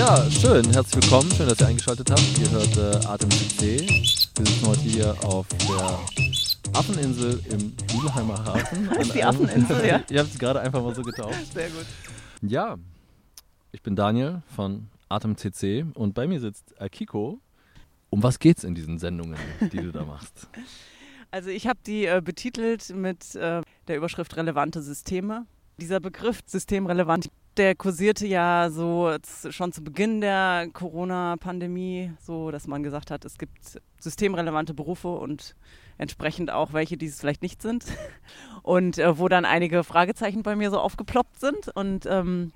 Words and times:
Ja, 0.00 0.30
schön. 0.30 0.64
Herzlich 0.72 1.02
willkommen. 1.02 1.30
Schön, 1.30 1.46
dass 1.46 1.60
ihr 1.60 1.66
eingeschaltet 1.66 2.10
habt. 2.10 2.38
Ihr 2.38 2.50
hört 2.50 2.74
äh, 2.74 3.06
Atem 3.06 3.30
CC. 3.30 3.86
Wir 3.86 4.46
sitzen 4.46 4.66
heute 4.66 4.80
hier 4.80 5.14
auf 5.22 5.46
der 5.68 6.00
Affeninsel 6.72 7.38
im 7.50 7.74
Lülheimer 8.00 8.42
Hafen. 8.42 8.90
Heißt 8.98 9.14
die 9.14 9.22
Affeninsel, 9.22 9.86
ja? 9.86 10.02
Ihr 10.10 10.20
habt 10.20 10.30
es 10.32 10.38
gerade 10.38 10.62
einfach 10.62 10.82
mal 10.82 10.94
so 10.94 11.02
getauft. 11.02 11.52
Sehr 11.52 11.68
gut. 11.68 11.84
Ja, 12.40 12.78
ich 13.72 13.82
bin 13.82 13.94
Daniel 13.94 14.40
von 14.56 14.88
Atem 15.10 15.36
CC 15.36 15.84
und 15.92 16.14
bei 16.14 16.26
mir 16.26 16.40
sitzt 16.40 16.80
Akiko. 16.80 17.38
Um 18.08 18.22
was 18.22 18.38
geht's 18.38 18.64
in 18.64 18.74
diesen 18.74 18.98
Sendungen, 18.98 19.36
die 19.70 19.82
du 19.82 19.92
da 19.92 20.06
machst? 20.06 20.48
Also 21.32 21.50
ich 21.50 21.68
habe 21.68 21.78
die 21.86 22.06
äh, 22.06 22.20
betitelt 22.24 22.88
mit 22.92 23.36
äh, 23.36 23.62
der 23.86 23.96
Überschrift 23.96 24.36
relevante 24.36 24.82
Systeme. 24.82 25.46
Dieser 25.80 26.00
Begriff 26.00 26.40
systemrelevant, 26.44 27.30
der 27.56 27.74
kursierte 27.74 28.26
ja 28.26 28.70
so 28.70 29.14
schon 29.50 29.72
zu 29.72 29.82
Beginn 29.82 30.20
der 30.20 30.68
Corona-Pandemie, 30.72 32.12
so 32.20 32.50
dass 32.50 32.66
man 32.66 32.82
gesagt 32.82 33.10
hat, 33.10 33.24
es 33.24 33.38
gibt 33.38 33.80
systemrelevante 33.98 34.74
Berufe 34.74 35.08
und 35.08 35.56
entsprechend 35.98 36.50
auch 36.50 36.72
welche, 36.72 36.96
die 36.96 37.06
es 37.06 37.20
vielleicht 37.20 37.42
nicht 37.42 37.60
sind. 37.60 37.84
Und 38.62 38.98
äh, 38.98 39.18
wo 39.18 39.28
dann 39.28 39.46
einige 39.46 39.84
Fragezeichen 39.84 40.42
bei 40.42 40.54
mir 40.54 40.70
so 40.70 40.78
aufgeploppt 40.78 41.40
sind. 41.40 41.68
Und 41.74 42.04
ähm, 42.04 42.52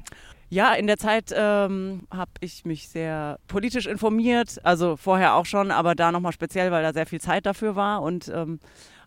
ja, 0.50 0.74
in 0.74 0.86
der 0.86 0.98
Zeit 0.98 1.32
ähm, 1.34 2.06
habe 2.10 2.30
ich 2.40 2.64
mich 2.64 2.88
sehr 2.88 3.38
politisch 3.48 3.86
informiert, 3.86 4.60
also 4.64 4.96
vorher 4.96 5.34
auch 5.34 5.46
schon, 5.46 5.70
aber 5.70 5.94
da 5.94 6.12
nochmal 6.12 6.32
speziell, 6.32 6.70
weil 6.70 6.82
da 6.82 6.92
sehr 6.92 7.06
viel 7.06 7.20
Zeit 7.20 7.46
dafür 7.46 7.74
war 7.74 8.02
und 8.02 8.28
ähm, 8.28 8.60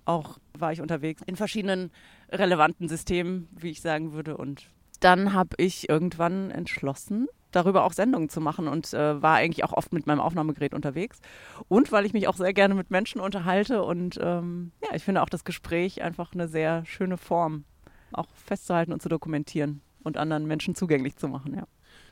auch 0.06 0.40
war 0.58 0.72
ich 0.72 0.82
unterwegs 0.82 1.22
in 1.26 1.36
verschiedenen 1.36 1.92
relevanten 2.32 2.90
Systemen, 2.90 3.48
wie 3.52 3.70
ich 3.70 3.82
sagen 3.82 4.14
würde. 4.14 4.38
Und 4.38 4.70
dann 5.00 5.34
habe 5.34 5.56
ich 5.58 5.90
irgendwann 5.90 6.52
entschlossen, 6.52 7.28
darüber 7.52 7.84
auch 7.84 7.94
Sendungen 7.94 8.30
zu 8.30 8.42
machen 8.42 8.68
und 8.68 8.94
äh, 8.94 9.22
war 9.22 9.36
eigentlich 9.36 9.64
auch 9.64 9.74
oft 9.74 9.94
mit 9.94 10.08
meinem 10.08 10.20
Aufnahmegerät 10.20 10.74
unterwegs. 10.74 11.20
Und 11.68 11.92
weil 11.92 12.06
ich 12.06 12.14
mich 12.14 12.28
auch 12.28 12.36
sehr 12.36 12.54
gerne 12.54 12.76
mit 12.76 12.92
Menschen 12.92 13.22
unterhalte 13.22 13.84
und 13.84 14.20
ähm, 14.22 14.72
ja, 14.84 14.96
ich 14.96 15.04
finde 15.04 15.22
auch 15.22 15.30
das 15.30 15.44
Gespräch 15.44 16.02
einfach 16.02 16.34
eine 16.34 16.48
sehr 16.48 16.86
schöne 16.86 17.18
Form, 17.18 17.66
auch 18.12 18.28
festzuhalten 18.34 18.94
und 18.94 19.02
zu 19.02 19.10
dokumentieren 19.10 19.82
und 20.04 20.18
anderen 20.18 20.46
Menschen 20.46 20.76
zugänglich 20.76 21.16
zu 21.16 21.28
machen, 21.28 21.56
ja. 21.56 21.68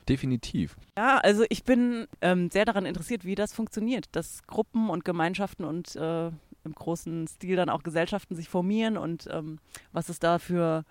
Definitiv. 0.08 0.76
Ja, 0.96 1.18
also 1.18 1.44
ich 1.48 1.64
bin 1.64 2.06
ähm, 2.20 2.50
sehr 2.50 2.64
daran 2.64 2.86
interessiert, 2.86 3.24
wie 3.24 3.34
das 3.34 3.52
funktioniert, 3.52 4.06
dass 4.12 4.46
Gruppen 4.46 4.88
und 4.88 5.04
Gemeinschaften 5.04 5.64
und 5.64 5.96
äh, 5.96 6.28
im 6.64 6.74
großen 6.74 7.26
Stil 7.26 7.56
dann 7.56 7.70
auch 7.70 7.82
Gesellschaften 7.82 8.34
sich 8.36 8.48
formieren 8.48 8.96
und 8.96 9.28
ähm, 9.30 9.58
was 9.92 10.08
es 10.08 10.18
da 10.18 10.38
für 10.38 10.84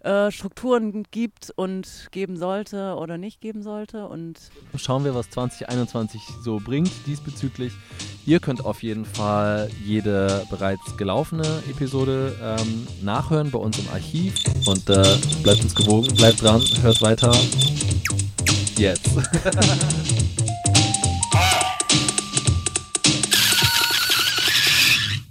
äh, 0.00 0.30
Strukturen 0.30 1.04
gibt 1.10 1.50
und 1.56 2.08
geben 2.10 2.36
sollte 2.36 2.94
oder 2.96 3.18
nicht 3.18 3.40
geben 3.40 3.62
sollte. 3.62 4.06
Und 4.06 4.38
schauen 4.76 5.04
wir, 5.04 5.14
was 5.14 5.30
2021 5.30 6.22
so 6.42 6.58
bringt 6.58 6.90
diesbezüglich. 7.06 7.72
Ihr 8.26 8.40
könnt 8.40 8.64
auf 8.64 8.82
jeden 8.82 9.04
Fall 9.04 9.70
jede 9.84 10.46
bereits 10.50 10.96
gelaufene 10.96 11.62
Episode 11.70 12.36
ähm, 12.42 12.86
nachhören 13.02 13.50
bei 13.50 13.58
uns 13.58 13.78
im 13.78 13.88
Archiv 13.88 14.34
und 14.66 14.88
äh, 14.88 15.02
bleibt 15.42 15.62
uns 15.62 15.74
gewogen, 15.74 16.14
bleibt 16.14 16.42
dran, 16.42 16.62
hört 16.82 17.02
weiter. 17.02 17.32
Jetzt. 18.76 19.10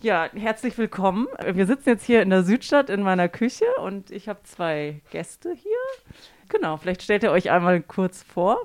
Ja, 0.01 0.29
herzlich 0.33 0.77
willkommen. 0.77 1.27
Wir 1.45 1.65
sitzen 1.65 1.89
jetzt 1.89 2.05
hier 2.05 2.21
in 2.21 2.29
der 2.29 2.43
Südstadt 2.43 2.89
in 2.89 3.03
meiner 3.03 3.27
Küche 3.27 3.65
und 3.83 4.11
ich 4.11 4.29
habe 4.29 4.39
zwei 4.43 5.01
Gäste 5.11 5.51
hier. 5.51 6.15
Genau, 6.47 6.77
vielleicht 6.77 7.01
stellt 7.01 7.23
ihr 7.23 7.31
euch 7.31 7.51
einmal 7.51 7.81
kurz 7.81 8.23
vor. 8.23 8.59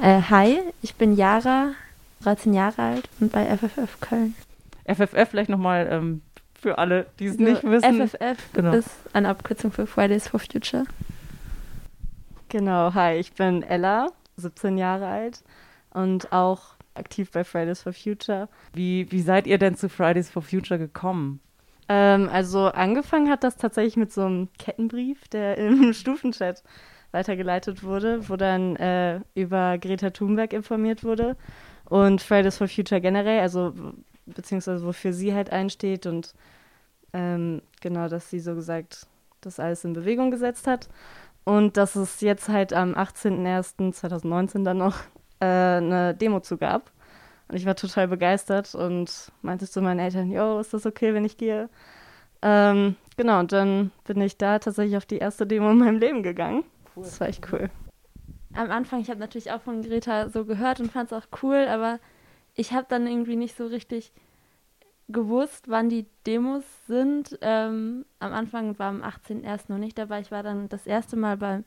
Äh, 0.00 0.22
hi, 0.30 0.58
ich 0.80 0.94
bin 0.94 1.16
Jara, 1.16 1.72
13 2.22 2.54
Jahre 2.54 2.80
alt 2.80 3.10
und 3.20 3.30
bei 3.30 3.44
FFF 3.44 4.00
Köln. 4.00 4.34
FFF 4.86 5.28
vielleicht 5.28 5.50
nochmal 5.50 5.86
ähm, 5.90 6.22
für 6.58 6.78
alle, 6.78 7.04
die 7.18 7.26
es 7.26 7.38
also 7.38 7.44
nicht 7.44 7.64
wissen. 7.64 8.08
FFF 8.08 8.52
genau. 8.54 8.72
ist 8.72 8.88
eine 9.12 9.28
Abkürzung 9.28 9.70
für 9.70 9.86
Fridays 9.86 10.28
for 10.28 10.40
Future. 10.40 10.84
Genau, 12.48 12.94
hi, 12.94 13.16
ich 13.16 13.34
bin 13.34 13.62
Ella, 13.62 14.12
17 14.38 14.78
Jahre 14.78 15.08
alt 15.08 15.42
und 15.92 16.32
auch 16.32 16.77
aktiv 16.98 17.30
bei 17.30 17.44
Fridays 17.44 17.82
for 17.82 17.92
Future. 17.92 18.48
Wie, 18.72 19.10
wie 19.10 19.22
seid 19.22 19.46
ihr 19.46 19.58
denn 19.58 19.76
zu 19.76 19.88
Fridays 19.88 20.30
for 20.30 20.42
Future 20.42 20.78
gekommen? 20.78 21.40
Ähm, 21.88 22.28
also 22.30 22.66
angefangen 22.66 23.30
hat 23.30 23.44
das 23.44 23.56
tatsächlich 23.56 23.96
mit 23.96 24.12
so 24.12 24.24
einem 24.24 24.48
Kettenbrief, 24.58 25.28
der 25.28 25.56
im 25.58 25.92
Stufenchat 25.94 26.62
weitergeleitet 27.12 27.82
wurde, 27.82 28.28
wo 28.28 28.36
dann 28.36 28.76
äh, 28.76 29.20
über 29.34 29.78
Greta 29.78 30.10
Thunberg 30.10 30.52
informiert 30.52 31.04
wurde 31.04 31.36
und 31.86 32.20
Fridays 32.20 32.58
for 32.58 32.68
Future 32.68 33.00
generell, 33.00 33.40
also 33.40 33.72
beziehungsweise 34.26 34.84
wofür 34.84 35.14
sie 35.14 35.32
halt 35.32 35.50
einsteht 35.50 36.06
und 36.06 36.34
ähm, 37.14 37.62
genau, 37.80 38.08
dass 38.08 38.28
sie 38.28 38.40
so 38.40 38.54
gesagt 38.54 39.06
das 39.40 39.60
alles 39.60 39.84
in 39.84 39.92
Bewegung 39.92 40.30
gesetzt 40.30 40.66
hat. 40.66 40.88
Und 41.44 41.78
dass 41.78 41.96
es 41.96 42.20
jetzt 42.20 42.48
halt 42.48 42.74
am 42.74 42.92
18.01.2019 42.92 44.64
dann 44.64 44.78
noch 44.78 44.96
äh, 45.40 45.44
eine 45.46 46.14
Demo 46.14 46.40
zu 46.40 46.56
gab. 46.56 46.90
Und 47.48 47.56
ich 47.56 47.64
war 47.64 47.76
total 47.76 48.08
begeistert 48.08 48.74
und 48.74 49.32
meinte 49.42 49.68
zu 49.68 49.80
meinen 49.80 50.00
Eltern, 50.00 50.30
yo, 50.30 50.60
ist 50.60 50.74
das 50.74 50.84
okay, 50.84 51.14
wenn 51.14 51.24
ich 51.24 51.38
gehe? 51.38 51.70
Ähm, 52.42 52.96
genau, 53.16 53.40
und 53.40 53.52
dann 53.52 53.90
bin 54.04 54.20
ich 54.20 54.36
da 54.36 54.58
tatsächlich 54.58 54.96
auf 54.96 55.06
die 55.06 55.18
erste 55.18 55.46
Demo 55.46 55.70
in 55.70 55.78
meinem 55.78 55.98
Leben 55.98 56.22
gegangen. 56.22 56.64
Cool. 56.94 57.04
Das 57.04 57.20
war 57.20 57.28
echt 57.28 57.50
cool. 57.52 57.70
Am 58.54 58.70
Anfang, 58.70 59.00
ich 59.00 59.10
habe 59.10 59.20
natürlich 59.20 59.50
auch 59.50 59.60
von 59.60 59.82
Greta 59.82 60.28
so 60.28 60.44
gehört 60.44 60.80
und 60.80 60.92
fand 60.92 61.10
es 61.10 61.18
auch 61.18 61.26
cool, 61.42 61.66
aber 61.68 62.00
ich 62.54 62.72
habe 62.72 62.86
dann 62.88 63.06
irgendwie 63.06 63.36
nicht 63.36 63.56
so 63.56 63.66
richtig 63.66 64.12
gewusst, 65.08 65.68
wann 65.68 65.88
die 65.88 66.06
Demos 66.26 66.64
sind. 66.86 67.38
Ähm, 67.40 68.04
am 68.18 68.32
Anfang 68.32 68.78
war 68.78 68.88
am 68.88 69.02
18.01. 69.02 69.64
noch 69.68 69.78
nicht 69.78 69.98
dabei. 69.98 70.20
Ich 70.20 70.30
war 70.30 70.42
dann 70.42 70.68
das 70.68 70.86
erste 70.86 71.16
Mal 71.16 71.36
beim 71.36 71.64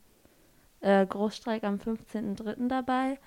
äh, 0.82 1.06
Großstreik 1.06 1.64
am 1.64 1.76
15.03. 1.76 2.68
dabei. 2.68 3.20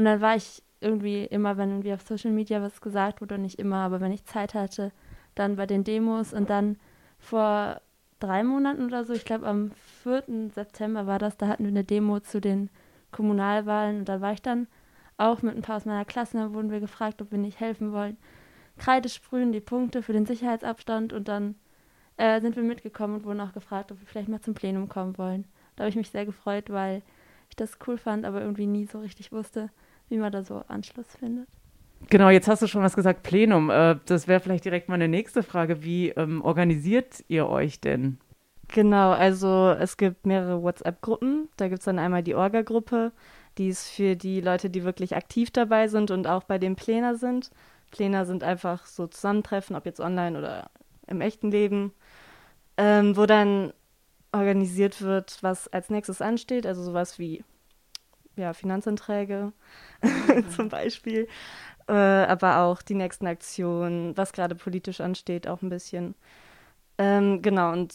Und 0.00 0.06
dann 0.06 0.22
war 0.22 0.34
ich 0.34 0.62
irgendwie 0.80 1.26
immer, 1.26 1.58
wenn 1.58 1.68
irgendwie 1.68 1.92
auf 1.92 2.00
Social 2.00 2.30
Media 2.30 2.62
was 2.62 2.80
gesagt 2.80 3.20
wurde, 3.20 3.36
nicht 3.36 3.58
immer, 3.58 3.84
aber 3.84 4.00
wenn 4.00 4.12
ich 4.12 4.24
Zeit 4.24 4.54
hatte, 4.54 4.92
dann 5.34 5.56
bei 5.56 5.66
den 5.66 5.84
Demos 5.84 6.32
und 6.32 6.48
dann 6.48 6.78
vor 7.18 7.82
drei 8.18 8.42
Monaten 8.42 8.86
oder 8.86 9.04
so, 9.04 9.12
ich 9.12 9.26
glaube 9.26 9.46
am 9.46 9.72
4. 10.02 10.22
September 10.54 11.06
war 11.06 11.18
das, 11.18 11.36
da 11.36 11.48
hatten 11.48 11.64
wir 11.64 11.68
eine 11.68 11.84
Demo 11.84 12.18
zu 12.20 12.40
den 12.40 12.70
Kommunalwahlen 13.12 13.98
und 13.98 14.08
da 14.08 14.22
war 14.22 14.32
ich 14.32 14.40
dann 14.40 14.68
auch 15.18 15.42
mit 15.42 15.54
ein 15.54 15.60
paar 15.60 15.76
aus 15.76 15.84
meiner 15.84 16.06
Klasse, 16.06 16.38
da 16.38 16.54
wurden 16.54 16.70
wir 16.70 16.80
gefragt, 16.80 17.20
ob 17.20 17.30
wir 17.30 17.38
nicht 17.38 17.60
helfen 17.60 17.92
wollen. 17.92 18.16
Kreide 18.78 19.10
sprühen, 19.10 19.52
die 19.52 19.60
Punkte 19.60 20.02
für 20.02 20.14
den 20.14 20.24
Sicherheitsabstand 20.24 21.12
und 21.12 21.28
dann 21.28 21.56
äh, 22.16 22.40
sind 22.40 22.56
wir 22.56 22.62
mitgekommen 22.62 23.16
und 23.16 23.24
wurden 23.26 23.42
auch 23.42 23.52
gefragt, 23.52 23.92
ob 23.92 24.00
wir 24.00 24.06
vielleicht 24.06 24.30
mal 24.30 24.40
zum 24.40 24.54
Plenum 24.54 24.88
kommen 24.88 25.18
wollen. 25.18 25.44
Da 25.76 25.82
habe 25.82 25.90
ich 25.90 25.96
mich 25.96 26.08
sehr 26.08 26.24
gefreut, 26.24 26.70
weil 26.70 27.02
ich 27.50 27.56
das 27.56 27.78
cool 27.86 27.98
fand, 27.98 28.24
aber 28.24 28.40
irgendwie 28.40 28.66
nie 28.66 28.86
so 28.86 29.00
richtig 29.00 29.30
wusste, 29.30 29.68
wie 30.10 30.18
man 30.18 30.30
da 30.30 30.42
so 30.42 30.62
Anschluss 30.68 31.06
findet. 31.18 31.48
Genau, 32.08 32.28
jetzt 32.28 32.48
hast 32.48 32.62
du 32.62 32.66
schon 32.66 32.82
was 32.82 32.96
gesagt, 32.96 33.22
Plenum. 33.22 33.70
Äh, 33.70 33.96
das 34.06 34.26
wäre 34.26 34.40
vielleicht 34.40 34.64
direkt 34.64 34.88
meine 34.88 35.08
nächste 35.08 35.42
Frage. 35.42 35.82
Wie 35.82 36.10
ähm, 36.10 36.42
organisiert 36.42 37.24
ihr 37.28 37.48
euch 37.48 37.80
denn? 37.80 38.18
Genau, 38.68 39.10
also 39.10 39.74
es 39.78 39.96
gibt 39.96 40.26
mehrere 40.26 40.62
WhatsApp-Gruppen. 40.62 41.48
Da 41.56 41.68
gibt 41.68 41.80
es 41.80 41.84
dann 41.84 41.98
einmal 41.98 42.22
die 42.22 42.34
Orga-Gruppe, 42.34 43.12
die 43.58 43.68
ist 43.68 43.88
für 43.88 44.16
die 44.16 44.40
Leute, 44.40 44.70
die 44.70 44.84
wirklich 44.84 45.16
aktiv 45.16 45.50
dabei 45.50 45.88
sind 45.88 46.10
und 46.10 46.26
auch 46.26 46.44
bei 46.44 46.58
den 46.58 46.76
Pläner 46.76 47.16
sind. 47.16 47.50
Pläner 47.90 48.24
sind 48.24 48.44
einfach 48.44 48.86
so 48.86 49.08
Zusammentreffen, 49.08 49.74
ob 49.74 49.86
jetzt 49.86 50.00
online 50.00 50.38
oder 50.38 50.70
im 51.08 51.20
echten 51.20 51.50
Leben, 51.50 51.92
ähm, 52.76 53.16
wo 53.16 53.26
dann 53.26 53.72
organisiert 54.32 55.02
wird, 55.02 55.38
was 55.42 55.66
als 55.68 55.90
nächstes 55.90 56.22
ansteht, 56.22 56.64
also 56.66 56.82
sowas 56.84 57.18
wie 57.18 57.42
ja, 58.40 58.52
Finanzanträge 58.52 59.52
mhm. 60.02 60.50
zum 60.56 60.68
Beispiel, 60.68 61.28
äh, 61.88 61.92
aber 61.92 62.58
auch 62.58 62.82
die 62.82 62.94
nächsten 62.94 63.26
Aktionen, 63.26 64.16
was 64.16 64.32
gerade 64.32 64.54
politisch 64.54 65.00
ansteht, 65.00 65.46
auch 65.46 65.62
ein 65.62 65.70
bisschen. 65.70 66.14
Ähm, 66.98 67.42
genau, 67.42 67.72
und 67.72 67.94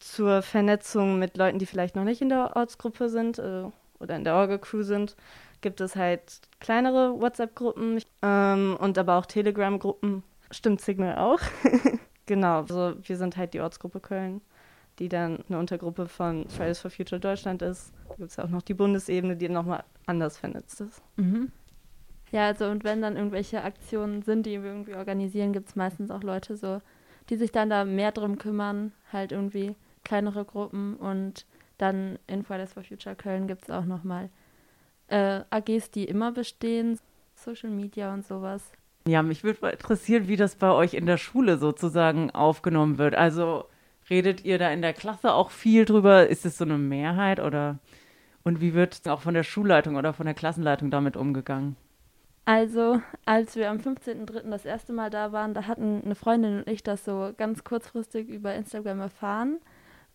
zur 0.00 0.42
Vernetzung 0.42 1.18
mit 1.18 1.36
Leuten, 1.36 1.58
die 1.58 1.66
vielleicht 1.66 1.96
noch 1.96 2.04
nicht 2.04 2.22
in 2.22 2.28
der 2.28 2.56
Ortsgruppe 2.56 3.08
sind 3.08 3.38
äh, 3.38 3.64
oder 4.00 4.16
in 4.16 4.24
der 4.24 4.34
Orga-Crew 4.34 4.82
sind, 4.82 5.16
gibt 5.60 5.80
es 5.80 5.94
halt 5.94 6.40
kleinere 6.60 7.20
WhatsApp-Gruppen 7.20 8.02
ähm, 8.22 8.76
und 8.80 8.98
aber 8.98 9.16
auch 9.16 9.26
Telegram-Gruppen. 9.26 10.24
Stimmt 10.50 10.80
Signal 10.80 11.16
auch. 11.18 11.40
genau, 12.26 12.60
also 12.62 12.94
wir 13.02 13.16
sind 13.16 13.36
halt 13.36 13.54
die 13.54 13.60
Ortsgruppe 13.60 14.00
Köln 14.00 14.40
die 15.02 15.08
dann 15.08 15.40
eine 15.48 15.58
Untergruppe 15.58 16.06
von 16.06 16.48
Fridays 16.48 16.78
for 16.78 16.88
Future 16.88 17.20
Deutschland 17.20 17.60
ist. 17.60 17.92
Da 18.08 18.14
gibt 18.14 18.30
es 18.30 18.36
ja 18.36 18.44
auch 18.44 18.48
noch 18.48 18.62
die 18.62 18.72
Bundesebene, 18.72 19.36
die 19.36 19.48
nochmal 19.48 19.82
anders 20.06 20.38
vernetzt 20.38 20.80
ist. 20.80 21.02
Mhm. 21.16 21.50
Ja, 22.30 22.46
also 22.46 22.66
und 22.66 22.84
wenn 22.84 23.02
dann 23.02 23.16
irgendwelche 23.16 23.64
Aktionen 23.64 24.22
sind, 24.22 24.46
die 24.46 24.62
wir 24.62 24.70
irgendwie 24.70 24.94
organisieren, 24.94 25.52
gibt 25.52 25.70
es 25.70 25.76
meistens 25.76 26.12
auch 26.12 26.22
Leute 26.22 26.56
so, 26.56 26.80
die 27.30 27.36
sich 27.36 27.50
dann 27.50 27.68
da 27.68 27.84
mehr 27.84 28.12
drum 28.12 28.38
kümmern, 28.38 28.92
halt 29.12 29.32
irgendwie 29.32 29.74
kleinere 30.04 30.44
Gruppen 30.44 30.94
und 30.94 31.46
dann 31.78 32.16
in 32.28 32.44
Fridays 32.44 32.72
for 32.72 32.84
Future 32.84 33.16
Köln 33.16 33.48
gibt 33.48 33.64
es 33.64 33.70
auch 33.70 33.84
nochmal 33.84 34.30
äh, 35.08 35.40
AGs, 35.50 35.90
die 35.90 36.04
immer 36.04 36.30
bestehen, 36.30 37.00
Social 37.34 37.70
Media 37.70 38.14
und 38.14 38.24
sowas. 38.24 38.70
Ja, 39.08 39.22
mich 39.22 39.42
würde 39.42 39.58
mal 39.62 39.70
interessieren, 39.70 40.28
wie 40.28 40.36
das 40.36 40.54
bei 40.54 40.70
euch 40.70 40.94
in 40.94 41.06
der 41.06 41.16
Schule 41.16 41.58
sozusagen 41.58 42.30
aufgenommen 42.30 42.98
wird. 42.98 43.16
Also 43.16 43.64
redet 44.10 44.44
ihr 44.44 44.58
da 44.58 44.70
in 44.70 44.82
der 44.82 44.92
Klasse 44.92 45.32
auch 45.32 45.50
viel 45.50 45.84
drüber? 45.84 46.26
Ist 46.28 46.44
es 46.44 46.58
so 46.58 46.64
eine 46.64 46.78
Mehrheit 46.78 47.40
oder 47.40 47.78
und 48.44 48.60
wie 48.60 48.74
wird 48.74 49.06
auch 49.08 49.20
von 49.20 49.34
der 49.34 49.44
Schulleitung 49.44 49.96
oder 49.96 50.12
von 50.12 50.26
der 50.26 50.34
Klassenleitung 50.34 50.90
damit 50.90 51.16
umgegangen? 51.16 51.76
Also, 52.44 53.00
als 53.24 53.54
wir 53.54 53.70
am 53.70 53.76
15.03. 53.76 54.50
das 54.50 54.64
erste 54.64 54.92
Mal 54.92 55.10
da 55.10 55.30
waren, 55.30 55.54
da 55.54 55.68
hatten 55.68 56.02
eine 56.04 56.16
Freundin 56.16 56.58
und 56.58 56.68
ich 56.68 56.82
das 56.82 57.04
so 57.04 57.32
ganz 57.36 57.62
kurzfristig 57.62 58.28
über 58.28 58.52
Instagram 58.54 58.98
erfahren 58.98 59.60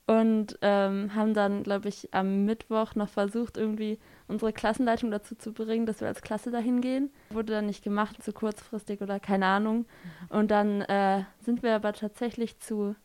und 0.08 0.58
ähm, 0.62 1.16
haben 1.16 1.34
dann, 1.34 1.64
glaube 1.64 1.88
ich, 1.88 2.14
am 2.14 2.44
Mittwoch 2.44 2.96
noch 2.96 3.08
versucht, 3.08 3.56
irgendwie 3.58 3.98
unsere 4.28 4.52
Klassenleitung 4.52 5.10
dazu 5.10 5.36
zu 5.36 5.54
bringen, 5.54 5.86
dass 5.86 6.02
wir 6.02 6.10
als 6.10 6.22
Klasse 6.22 6.52
dahin 6.52 6.82
gehen. 6.82 7.12
Wurde 7.30 7.54
dann 7.54 7.66
nicht 7.66 7.84
gemacht, 7.84 8.22
zu 8.22 8.34
kurzfristig 8.34 9.02
oder 9.02 9.22
keine 9.22 9.46
Ahnung. 9.46 9.86
Und 10.28 10.52
dann 10.52 10.82
äh, 10.82 11.24
sind 11.42 11.64
wir 11.64 11.76
aber 11.76 11.94
tatsächlich 11.94 12.60
zu 12.60 12.96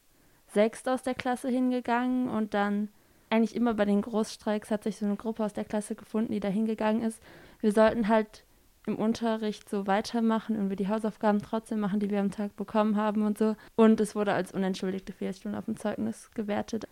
sechst 0.52 0.88
aus 0.88 1.02
der 1.02 1.14
Klasse 1.14 1.48
hingegangen 1.48 2.28
und 2.28 2.54
dann 2.54 2.88
eigentlich 3.30 3.56
immer 3.56 3.74
bei 3.74 3.86
den 3.86 4.02
Großstreiks 4.02 4.70
hat 4.70 4.84
sich 4.84 4.98
so 4.98 5.06
eine 5.06 5.16
Gruppe 5.16 5.44
aus 5.44 5.54
der 5.54 5.64
Klasse 5.64 5.94
gefunden, 5.94 6.32
die 6.32 6.40
da 6.40 6.48
hingegangen 6.48 7.02
ist. 7.02 7.20
Wir 7.60 7.72
sollten 7.72 8.08
halt 8.08 8.44
im 8.86 8.96
Unterricht 8.96 9.68
so 9.70 9.86
weitermachen 9.86 10.58
und 10.58 10.68
wir 10.68 10.76
die 10.76 10.88
Hausaufgaben 10.88 11.40
trotzdem 11.40 11.80
machen, 11.80 12.00
die 12.00 12.10
wir 12.10 12.20
am 12.20 12.30
Tag 12.30 12.56
bekommen 12.56 12.96
haben 12.96 13.22
und 13.22 13.38
so. 13.38 13.56
Und 13.76 14.00
es 14.00 14.14
wurde 14.14 14.32
als 14.32 14.52
unentschuldigte 14.52 15.12
Fehlstunde 15.12 15.56
auf 15.56 15.66
dem 15.66 15.76
Zeugnis 15.76 16.30
gewertet. 16.34 16.86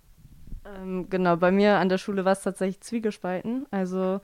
Ähm, 0.64 1.08
genau, 1.10 1.36
bei 1.36 1.50
mir 1.50 1.76
an 1.76 1.88
der 1.88 1.98
Schule 1.98 2.24
war 2.24 2.32
es 2.32 2.42
tatsächlich 2.42 2.80
zwiegespalten. 2.80 3.66
Also 3.70 4.20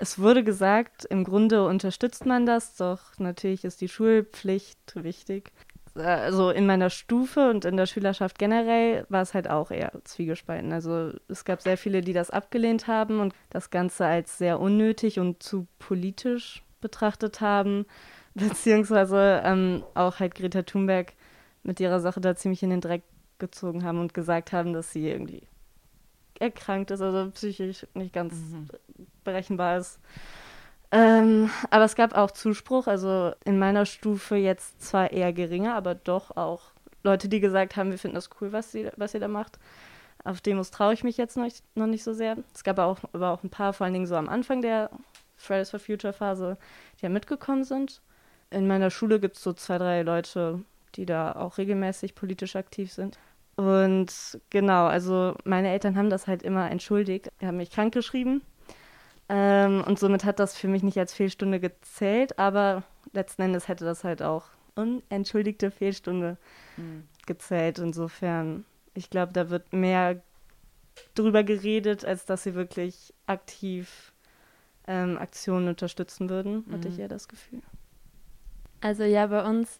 es 0.00 0.18
wurde 0.18 0.42
gesagt, 0.42 1.04
im 1.04 1.22
Grunde 1.22 1.66
unterstützt 1.66 2.24
man 2.26 2.46
das, 2.46 2.76
doch 2.76 3.18
natürlich 3.18 3.64
ist 3.64 3.80
die 3.80 3.88
Schulpflicht 3.88 4.94
wichtig. 4.96 5.52
Also 5.94 6.50
in 6.50 6.64
meiner 6.64 6.88
Stufe 6.88 7.50
und 7.50 7.66
in 7.66 7.76
der 7.76 7.86
Schülerschaft 7.86 8.38
generell 8.38 9.04
war 9.10 9.22
es 9.22 9.34
halt 9.34 9.48
auch 9.48 9.70
eher 9.70 9.92
zwiegespalten. 10.04 10.72
Also 10.72 11.12
es 11.28 11.44
gab 11.44 11.60
sehr 11.60 11.76
viele, 11.76 12.00
die 12.00 12.14
das 12.14 12.30
abgelehnt 12.30 12.86
haben 12.86 13.20
und 13.20 13.34
das 13.50 13.70
Ganze 13.70 14.06
als 14.06 14.38
sehr 14.38 14.58
unnötig 14.58 15.18
und 15.18 15.42
zu 15.42 15.66
politisch 15.78 16.62
betrachtet 16.80 17.40
haben, 17.40 17.84
beziehungsweise 18.34 19.42
ähm, 19.44 19.84
auch 19.94 20.18
halt 20.18 20.34
Greta 20.34 20.62
Thunberg 20.62 21.12
mit 21.62 21.78
ihrer 21.78 22.00
Sache 22.00 22.20
da 22.20 22.34
ziemlich 22.34 22.62
in 22.62 22.70
den 22.70 22.80
Dreck 22.80 23.02
gezogen 23.38 23.84
haben 23.84 24.00
und 24.00 24.14
gesagt 24.14 24.52
haben, 24.52 24.72
dass 24.72 24.92
sie 24.92 25.08
irgendwie 25.08 25.42
erkrankt 26.38 26.90
ist, 26.90 27.02
also 27.02 27.30
psychisch 27.32 27.86
nicht 27.94 28.12
ganz 28.12 28.34
mhm. 28.34 28.68
berechenbar 29.24 29.78
ist. 29.78 30.00
Ähm, 30.92 31.50
aber 31.70 31.84
es 31.84 31.94
gab 31.94 32.14
auch 32.14 32.30
Zuspruch, 32.30 32.86
also 32.86 33.32
in 33.46 33.58
meiner 33.58 33.86
Stufe 33.86 34.36
jetzt 34.36 34.82
zwar 34.82 35.10
eher 35.10 35.32
geringer, 35.32 35.74
aber 35.74 35.94
doch 35.94 36.36
auch 36.36 36.72
Leute, 37.02 37.28
die 37.28 37.40
gesagt 37.40 37.76
haben, 37.76 37.90
wir 37.90 37.98
finden 37.98 38.14
das 38.14 38.28
cool, 38.40 38.52
was, 38.52 38.72
sie, 38.72 38.90
was 38.96 39.14
ihr 39.14 39.20
da 39.20 39.28
macht. 39.28 39.58
Auf 40.22 40.40
Demos 40.40 40.70
traue 40.70 40.92
ich 40.92 41.02
mich 41.02 41.16
jetzt 41.16 41.36
noch, 41.36 41.48
noch 41.74 41.86
nicht 41.86 42.04
so 42.04 42.12
sehr. 42.12 42.36
Es 42.54 42.62
gab 42.62 42.78
auch, 42.78 42.98
aber 43.12 43.30
auch 43.30 43.42
ein 43.42 43.50
paar, 43.50 43.72
vor 43.72 43.86
allen 43.86 43.94
Dingen 43.94 44.06
so 44.06 44.14
am 44.16 44.28
Anfang 44.28 44.62
der 44.62 44.90
Fridays 45.36 45.70
for 45.70 45.80
Future 45.80 46.12
Phase, 46.12 46.58
die 46.98 47.04
ja 47.04 47.08
mitgekommen 47.08 47.64
sind. 47.64 48.02
In 48.50 48.66
meiner 48.66 48.90
Schule 48.90 49.18
gibt 49.18 49.36
es 49.36 49.42
so 49.42 49.54
zwei, 49.54 49.78
drei 49.78 50.02
Leute, 50.02 50.60
die 50.94 51.06
da 51.06 51.32
auch 51.32 51.58
regelmäßig 51.58 52.14
politisch 52.14 52.54
aktiv 52.54 52.92
sind. 52.92 53.18
Und 53.56 54.40
genau, 54.50 54.86
also 54.86 55.34
meine 55.44 55.70
Eltern 55.70 55.96
haben 55.96 56.10
das 56.10 56.26
halt 56.26 56.42
immer 56.42 56.70
entschuldigt. 56.70 57.30
Die 57.40 57.46
haben 57.46 57.56
mich 57.56 57.70
krankgeschrieben. 57.70 58.42
Ähm, 59.28 59.82
und 59.86 59.98
somit 59.98 60.24
hat 60.24 60.38
das 60.38 60.56
für 60.56 60.68
mich 60.68 60.82
nicht 60.82 60.98
als 60.98 61.14
Fehlstunde 61.14 61.60
gezählt, 61.60 62.38
aber 62.38 62.82
letzten 63.12 63.42
Endes 63.42 63.68
hätte 63.68 63.84
das 63.84 64.04
halt 64.04 64.22
auch 64.22 64.46
unentschuldigte 64.74 65.70
Fehlstunde 65.70 66.36
mhm. 66.76 67.04
gezählt. 67.26 67.78
Insofern, 67.78 68.64
ich 68.94 69.10
glaube, 69.10 69.32
da 69.32 69.50
wird 69.50 69.72
mehr 69.72 70.22
drüber 71.14 71.42
geredet, 71.42 72.04
als 72.04 72.26
dass 72.26 72.42
sie 72.42 72.54
wirklich 72.54 73.14
aktiv 73.26 74.12
ähm, 74.86 75.16
Aktionen 75.18 75.68
unterstützen 75.68 76.28
würden, 76.28 76.64
hatte 76.70 76.88
mhm. 76.88 76.94
ich 76.94 76.98
ja 76.98 77.08
das 77.08 77.28
Gefühl. 77.28 77.62
Also 78.80 79.04
ja, 79.04 79.26
bei 79.28 79.48
uns 79.48 79.78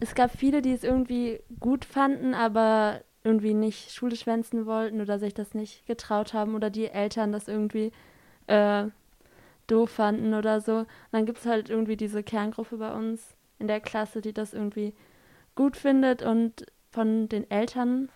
es 0.00 0.14
gab 0.14 0.30
viele, 0.36 0.62
die 0.62 0.72
es 0.72 0.84
irgendwie 0.84 1.40
gut 1.60 1.84
fanden, 1.84 2.34
aber 2.34 3.00
irgendwie 3.24 3.54
nicht 3.54 3.90
Schule 3.90 4.16
schwänzen 4.16 4.66
wollten 4.66 5.00
oder 5.00 5.18
sich 5.18 5.34
das 5.34 5.54
nicht 5.54 5.86
getraut 5.86 6.34
haben 6.34 6.54
oder 6.54 6.70
die 6.70 6.86
Eltern 6.86 7.32
das 7.32 7.48
irgendwie 7.48 7.92
äh, 8.48 8.86
doof 9.66 9.90
fanden 9.90 10.34
oder 10.34 10.60
so. 10.60 10.78
Und 10.78 10.86
dann 11.12 11.26
gibt 11.26 11.38
es 11.38 11.46
halt 11.46 11.70
irgendwie 11.70 11.96
diese 11.96 12.22
Kerngruppe 12.22 12.76
bei 12.78 12.92
uns 12.92 13.36
in 13.58 13.68
der 13.68 13.80
Klasse, 13.80 14.20
die 14.20 14.32
das 14.32 14.52
irgendwie 14.52 14.94
gut 15.54 15.76
findet 15.76 16.22
und 16.22 16.66
von 16.90 17.28
den 17.28 17.50
Eltern 17.50 18.10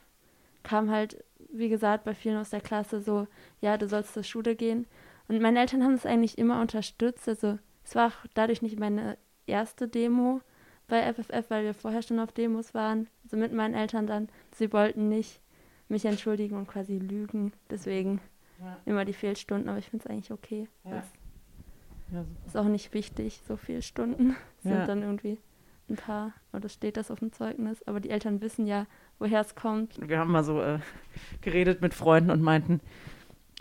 kam 0.62 0.90
halt, 0.90 1.24
wie 1.52 1.68
gesagt, 1.68 2.04
bei 2.04 2.14
vielen 2.14 2.38
aus 2.38 2.50
der 2.50 2.60
Klasse 2.60 3.00
so, 3.00 3.26
ja, 3.60 3.76
du 3.76 3.88
sollst 3.88 4.14
zur 4.14 4.22
Schule 4.22 4.54
gehen. 4.54 4.86
Und 5.28 5.40
meine 5.40 5.60
Eltern 5.60 5.82
haben 5.82 5.94
es 5.94 6.06
eigentlich 6.06 6.38
immer 6.38 6.60
unterstützt. 6.60 7.28
Also 7.28 7.58
es 7.84 7.94
war 7.94 8.08
auch 8.08 8.26
dadurch 8.34 8.62
nicht 8.62 8.78
meine 8.78 9.18
erste 9.46 9.88
Demo, 9.88 10.40
bei 10.92 11.10
FFF, 11.10 11.48
weil 11.48 11.64
wir 11.64 11.72
vorher 11.72 12.02
schon 12.02 12.18
auf 12.18 12.32
Demos 12.32 12.74
waren, 12.74 13.08
also 13.24 13.38
mit 13.38 13.52
meinen 13.52 13.74
Eltern 13.74 14.06
dann. 14.06 14.28
Sie 14.54 14.72
wollten 14.74 15.08
nicht 15.08 15.40
mich 15.88 16.04
entschuldigen 16.04 16.56
und 16.56 16.68
quasi 16.68 16.98
lügen, 16.98 17.52
deswegen 17.70 18.20
ja. 18.62 18.76
immer 18.84 19.04
die 19.04 19.12
Fehlstunden, 19.12 19.68
aber 19.68 19.78
ich 19.78 19.88
finde 19.88 20.04
es 20.04 20.10
eigentlich 20.10 20.32
okay. 20.32 20.68
Ja. 20.84 21.02
Ja, 22.12 22.24
ist 22.46 22.56
auch 22.56 22.64
nicht 22.64 22.92
wichtig, 22.92 23.40
so 23.46 23.56
viele 23.56 23.80
Stunden 23.80 24.36
sind 24.62 24.86
dann 24.86 25.02
irgendwie 25.02 25.38
ein 25.88 25.96
paar, 25.96 26.32
oder 26.52 26.68
steht 26.68 26.96
das 26.96 27.10
auf 27.10 27.20
dem 27.20 27.32
Zeugnis, 27.32 27.82
aber 27.86 28.00
die 28.00 28.10
Eltern 28.10 28.40
wissen 28.40 28.66
ja, 28.66 28.86
woher 29.18 29.40
es 29.40 29.54
kommt. 29.54 29.96
Wir 30.06 30.18
haben 30.18 30.30
mal 30.30 30.44
so 30.44 30.60
äh, 30.60 30.78
geredet 31.40 31.80
mit 31.80 31.94
Freunden 31.94 32.30
und 32.30 32.42
meinten, 32.42 32.80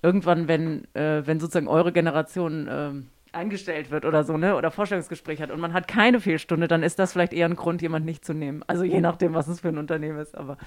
irgendwann, 0.01 0.48
wenn, 0.48 0.86
äh, 0.95 1.25
wenn 1.25 1.39
sozusagen 1.39 1.68
eure 1.68 1.92
Generation 1.92 2.68
äh, 2.68 2.92
eingestellt 3.31 3.92
wird 3.92 4.06
oder 4.06 4.24
so, 4.24 4.38
ne? 4.38 4.56
Oder 4.56 4.71
Vorstellungsgespräch 4.71 5.42
hat 5.42 5.51
und 5.51 5.59
man 5.59 5.74
hat 5.74 5.88
keine 5.88 6.19
Fehlstunde, 6.19 6.68
dann 6.68 6.83
ist 6.83 7.00
das 7.00 7.13
vielleicht 7.13 7.33
eher 7.33 7.47
ein 7.47 7.56
Grund, 7.56 7.81
jemand 7.81 8.06
nicht 8.06 8.25
zu 8.25 8.33
nehmen. 8.33 8.63
Also 8.68 8.83
je 8.83 9.01
nachdem, 9.01 9.33
was 9.33 9.47
es 9.47 9.62
für 9.62 9.69
ein 9.69 9.77
Unternehmen 9.77 10.19
ist. 10.19 10.36
Aber 10.36 10.57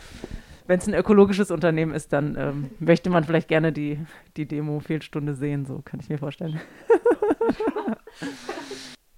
wenn 0.67 0.79
es 0.79 0.87
ein 0.87 0.95
ökologisches 0.95 1.51
Unternehmen 1.51 1.93
ist, 1.95 2.13
dann 2.13 2.37
ähm, 2.39 2.71
möchte 2.79 3.11
man 3.11 3.25
vielleicht 3.25 3.49
gerne 3.49 3.73
die, 3.73 3.99
die 4.37 4.47
Demo-Fehlstunde 4.47 5.35
sehen, 5.35 5.67
so 5.67 5.83
kann 5.85 6.01
ich 6.01 6.09
mir 6.09 6.19
vorstellen. 6.19 6.61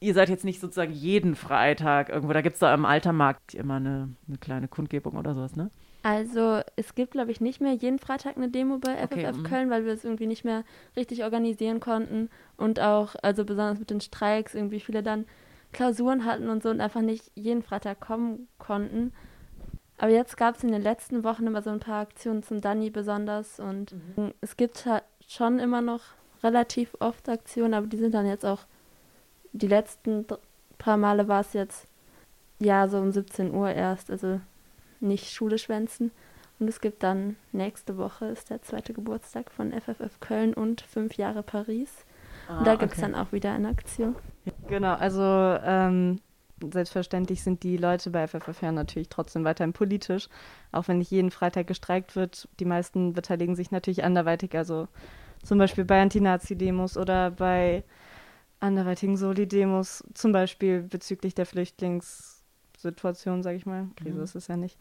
Ihr 0.00 0.12
seid 0.12 0.28
jetzt 0.28 0.44
nicht 0.44 0.60
sozusagen 0.60 0.92
jeden 0.92 1.34
Freitag 1.36 2.10
irgendwo, 2.10 2.32
da 2.32 2.42
gibt 2.42 2.54
es 2.54 2.60
da 2.60 2.74
im 2.74 2.84
Altermarkt 2.84 3.54
immer 3.54 3.76
eine, 3.76 4.10
eine 4.28 4.38
kleine 4.38 4.68
Kundgebung 4.68 5.16
oder 5.16 5.34
sowas, 5.34 5.56
ne? 5.56 5.70
Also 6.02 6.60
es 6.76 6.94
gibt, 6.94 7.12
glaube 7.12 7.32
ich, 7.32 7.40
nicht 7.40 7.60
mehr 7.60 7.72
jeden 7.72 7.98
Freitag 7.98 8.36
eine 8.36 8.48
Demo 8.48 8.78
bei 8.78 8.94
FFF 8.94 9.12
okay, 9.12 9.32
mhm. 9.32 9.42
Köln, 9.42 9.70
weil 9.70 9.84
wir 9.84 9.92
es 9.92 10.04
irgendwie 10.04 10.28
nicht 10.28 10.44
mehr 10.44 10.62
richtig 10.96 11.24
organisieren 11.24 11.80
konnten 11.80 12.28
und 12.56 12.78
auch, 12.78 13.16
also 13.22 13.44
besonders 13.44 13.80
mit 13.80 13.90
den 13.90 14.00
Streiks, 14.00 14.54
irgendwie 14.54 14.78
viele 14.78 15.02
dann 15.02 15.24
Klausuren 15.72 16.24
hatten 16.24 16.48
und 16.48 16.62
so 16.62 16.70
und 16.70 16.80
einfach 16.80 17.00
nicht 17.00 17.32
jeden 17.34 17.62
Freitag 17.62 17.98
kommen 17.98 18.46
konnten. 18.58 19.12
Aber 19.98 20.10
jetzt 20.10 20.36
gab 20.36 20.56
es 20.56 20.64
in 20.64 20.72
den 20.72 20.82
letzten 20.82 21.24
Wochen 21.24 21.46
immer 21.46 21.62
so 21.62 21.70
ein 21.70 21.80
paar 21.80 22.02
Aktionen 22.02 22.42
zum 22.42 22.60
Danny 22.60 22.90
besonders 22.90 23.58
und 23.60 23.92
mhm. 24.16 24.32
es 24.40 24.56
gibt 24.56 24.84
halt 24.84 25.04
schon 25.26 25.58
immer 25.58 25.80
noch 25.80 26.02
relativ 26.42 26.94
oft 27.00 27.28
Aktionen, 27.28 27.74
aber 27.74 27.86
die 27.86 27.96
sind 27.96 28.14
dann 28.14 28.26
jetzt 28.26 28.44
auch, 28.44 28.60
die 29.52 29.68
letzten 29.68 30.26
paar 30.78 30.96
Male 30.96 31.28
war 31.28 31.40
es 31.40 31.54
jetzt 31.54 31.86
ja 32.58 32.88
so 32.88 32.98
um 32.98 33.10
17 33.10 33.54
Uhr 33.54 33.70
erst, 33.70 34.10
also 34.10 34.40
nicht 35.00 35.30
Schule 35.30 35.58
schwänzen. 35.58 36.10
Und 36.58 36.68
es 36.68 36.80
gibt 36.80 37.02
dann 37.02 37.36
nächste 37.52 37.98
Woche 37.98 38.26
ist 38.26 38.48
der 38.48 38.62
zweite 38.62 38.94
Geburtstag 38.94 39.50
von 39.50 39.72
FFF 39.72 40.20
Köln 40.20 40.54
und 40.54 40.80
fünf 40.80 41.14
Jahre 41.14 41.42
Paris. 41.42 42.06
Ah, 42.48 42.58
und 42.58 42.66
da 42.66 42.76
gibt 42.76 42.92
es 42.92 42.98
okay. 42.98 43.12
dann 43.12 43.20
auch 43.20 43.32
wieder 43.32 43.52
eine 43.52 43.68
Aktion. 43.68 44.16
Genau, 44.68 44.94
also 44.94 45.22
ähm, 45.22 46.20
selbstverständlich 46.72 47.42
sind 47.42 47.62
die 47.62 47.76
Leute 47.76 48.10
bei 48.10 48.26
FFF 48.26 48.62
ja 48.62 48.72
natürlich 48.72 49.08
trotzdem 49.08 49.44
weiterhin 49.44 49.72
politisch. 49.72 50.28
Auch 50.72 50.88
wenn 50.88 50.98
nicht 50.98 51.10
jeden 51.10 51.30
Freitag 51.30 51.66
gestreikt 51.66 52.16
wird, 52.16 52.48
die 52.60 52.64
meisten 52.64 53.12
beteiligen 53.12 53.56
sich 53.56 53.70
natürlich 53.70 54.04
anderweitig. 54.04 54.56
Also 54.56 54.88
zum 55.42 55.58
Beispiel 55.58 55.84
bei 55.84 56.00
Anti-Nazi-Demos 56.00 56.96
oder 56.96 57.30
bei 57.30 57.84
anderweitigen 58.60 59.16
Soli-Demos, 59.16 60.04
zum 60.14 60.32
Beispiel 60.32 60.82
bezüglich 60.82 61.34
der 61.34 61.46
Flüchtlings- 61.46 62.36
Situation, 62.78 63.42
sage 63.42 63.56
ich 63.56 63.66
mal. 63.66 63.88
Krise 63.96 64.18
mhm. 64.18 64.24
ist 64.24 64.34
es 64.34 64.48
ja 64.48 64.56
nicht. 64.56 64.78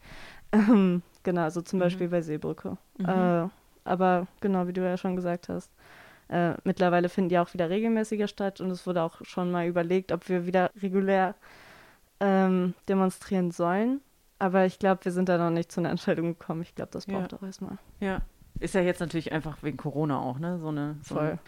Ähm, 0.52 1.02
genau, 1.22 1.42
also 1.42 1.62
zum 1.62 1.78
mhm. 1.78 1.84
Beispiel 1.84 2.08
bei 2.08 2.22
Seebrücke. 2.22 2.76
Mhm. 2.98 3.08
Äh, 3.08 3.48
aber 3.84 4.26
genau, 4.40 4.66
wie 4.66 4.72
du 4.72 4.82
ja 4.82 4.96
schon 4.96 5.16
gesagt 5.16 5.48
hast, 5.48 5.70
äh, 6.28 6.54
mittlerweile 6.64 7.08
finden 7.08 7.30
die 7.30 7.38
auch 7.38 7.52
wieder 7.54 7.70
regelmäßiger 7.70 8.28
statt 8.28 8.60
und 8.60 8.70
es 8.70 8.86
wurde 8.86 9.02
auch 9.02 9.24
schon 9.24 9.50
mal 9.50 9.66
überlegt, 9.66 10.12
ob 10.12 10.28
wir 10.28 10.46
wieder 10.46 10.70
regulär 10.82 11.34
ähm, 12.20 12.74
demonstrieren 12.88 13.50
sollen. 13.50 14.00
Aber 14.38 14.66
ich 14.66 14.78
glaube, 14.78 15.04
wir 15.04 15.12
sind 15.12 15.28
da 15.28 15.38
noch 15.38 15.50
nicht 15.50 15.72
zu 15.72 15.80
einer 15.80 15.90
Entscheidung 15.90 16.38
gekommen. 16.38 16.62
Ich 16.62 16.74
glaube, 16.74 16.90
das 16.92 17.06
braucht 17.06 17.32
ja. 17.32 17.38
auch 17.38 17.42
erstmal. 17.42 17.78
Ja. 18.00 18.20
Ist 18.60 18.74
ja 18.74 18.80
jetzt 18.80 19.00
natürlich 19.00 19.32
einfach 19.32 19.62
wegen 19.62 19.76
Corona 19.76 20.18
auch, 20.18 20.38
ne? 20.38 20.58
So 20.58 20.68
eine. 20.68 20.96
So 21.02 21.16
Voll. 21.16 21.26
Eine 21.26 21.38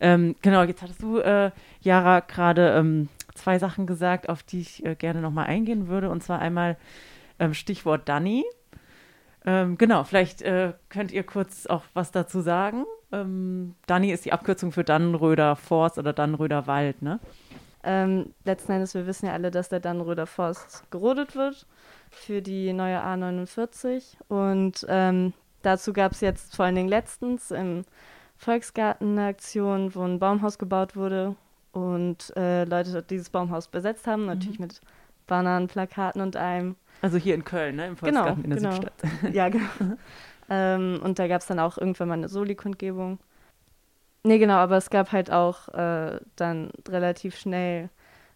Ähm, 0.00 0.36
genau, 0.42 0.62
jetzt 0.62 0.82
hattest 0.82 1.02
du, 1.02 1.18
äh, 1.18 1.50
Jara, 1.80 2.20
gerade 2.20 2.74
ähm, 2.76 3.08
zwei 3.34 3.58
Sachen 3.58 3.86
gesagt, 3.86 4.28
auf 4.28 4.42
die 4.42 4.60
ich 4.60 4.84
äh, 4.84 4.94
gerne 4.94 5.20
nochmal 5.20 5.46
eingehen 5.46 5.88
würde. 5.88 6.10
Und 6.10 6.22
zwar 6.22 6.40
einmal 6.40 6.76
ähm, 7.38 7.54
Stichwort 7.54 8.08
Danny. 8.08 8.44
Ähm, 9.44 9.78
genau, 9.78 10.04
vielleicht 10.04 10.42
äh, 10.42 10.74
könnt 10.88 11.12
ihr 11.12 11.22
kurz 11.22 11.66
auch 11.66 11.84
was 11.94 12.10
dazu 12.10 12.40
sagen. 12.40 12.84
Ähm, 13.12 13.74
Danny 13.86 14.10
ist 14.10 14.24
die 14.24 14.32
Abkürzung 14.32 14.72
für 14.72 14.84
Dannenröder 14.84 15.56
Forst 15.56 15.98
oder 15.98 16.12
Dannenröder 16.12 16.66
Wald, 16.66 17.02
ne? 17.02 17.20
Ähm, 17.82 18.34
letzten 18.44 18.72
Endes, 18.72 18.94
wir 18.94 19.06
wissen 19.06 19.26
ja 19.26 19.32
alle, 19.32 19.50
dass 19.50 19.68
der 19.68 19.80
Dannenröder 19.80 20.26
Forst 20.26 20.84
gerodet 20.90 21.34
wird 21.34 21.66
für 22.10 22.42
die 22.42 22.72
neue 22.72 23.02
A49. 23.02 24.16
Und 24.28 24.84
ähm, 24.88 25.32
dazu 25.62 25.92
gab 25.92 26.12
es 26.12 26.20
jetzt 26.20 26.56
vor 26.56 26.66
allen 26.66 26.74
Dingen 26.74 26.88
letztens 26.88 27.50
im 27.50 27.84
Volksgarten 28.36 29.18
eine 29.18 29.28
Aktion, 29.28 29.94
wo 29.94 30.02
ein 30.02 30.18
Baumhaus 30.18 30.58
gebaut 30.58 30.96
wurde 30.96 31.36
und 31.72 32.34
äh, 32.36 32.64
Leute 32.64 33.02
dieses 33.02 33.30
Baumhaus 33.30 33.68
besetzt 33.68 34.06
haben, 34.06 34.26
natürlich 34.26 34.58
mhm. 34.58 34.66
mit 34.66 34.80
Bannern, 35.26 35.68
Plakaten 35.68 36.20
und 36.20 36.36
allem. 36.36 36.76
Also 37.02 37.16
hier 37.16 37.34
in 37.34 37.44
Köln, 37.44 37.76
ne? 37.76 37.88
Im 37.88 37.96
genau, 37.96 38.24
Volksgarten 38.24 38.42
genau, 38.42 38.56
in 38.56 38.62
der 38.62 38.70
genau. 38.70 38.90
Südstadt. 38.90 39.34
ja, 39.34 39.48
genau. 39.78 39.96
ähm, 40.50 41.00
und 41.02 41.18
da 41.18 41.28
gab 41.28 41.40
es 41.40 41.46
dann 41.46 41.60
auch 41.60 41.78
irgendwann 41.78 42.08
mal 42.08 42.14
eine 42.14 42.28
Soli-Kundgebung. 42.28 43.18
Nee, 44.22 44.38
genau, 44.38 44.56
aber 44.56 44.76
es 44.76 44.90
gab 44.90 45.12
halt 45.12 45.30
auch 45.30 45.68
äh, 45.68 46.20
dann 46.36 46.70
relativ 46.88 47.36
schnell 47.36 47.88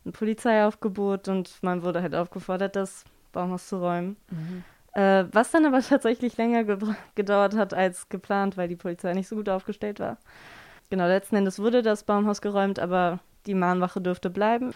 ein 0.07 0.13
Polizeiaufgebot 0.13 1.29
und 1.29 1.63
man 1.63 1.83
wurde 1.83 2.03
halt 2.03 2.15
aufgefordert, 2.15 2.77
das 2.77 3.05
Baumhaus 3.33 3.69
zu 3.69 3.79
räumen. 3.79 4.17
Mhm. 4.31 4.65
Äh, 4.93 5.25
was 5.33 5.51
dann 5.51 5.67
aber 5.67 5.81
tatsächlich 5.89 6.37
länger 6.37 6.65
ge 6.65 6.79
gedauert 7.15 7.57
hat 7.57 7.75
als 7.75 8.09
geplant, 8.09 8.57
weil 8.57 8.69
die 8.69 8.77
Polizei 8.77 9.13
nicht 9.13 9.29
so 9.29 9.37
gut 9.37 9.49
aufgestellt 9.49 10.01
war. 10.01 10.19
Genau, 10.91 11.07
letzten 11.07 11.37
Endes 11.37 11.59
wurde 11.59 11.83
das 11.83 12.05
Baumhaus 12.05 12.41
geräumt, 12.41 12.79
aber 12.79 13.21
die 13.47 13.55
Mahnwache 13.55 14.01
dürfte 14.01 14.31
bleiben. 14.31 14.73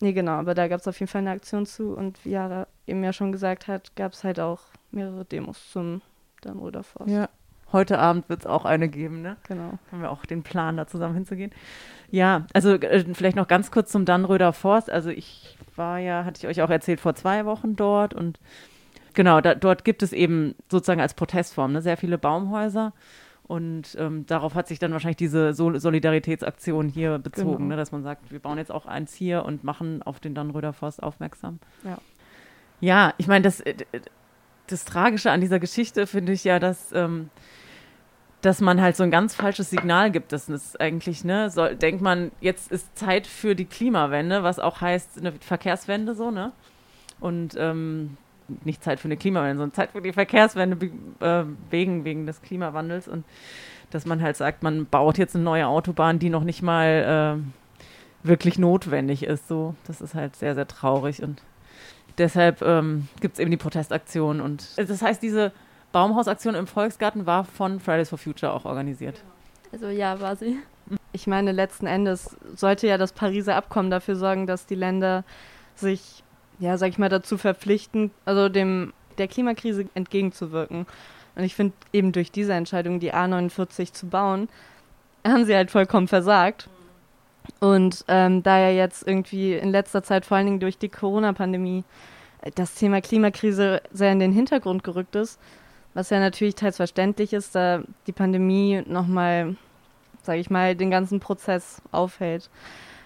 Nee, 0.00 0.12
genau, 0.12 0.32
aber 0.32 0.54
da 0.54 0.68
gab 0.68 0.80
es 0.80 0.88
auf 0.88 0.98
jeden 1.00 1.10
Fall 1.10 1.22
eine 1.22 1.30
Aktion 1.30 1.66
zu 1.66 1.94
und 1.94 2.24
wie 2.24 2.30
Jara 2.30 2.66
eben 2.86 3.02
ja 3.02 3.12
schon 3.12 3.32
gesagt 3.32 3.68
hat, 3.68 3.94
gab 3.96 4.12
es 4.12 4.24
halt 4.24 4.40
auch 4.40 4.60
mehrere 4.90 5.24
Demos 5.24 5.70
zum 5.70 6.02
Dannröder 6.42 6.82
Forst. 6.82 7.10
Ja, 7.10 7.28
heute 7.72 7.98
Abend 7.98 8.28
wird 8.28 8.40
es 8.40 8.46
auch 8.46 8.64
eine 8.64 8.88
geben, 8.88 9.22
ne? 9.22 9.36
Genau. 9.48 9.78
Haben 9.90 10.02
wir 10.02 10.10
auch 10.10 10.26
den 10.26 10.42
Plan, 10.42 10.76
da 10.76 10.86
zusammen 10.86 11.14
hinzugehen. 11.14 11.50
Ja, 12.10 12.46
also 12.52 12.74
äh, 12.74 13.04
vielleicht 13.14 13.36
noch 13.36 13.48
ganz 13.48 13.70
kurz 13.70 13.90
zum 13.90 14.04
Dannröder 14.04 14.52
Forst. 14.52 14.90
Also 14.90 15.10
ich 15.10 15.56
war 15.76 15.98
ja, 15.98 16.24
hatte 16.24 16.38
ich 16.38 16.46
euch 16.46 16.62
auch 16.62 16.70
erzählt, 16.70 17.00
vor 17.00 17.14
zwei 17.14 17.44
Wochen 17.44 17.76
dort 17.76 18.14
und 18.14 18.38
genau, 19.14 19.40
da, 19.40 19.54
dort 19.54 19.84
gibt 19.84 20.02
es 20.02 20.12
eben 20.12 20.54
sozusagen 20.70 21.00
als 21.00 21.14
Protestform 21.14 21.72
ne, 21.72 21.82
sehr 21.82 21.96
viele 21.96 22.18
Baumhäuser. 22.18 22.92
Und 23.46 23.94
ähm, 23.98 24.24
darauf 24.26 24.54
hat 24.54 24.68
sich 24.68 24.78
dann 24.78 24.92
wahrscheinlich 24.92 25.18
diese 25.18 25.52
Sol 25.52 25.78
Solidaritätsaktion 25.78 26.88
hier 26.88 27.18
bezogen, 27.18 27.64
genau. 27.64 27.68
ne, 27.68 27.76
dass 27.76 27.92
man 27.92 28.02
sagt, 28.02 28.32
wir 28.32 28.38
bauen 28.38 28.56
jetzt 28.56 28.72
auch 28.72 28.86
eins 28.86 29.12
hier 29.12 29.44
und 29.44 29.64
machen 29.64 30.02
auf 30.02 30.18
den 30.18 30.34
Dannröder 30.34 30.72
Forst 30.72 31.02
aufmerksam. 31.02 31.58
Ja, 31.84 31.98
ja 32.80 33.14
ich 33.18 33.26
meine, 33.26 33.42
das, 33.42 33.60
äh, 33.60 33.74
das 34.66 34.84
Tragische 34.84 35.30
an 35.30 35.40
dieser 35.40 35.60
Geschichte 35.60 36.06
finde 36.06 36.32
ich 36.32 36.44
ja, 36.44 36.58
dass, 36.58 36.92
ähm, 36.92 37.30
dass 38.40 38.60
man 38.60 38.80
halt 38.80 38.96
so 38.96 39.02
ein 39.02 39.10
ganz 39.10 39.34
falsches 39.34 39.70
Signal 39.70 40.10
gibt. 40.10 40.32
Das 40.32 40.48
ist 40.48 40.80
eigentlich, 40.80 41.24
ne, 41.24 41.50
soll, 41.50 41.76
denkt 41.76 42.02
man, 42.02 42.30
jetzt 42.40 42.70
ist 42.70 42.96
Zeit 42.98 43.26
für 43.26 43.54
die 43.54 43.64
Klimawende, 43.64 44.42
was 44.42 44.58
auch 44.58 44.80
heißt 44.80 45.18
eine 45.18 45.32
Verkehrswende 45.32 46.14
so, 46.14 46.30
ne? 46.30 46.52
Und 47.20 47.54
ähm, 47.58 48.16
nicht 48.64 48.82
Zeit 48.82 49.00
für 49.00 49.08
eine 49.08 49.16
Klimawende, 49.16 49.58
sondern 49.58 49.74
Zeit 49.74 49.92
für 49.92 50.02
die 50.02 50.12
Verkehrswende 50.12 50.90
äh, 51.20 51.44
wegen, 51.70 52.04
wegen 52.04 52.26
des 52.26 52.42
Klimawandels 52.42 53.08
und 53.08 53.24
dass 53.90 54.06
man 54.06 54.20
halt 54.20 54.36
sagt, 54.36 54.62
man 54.62 54.86
baut 54.86 55.18
jetzt 55.18 55.34
eine 55.34 55.44
neue 55.44 55.66
Autobahn, 55.66 56.18
die 56.18 56.28
noch 56.28 56.44
nicht 56.44 56.62
mal 56.62 57.38
äh, 57.40 58.26
wirklich 58.26 58.58
notwendig 58.58 59.22
ist. 59.22 59.46
So, 59.48 59.74
das 59.86 60.00
ist 60.00 60.14
halt 60.14 60.36
sehr, 60.36 60.54
sehr 60.54 60.66
traurig 60.66 61.22
und 61.22 61.40
deshalb 62.18 62.62
ähm, 62.62 63.08
gibt 63.20 63.34
es 63.34 63.40
eben 63.40 63.50
die 63.50 63.56
Protestaktion 63.56 64.40
und 64.40 64.66
das 64.76 65.02
heißt, 65.02 65.22
diese 65.22 65.52
Baumhausaktion 65.92 66.54
im 66.54 66.66
Volksgarten 66.66 67.26
war 67.26 67.44
von 67.44 67.80
Fridays 67.80 68.08
for 68.08 68.18
Future 68.18 68.52
auch 68.52 68.64
organisiert. 68.64 69.22
Also 69.72 69.88
ja, 69.88 70.20
war 70.20 70.36
sie. 70.36 70.58
Ich 71.12 71.26
meine, 71.26 71.52
letzten 71.52 71.86
Endes 71.86 72.36
sollte 72.54 72.86
ja 72.86 72.98
das 72.98 73.12
Pariser 73.12 73.56
Abkommen 73.56 73.90
dafür 73.90 74.16
sorgen, 74.16 74.46
dass 74.46 74.66
die 74.66 74.74
Länder 74.74 75.24
sich 75.74 76.24
ja, 76.58 76.78
sag 76.78 76.88
ich 76.88 76.98
mal, 76.98 77.08
dazu 77.08 77.38
verpflichten, 77.38 78.10
also 78.24 78.48
dem 78.48 78.92
der 79.18 79.28
Klimakrise 79.28 79.86
entgegenzuwirken. 79.94 80.86
Und 81.36 81.44
ich 81.44 81.54
finde 81.54 81.74
eben 81.92 82.12
durch 82.12 82.30
diese 82.30 82.54
Entscheidung, 82.54 83.00
die 83.00 83.12
A49 83.12 83.92
zu 83.92 84.06
bauen, 84.06 84.48
haben 85.26 85.44
sie 85.44 85.54
halt 85.54 85.70
vollkommen 85.70 86.08
versagt. 86.08 86.68
Und 87.60 88.04
ähm, 88.08 88.42
da 88.42 88.58
ja 88.58 88.70
jetzt 88.70 89.06
irgendwie 89.06 89.54
in 89.54 89.70
letzter 89.70 90.02
Zeit, 90.02 90.26
vor 90.26 90.36
allen 90.36 90.46
Dingen 90.46 90.60
durch 90.60 90.78
die 90.78 90.88
Corona-Pandemie, 90.88 91.84
das 92.54 92.74
Thema 92.74 93.00
Klimakrise 93.00 93.80
sehr 93.92 94.12
in 94.12 94.18
den 94.18 94.32
Hintergrund 94.32 94.84
gerückt 94.84 95.16
ist, 95.16 95.38
was 95.94 96.10
ja 96.10 96.20
natürlich 96.20 96.56
teils 96.56 96.76
verständlich 96.76 97.32
ist, 97.32 97.54
da 97.54 97.82
die 98.06 98.12
Pandemie 98.12 98.82
nochmal, 98.86 99.56
sage 100.22 100.40
ich 100.40 100.50
mal, 100.50 100.74
den 100.74 100.90
ganzen 100.90 101.20
Prozess 101.20 101.80
aufhält. 101.92 102.50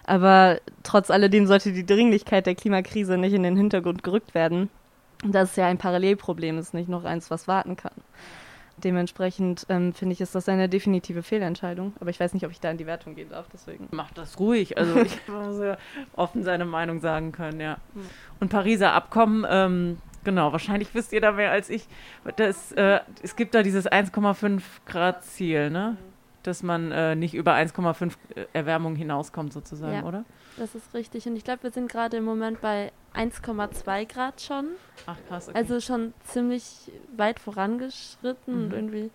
Aber 0.04 0.58
trotz 0.82 1.10
alledem 1.10 1.46
sollte 1.46 1.72
die 1.72 1.84
Dringlichkeit 1.84 2.46
der 2.46 2.54
Klimakrise 2.54 3.18
nicht 3.18 3.34
in 3.34 3.42
den 3.42 3.56
Hintergrund 3.56 4.02
gerückt 4.02 4.34
werden. 4.34 4.70
Das 5.24 5.50
ist 5.50 5.56
ja 5.56 5.66
ein 5.66 5.78
Parallelproblem, 5.78 6.58
ist 6.58 6.74
nicht 6.74 6.88
noch 6.88 7.04
eins, 7.04 7.30
was 7.30 7.46
warten 7.46 7.76
kann. 7.76 7.92
Dementsprechend 8.84 9.66
ähm, 9.68 9.92
finde 9.92 10.12
ich, 10.12 10.20
ist 10.20 10.34
das 10.34 10.48
eine 10.48 10.68
definitive 10.68 11.22
Fehlentscheidung. 11.22 11.94
Aber 12.00 12.10
ich 12.10 12.20
weiß 12.20 12.34
nicht, 12.34 12.44
ob 12.44 12.52
ich 12.52 12.60
da 12.60 12.70
in 12.70 12.78
die 12.78 12.86
Wertung 12.86 13.14
gehen 13.14 13.30
darf, 13.30 13.46
deswegen. 13.52 13.88
Macht 13.90 14.18
das 14.18 14.38
ruhig. 14.38 14.78
Also 14.78 14.96
ich 15.02 15.28
muss 15.28 15.60
ja 15.60 15.76
offen 16.14 16.44
seine 16.44 16.64
Meinung 16.64 17.00
sagen 17.00 17.32
können, 17.32 17.60
ja. 17.60 17.78
Und 18.40 18.48
Pariser 18.50 18.92
Abkommen, 18.92 19.46
ähm, 19.48 19.98
genau, 20.24 20.52
wahrscheinlich 20.52 20.94
wisst 20.94 21.12
ihr 21.12 21.20
da 21.20 21.32
mehr 21.32 21.50
als 21.50 21.70
ich. 21.70 21.86
Das, 22.36 22.72
äh, 22.72 23.00
es 23.22 23.36
gibt 23.36 23.54
da 23.54 23.62
dieses 23.62 23.90
1,5 23.90 24.62
Grad 24.86 25.24
Ziel, 25.24 25.70
ne? 25.70 25.96
Dass 26.42 26.62
man 26.62 26.92
äh, 26.92 27.14
nicht 27.14 27.34
über 27.34 27.54
1,5 27.54 28.12
äh, 28.34 28.46
Erwärmung 28.52 28.96
hinauskommt 28.96 29.52
sozusagen, 29.52 29.94
ja, 29.94 30.02
oder? 30.04 30.24
Das 30.56 30.74
ist 30.74 30.94
richtig. 30.94 31.26
Und 31.26 31.36
ich 31.36 31.44
glaube, 31.44 31.64
wir 31.64 31.70
sind 31.70 31.90
gerade 31.90 32.16
im 32.16 32.24
Moment 32.24 32.60
bei 32.60 32.92
1,2 33.14 34.12
Grad 34.12 34.40
schon. 34.40 34.68
Ach 35.06 35.16
krass. 35.28 35.48
Okay. 35.48 35.58
Also 35.58 35.80
schon 35.80 36.14
ziemlich 36.24 36.90
weit 37.16 37.38
vorangeschritten 37.40 38.54
mhm. 38.54 38.64
und 38.64 38.72
irgendwie. 38.72 39.10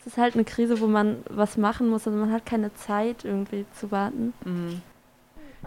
Es 0.00 0.06
ist 0.06 0.16
halt 0.16 0.34
eine 0.34 0.44
Krise, 0.44 0.80
wo 0.80 0.86
man 0.86 1.22
was 1.28 1.58
machen 1.58 1.88
muss. 1.88 2.06
Also 2.06 2.18
man 2.18 2.32
hat 2.32 2.46
keine 2.46 2.72
Zeit 2.72 3.24
irgendwie 3.24 3.66
zu 3.74 3.90
warten. 3.90 4.32
Mhm. 4.44 4.80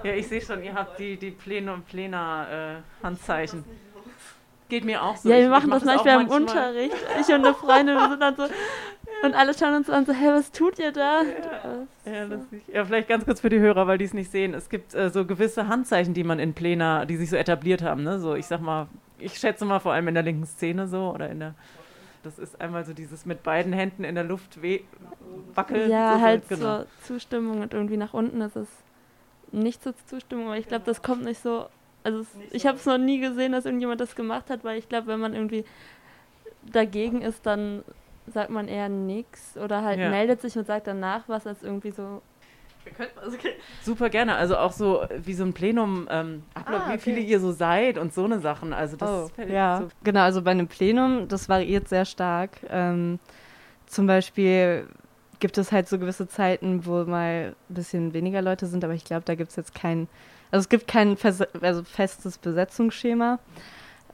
Ja, 0.04 0.14
ich 0.14 0.28
sehe 0.28 0.42
schon, 0.42 0.64
ihr 0.64 0.74
habt 0.74 1.00
die, 1.00 1.18
die 1.18 1.30
Pläne 1.30 1.72
und 1.72 1.86
Pläne-Handzeichen. 1.86 3.60
Äh, 3.60 3.94
Geht 4.70 4.86
mir 4.86 5.04
auch 5.04 5.16
so. 5.18 5.30
Ja, 5.30 5.38
wir 5.38 5.50
machen 5.50 5.70
das, 5.70 5.84
das 5.84 5.96
manchmal 5.96 6.22
im 6.22 6.30
Unterricht. 6.30 6.96
Ich 7.22 7.28
und 7.28 7.46
eine 7.46 7.54
Freundin, 7.54 7.96
wir 7.96 8.10
sind 8.10 8.20
dann 8.20 8.36
so, 8.36 8.44
und 9.24 9.36
alle 9.36 9.54
schauen 9.58 9.74
uns 9.74 9.90
an 9.90 10.06
so, 10.06 10.12
hey, 10.12 10.34
was 10.34 10.52
tut 10.52 10.80
ihr 10.80 10.92
da? 10.92 11.22
Ja, 12.06 12.12
ja, 12.12 12.28
ja 12.74 12.86
vielleicht 12.86 13.08
ganz 13.08 13.24
kurz 13.24 13.40
für 13.40 13.50
die 13.50 13.60
Hörer, 13.60 13.88
weil 13.88 13.98
die 13.98 14.04
es 14.04 14.14
nicht 14.14 14.30
sehen. 14.30 14.54
Es 14.54 14.68
gibt 14.68 14.94
äh, 14.94 15.10
so 15.10 15.26
gewisse 15.26 15.70
Handzeichen, 15.70 16.14
die 16.14 16.26
man 16.26 16.40
in 16.40 16.54
Plena, 16.54 17.06
die 17.06 17.16
sich 17.16 17.30
so 17.30 17.38
etabliert 17.38 17.82
haben. 17.82 18.04
Ne? 18.04 18.20
So, 18.20 18.36
ich 18.36 18.46
sag 18.46 18.60
mal, 18.60 18.88
ich 19.20 19.36
schätze 19.36 19.64
mal 19.64 19.80
vor 19.80 19.94
allem 19.94 20.10
in 20.10 20.14
der 20.14 20.24
linken 20.24 20.46
Szene 20.46 20.88
so 20.88 21.14
oder 21.14 21.30
in 21.30 21.40
der. 21.40 21.56
Das 22.24 22.38
ist 22.38 22.60
einmal 22.60 22.86
so 22.86 22.94
dieses 22.94 23.26
mit 23.26 23.44
beiden 23.44 23.74
Händen 23.74 24.04
in 24.04 24.16
der 24.16 24.24
Luft 24.24 24.60
wackeln. 25.56 25.90
Ja, 25.90 26.16
so, 26.16 26.22
halt 26.22 26.50
genau. 26.50 26.62
zur 26.62 26.88
Zustimmung 27.04 27.62
und 27.62 27.74
irgendwie 27.74 27.98
nach 27.98 28.14
unten 28.14 28.42
ist 28.42 28.56
es 28.56 28.68
nicht 29.52 29.84
zur 29.84 29.94
Zustimmung, 30.08 30.48
aber 30.48 30.58
ich 30.58 30.68
glaube, 30.68 30.86
das 30.86 31.02
kommt 31.02 31.24
nicht 31.24 31.42
so. 31.42 31.68
Also 32.04 32.20
es, 32.20 32.28
ich 32.52 32.66
habe 32.66 32.78
es 32.78 32.86
noch 32.86 32.98
nie 32.98 33.20
gesehen, 33.20 33.54
dass 33.54 33.66
irgendjemand 33.66 34.02
das 34.02 34.16
gemacht 34.16 34.50
hat, 34.50 34.64
weil 34.64 34.78
ich 34.78 34.90
glaube, 34.90 35.08
wenn 35.08 35.20
man 35.20 35.34
irgendwie 35.34 35.64
dagegen 36.66 37.22
ist, 37.22 37.46
dann 37.46 37.84
sagt 38.32 38.50
man 38.50 38.68
eher 38.68 38.90
nichts 38.90 39.58
oder 39.58 39.84
halt 39.84 40.00
ja. 40.00 40.10
meldet 40.10 40.42
sich 40.42 40.58
und 40.58 40.66
sagt 40.66 40.88
danach 40.88 41.28
was, 41.28 41.46
als 41.48 41.64
irgendwie 41.64 41.92
so. 41.92 42.22
Also, 43.22 43.38
okay. 43.38 43.54
Super 43.82 44.10
gerne. 44.10 44.36
Also 44.36 44.58
auch 44.58 44.74
so 44.74 45.06
wie 45.24 45.34
so 45.34 45.44
ein 45.46 45.54
Plenum, 45.54 46.08
ähm, 46.12 46.44
Ablauf, 46.54 46.82
ah, 46.82 46.86
okay. 46.86 46.96
wie 46.96 47.00
viele 47.00 47.20
ihr 47.22 47.40
so 47.40 47.54
seid 47.54 47.98
und 47.98 48.14
so 48.14 48.26
eine 48.26 48.40
Sachen. 48.40 48.74
Also 48.74 48.98
das 48.98 49.32
oh, 49.38 49.42
ja. 49.42 49.80
So 49.82 49.88
genau, 50.04 50.22
also 50.22 50.42
bei 50.42 50.52
einem 50.52 50.68
Plenum, 50.68 51.28
das 51.28 51.48
variiert 51.48 51.88
sehr 51.88 52.06
stark. 52.06 52.58
Ähm, 52.70 53.20
zum 53.86 54.08
Beispiel 54.08 54.88
gibt 55.40 55.58
es 55.58 55.72
halt 55.72 55.88
so 55.88 56.00
gewisse 56.00 56.28
Zeiten, 56.28 56.86
wo 56.86 57.04
mal 57.06 57.54
ein 57.70 57.74
bisschen 57.74 58.14
weniger 58.14 58.42
Leute 58.42 58.66
sind, 58.66 58.84
aber 58.84 58.94
ich 58.94 59.04
glaube, 59.04 59.24
da 59.26 59.36
gibt 59.36 59.50
es 59.50 59.56
jetzt 59.56 59.76
kein, 59.76 60.08
also 60.52 60.64
es 60.64 60.70
gibt 60.70 60.88
kein 60.88 61.18
also 61.62 61.84
festes 61.84 62.38
Besetzungsschema. 62.38 63.40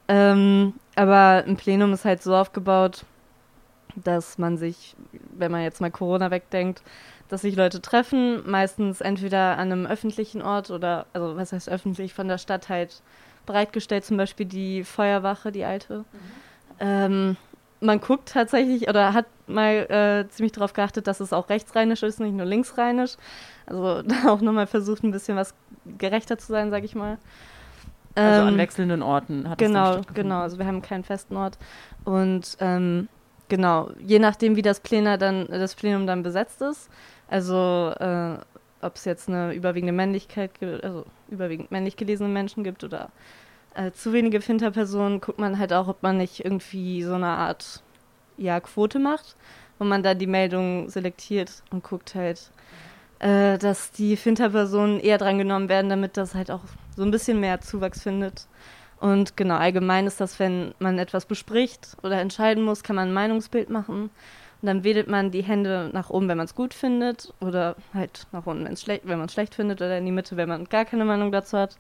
Ähm, 0.08 0.74
aber 0.96 1.44
ein 1.46 1.56
Plenum 1.56 1.94
ist 1.94 2.04
halt 2.04 2.24
so 2.24 2.36
aufgebaut, 2.36 3.06
dass 3.96 4.38
man 4.38 4.58
sich, 4.58 4.96
wenn 5.38 5.51
man 5.51 5.62
jetzt 5.62 5.81
mal 5.81 5.91
Corona 5.91 6.31
wegdenkt, 6.31 6.81
dass 7.27 7.41
sich 7.41 7.55
Leute 7.55 7.81
treffen, 7.81 8.50
meistens 8.50 9.01
entweder 9.01 9.58
an 9.58 9.72
einem 9.72 9.86
öffentlichen 9.86 10.41
Ort 10.41 10.72
oder, 10.72 11.05
also 11.13 11.36
was 11.36 11.53
heißt 11.53 11.69
öffentlich, 11.69 12.13
von 12.13 12.27
der 12.27 12.38
Stadt 12.38 12.69
halt 12.69 13.01
bereitgestellt, 13.46 14.05
zum 14.05 14.17
Beispiel 14.17 14.46
die 14.46 14.84
Feuerwache, 14.84 15.51
die 15.51 15.63
alte. 15.63 16.00
Mhm. 16.00 16.05
Ähm, 16.79 17.38
man 17.81 18.01
guckt 18.01 18.29
tatsächlich 18.29 18.89
oder 18.89 19.13
hat 19.13 19.25
mal 19.48 20.25
äh, 20.25 20.29
ziemlich 20.29 20.51
darauf 20.51 20.74
geachtet, 20.74 21.08
dass 21.08 21.19
es 21.19 21.34
auch 21.34 21.50
rechtsrheinisch 21.50 22.03
ist, 22.03 22.19
nicht 22.19 22.34
nur 22.34 22.46
linksrheinisch. 22.46 23.15
Also 23.65 24.01
da 24.03 24.29
auch 24.29 24.41
nochmal 24.41 24.67
versucht, 24.67 25.03
ein 25.03 25.12
bisschen 25.12 25.38
was 25.38 25.53
gerechter 25.98 26.38
zu 26.38 26.48
sein, 26.48 26.72
sag 26.72 26.84
ich 26.84 26.96
mal. 26.96 27.17
Also 28.15 28.41
an 28.41 28.50
Ähm, 28.50 28.58
wechselnden 28.58 29.01
Orten 29.01 29.48
hat 29.50 29.62
es 29.62 29.72
dann 29.72 30.01
Genau, 30.01 30.13
genau. 30.13 30.39
Also 30.41 30.58
wir 30.58 30.65
haben 30.65 30.81
keinen 30.81 31.03
festen 31.03 31.38
Ort. 31.38 31.58
Und 32.03 32.58
ähm, 32.60 33.08
genau, 33.50 33.91
je 34.00 34.20
nachdem, 34.20 34.56
wie 34.56 34.62
das 34.62 34.79
Plenum 34.79 35.20
dann, 35.20 35.48
das 35.48 35.75
Plenum 35.75 36.08
dann 36.08 36.24
besetzt 36.24 36.62
ist, 36.62 36.89
also 37.27 37.94
äh, 38.00 38.38
ob 38.82 38.96
es 38.96 39.06
jetzt 39.06 39.27
eine 39.27 39.53
überwiegende 39.53 39.94
Männlichkeit 39.94 40.60
gibt, 40.60 40.84
also 40.84 41.06
überwiegend 41.29 41.72
männlich 41.72 41.98
gelesene 41.98 42.29
Menschen 42.29 42.63
gibt 42.63 42.84
oder 42.84 43.10
äh, 43.75 43.91
zu 43.91 44.13
wenige 44.13 44.41
Finterpersonen, 44.41 45.22
guckt 45.22 45.39
man 45.39 45.60
halt 45.60 45.74
auch, 45.74 45.88
ob 45.88 46.01
man 46.01 46.18
nicht 46.18 46.44
irgendwie 46.44 47.03
so 47.03 47.13
eine 47.13 47.27
Art 47.27 47.84
ja, 48.38 48.60
Quote 48.60 49.00
macht, 49.00 49.36
wo 49.77 49.86
man 49.86 50.03
da 50.03 50.13
die 50.13 50.27
Meldungen 50.27 50.89
selektiert 50.89 51.63
und 51.72 51.84
guckt 51.84 52.15
halt, 52.15 52.51
äh, 53.20 53.58
dass 53.58 53.91
die 53.91 54.15
Finterpersonen 54.15 55.00
eher 55.00 55.18
dran 55.18 55.38
genommen 55.38 55.70
werden, 55.70 55.89
damit 55.89 56.18
das 56.18 56.36
halt 56.36 56.51
auch 56.51 56.63
so 56.96 57.03
ein 57.03 57.12
bisschen 57.12 57.39
mehr 57.39 57.62
Zuwachs 57.62 58.01
findet. 58.01 58.48
Und 59.00 59.38
genau, 59.38 59.56
allgemein 59.56 60.08
ist 60.08 60.20
das, 60.20 60.39
wenn 60.39 60.74
man 60.79 61.00
etwas 61.00 61.25
bespricht 61.25 61.96
oder 62.03 62.20
entscheiden 62.20 62.63
muss, 62.63 62.84
kann 62.84 62.96
man 62.96 63.10
ein 63.10 63.13
Meinungsbild 63.13 63.70
machen. 63.70 64.10
Und 64.62 64.65
dann 64.65 64.84
wedelt 64.84 65.08
man 65.08 65.32
die 65.32 65.41
Hände 65.41 65.89
nach 65.94 66.10
oben, 66.10 66.27
wenn 66.27 66.38
man 66.38 66.46
es 66.46 66.56
gut 66.56 66.74
findet, 66.74 67.34
oder 67.39 67.77
halt 67.94 68.27
nach 68.34 68.46
unten, 68.46 68.65
wenn's 68.65 68.82
schlecht, 68.82 69.08
wenn 69.08 69.18
man 69.18 69.27
es 69.27 69.34
schlecht 69.34 69.56
findet, 69.56 69.82
oder 69.82 69.98
in 69.98 70.06
die 70.06 70.12
Mitte, 70.12 70.36
wenn 70.36 70.50
man 70.50 70.65
gar 70.65 70.84
keine 70.84 71.06
Meinung 71.06 71.32
dazu 71.32 71.58
hat. 71.58 71.77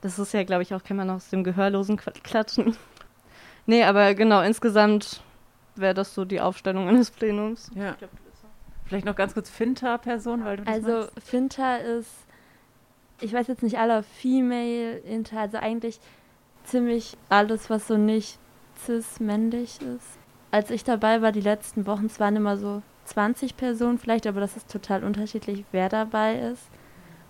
Das 0.00 0.18
ist 0.18 0.32
ja, 0.32 0.44
glaube 0.44 0.62
ich, 0.62 0.72
auch, 0.74 0.84
kann 0.84 0.96
man 0.96 1.10
aus 1.10 1.30
dem 1.30 1.42
Gehörlosen 1.42 1.96
klatschen. 1.96 2.76
nee, 3.66 3.82
aber 3.82 4.14
genau, 4.14 4.42
insgesamt 4.42 5.22
wäre 5.74 5.94
das 5.94 6.14
so 6.14 6.24
die 6.24 6.40
Aufstellung 6.40 6.88
eines 6.88 7.10
Plenums. 7.10 7.72
Ja. 7.74 7.96
Vielleicht 8.84 9.06
noch 9.06 9.16
ganz 9.16 9.34
kurz 9.34 9.50
Finta-Person, 9.50 10.44
weil 10.44 10.58
du 10.58 10.64
das 10.64 10.74
Also 10.74 10.90
meinst. 10.92 11.28
Finta 11.28 11.76
ist, 11.76 12.10
ich 13.20 13.32
weiß 13.32 13.48
jetzt 13.48 13.62
nicht 13.62 13.78
alle, 13.78 14.04
Female, 14.04 14.98
Inter, 14.98 15.40
also 15.40 15.56
eigentlich 15.56 15.98
ziemlich 16.64 17.16
alles, 17.28 17.70
was 17.70 17.86
so 17.86 17.96
nicht 17.96 18.38
cis-männlich 18.84 19.80
ist. 19.80 20.06
Als 20.50 20.70
ich 20.70 20.84
dabei 20.84 21.20
war, 21.22 21.32
die 21.32 21.40
letzten 21.40 21.86
Wochen, 21.86 22.06
es 22.06 22.20
waren 22.20 22.36
immer 22.36 22.56
so 22.56 22.82
20 23.06 23.56
Personen 23.56 23.98
vielleicht, 23.98 24.26
aber 24.26 24.40
das 24.40 24.56
ist 24.56 24.70
total 24.70 25.04
unterschiedlich, 25.04 25.64
wer 25.72 25.88
dabei 25.88 26.38
ist. 26.38 26.62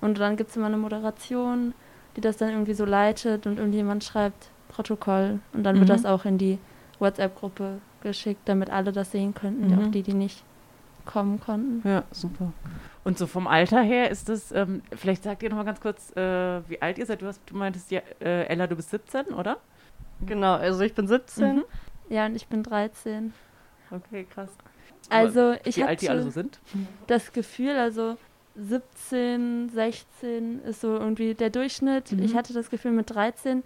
Und 0.00 0.19
dann 0.21 0.37
gibt 0.37 0.50
es 0.50 0.57
immer 0.57 0.67
eine 0.67 0.76
Moderation, 0.76 1.75
die 2.17 2.21
das 2.21 2.37
dann 2.37 2.50
irgendwie 2.50 2.75
so 2.75 2.85
leitet 2.85 3.47
und 3.47 3.59
irgendjemand 3.59 4.05
schreibt 4.05 4.50
Protokoll 4.69 5.41
und 5.53 5.64
dann 5.64 5.76
wird 5.76 5.88
Mhm. 5.88 5.93
das 5.93 6.05
auch 6.05 6.25
in 6.25 6.38
die 6.38 6.59
WhatsApp-Gruppe 6.99 7.81
geschickt, 8.03 8.43
damit 8.45 8.71
alle 8.71 8.93
das 8.93 9.11
sehen 9.11 9.35
könnten, 9.35 9.69
Mhm. 9.69 9.79
auch 9.79 9.91
die, 9.91 10.03
die 10.03 10.14
nicht 10.14 10.45
kommen 11.04 11.40
konnten. 11.40 11.87
Ja, 11.88 12.04
super. 12.11 12.52
Und 13.04 13.18
so 13.18 13.26
vom 13.26 13.46
Alter 13.46 13.82
her 13.82 14.11
ist 14.11 14.28
das, 14.28 14.50
ähm, 14.52 14.82
vielleicht 14.96 15.23
sagt 15.23 15.42
ihr 15.42 15.50
noch 15.50 15.58
mal 15.58 15.64
ganz 15.64 15.80
kurz, 15.80 16.11
äh, 16.16 16.68
wie 16.68 16.80
alt 16.80 16.99
ihr 16.99 17.06
seid. 17.06 17.20
Du, 17.20 17.26
hast, 17.26 17.40
du 17.46 17.56
meintest, 17.56 17.90
ja, 17.90 18.00
äh, 18.20 18.44
Ella, 18.46 18.66
du 18.66 18.76
bist 18.76 18.90
17, 18.90 19.26
oder? 19.26 19.58
Genau, 20.25 20.54
also 20.54 20.80
ich 20.80 20.94
bin 20.94 21.06
17. 21.06 21.56
Mhm. 21.56 21.64
Ja, 22.08 22.26
und 22.26 22.34
ich 22.34 22.46
bin 22.46 22.62
13. 22.62 23.34
Okay, 23.90 24.26
krass. 24.32 24.50
Also 25.11 25.54
ich 25.64 25.76
wie 25.76 25.84
alt 25.84 26.00
die 26.00 26.08
alle 26.08 26.23
so 26.23 26.30
sind? 26.30 26.58
das 27.06 27.32
Gefühl, 27.32 27.76
also 27.76 28.16
17, 28.56 29.68
16 29.68 30.62
ist 30.62 30.80
so 30.80 30.96
irgendwie 30.96 31.34
der 31.34 31.50
Durchschnitt. 31.50 32.12
Mhm. 32.12 32.23
Ich 32.23 32.34
hatte 32.34 32.54
das 32.54 32.70
Gefühl 32.70 32.92
mit 32.92 33.11
13, 33.11 33.62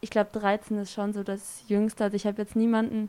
ich 0.00 0.10
glaube 0.10 0.30
13 0.32 0.78
ist 0.78 0.92
schon 0.92 1.12
so 1.12 1.22
das 1.22 1.64
Jüngste. 1.68 2.04
Also 2.04 2.16
ich 2.16 2.26
habe 2.26 2.40
jetzt 2.40 2.54
niemanden 2.54 3.08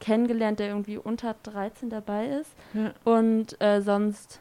kennengelernt, 0.00 0.58
der 0.58 0.68
irgendwie 0.68 0.98
unter 0.98 1.36
13 1.42 1.90
dabei 1.90 2.26
ist. 2.26 2.50
Ja. 2.74 2.92
Und 3.04 3.60
äh, 3.60 3.80
sonst 3.80 4.40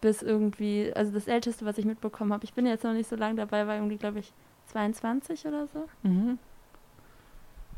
bis 0.00 0.22
irgendwie, 0.22 0.92
also 0.94 1.12
das 1.12 1.26
Älteste, 1.26 1.64
was 1.64 1.78
ich 1.78 1.84
mitbekommen 1.84 2.32
habe, 2.32 2.44
ich 2.44 2.54
bin 2.54 2.66
jetzt 2.66 2.84
noch 2.84 2.92
nicht 2.92 3.08
so 3.08 3.16
lange 3.16 3.34
dabei, 3.34 3.66
war 3.66 3.74
irgendwie, 3.74 3.96
glaube 3.96 4.20
ich, 4.20 4.32
22 4.66 5.46
oder 5.46 5.66
so. 5.66 5.88
Mhm. 6.02 6.38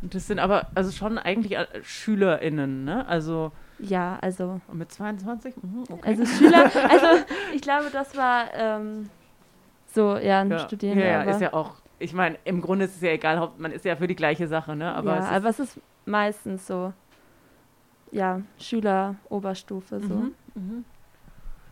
Und 0.02 0.14
das 0.14 0.26
sind 0.26 0.38
aber 0.38 0.68
also 0.74 0.90
schon 0.92 1.18
eigentlich 1.18 1.56
äh, 1.56 1.66
SchülerInnen, 1.82 2.84
ne? 2.84 3.06
Also 3.06 3.52
Ja, 3.78 4.18
also 4.20 4.60
mit 4.72 4.90
22? 4.90 5.54
Mhm, 5.62 5.84
okay. 5.90 6.08
Also 6.08 6.24
Schüler, 6.26 6.64
also 6.90 7.06
ich 7.54 7.62
glaube, 7.62 7.86
das 7.92 8.16
war 8.16 8.52
ähm, 8.54 9.10
so, 9.86 10.16
ja, 10.16 10.40
ein 10.40 10.50
ja. 10.50 10.58
Studierender. 10.60 11.06
Ja, 11.06 11.24
ja, 11.24 11.30
ist 11.30 11.40
ja 11.40 11.52
auch, 11.52 11.74
ich 12.00 12.14
meine, 12.14 12.38
im 12.44 12.60
Grunde 12.60 12.86
ist 12.86 12.96
es 12.96 13.02
ja 13.02 13.10
egal, 13.10 13.52
man 13.58 13.70
ist 13.72 13.84
ja 13.84 13.94
für 13.94 14.08
die 14.08 14.16
gleiche 14.16 14.48
Sache, 14.48 14.74
ne? 14.74 14.92
Aber 14.92 15.12
ja, 15.12 15.18
es 15.18 15.24
ist, 15.26 15.32
aber 15.32 15.48
es 15.50 15.58
ist 15.60 15.80
meistens 16.06 16.66
so, 16.66 16.92
ja, 18.10 18.40
Schüler, 18.58 19.16
Oberstufe, 19.28 20.00
so. 20.00 20.14
Mhm, 20.14 20.34
mhm, 20.54 20.84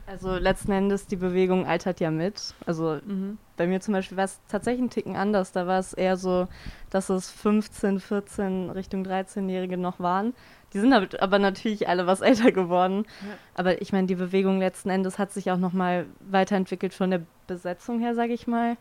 Also 0.07 0.37
letzten 0.37 0.73
Endes, 0.73 1.07
die 1.07 1.17
Bewegung 1.17 1.67
altert 1.67 1.99
ja 2.01 2.11
mit. 2.11 2.55
Also 2.67 3.01
mhm. 3.05 3.39
bei 3.57 3.67
mir 3.67 3.81
zum 3.81 3.95
Beispiel 3.95 4.19
war 4.19 4.27
es 4.27 4.39
tatsächlich 4.49 4.83
ein 4.83 4.91
Ticken 4.91 5.17
anders. 5.17 5.51
Da 5.53 5.67
war 5.67 5.79
es 5.79 5.95
eher 5.95 6.19
so, 6.19 6.47
dass 6.91 7.09
es 7.09 7.31
15, 7.31 7.99
14 7.99 8.71
Richtung 8.71 9.05
13-Jährige 9.05 9.79
noch 9.79 9.99
waren. 9.99 10.35
Die 10.75 10.79
sind 10.79 10.93
aber, 10.93 11.09
aber 11.21 11.39
natürlich 11.39 11.89
alle 11.89 12.07
was 12.07 12.21
älter 12.23 12.53
geworden. 12.53 13.07
Ja. 13.23 13.35
Aber 13.55 13.81
ich 13.81 13.93
meine, 13.93 14.07
die 14.07 14.15
Bewegung 14.15 14.59
letzten 14.59 14.91
Endes 14.91 15.19
hat 15.19 15.33
sich 15.33 15.51
auch 15.51 15.57
nochmal 15.57 16.05
weiterentwickelt 16.21 16.93
von 16.93 17.11
der 17.11 17.23
Besetzung 17.47 17.99
her, 17.99 18.15
sage 18.15 18.35
ich 18.35 18.47
mal. 18.47 18.77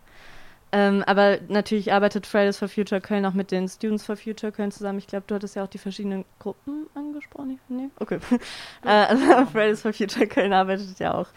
Ähm, 0.72 1.04
aber 1.08 1.40
natürlich 1.48 1.94
arbeitet 1.94 2.28
Fridays 2.28 2.58
for 2.58 2.68
Future 2.68 3.00
Köln 3.00 3.26
auch 3.26 3.34
mit 3.34 3.52
den 3.52 3.70
Students 3.70 4.06
for 4.06 4.18
Future 4.18 4.52
Köln 4.52 4.72
zusammen. 4.72 5.00
Ich 5.00 5.08
glaube, 5.08 5.24
du 5.28 5.36
hattest 5.36 5.56
ja 5.56 5.64
auch 5.64 5.70
die 5.70 5.78
verschiedenen 5.78 6.26
Gruppen 6.40 6.88
angesprochen. 6.94 7.60
Nee? 7.70 7.90
Okay. 8.00 8.20
äh, 8.84 8.90
also 8.90 9.46
Fridays 9.52 9.82
for 9.82 9.94
Future 9.94 10.28
Köln 10.28 10.52
arbeitet 10.52 11.00
ja 11.00 11.14
auch 11.14 11.28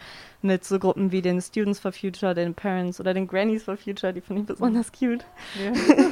mit 0.43 0.65
so 0.65 0.79
Gruppen 0.79 1.13
wie 1.13 1.23
den 1.23 1.41
Students 1.41 1.79
for 1.79 1.93
Future, 1.93 2.35
den 2.35 2.55
Parents 2.55 2.99
oder 2.99 3.15
den 3.15 3.27
Grannies 3.29 3.65
for 3.65 3.77
Future, 3.77 4.13
die 4.13 4.21
finde 4.21 4.43
ich 4.43 4.49
besonders 4.49 4.91
cute. 4.93 5.25
Ja. 5.63 5.73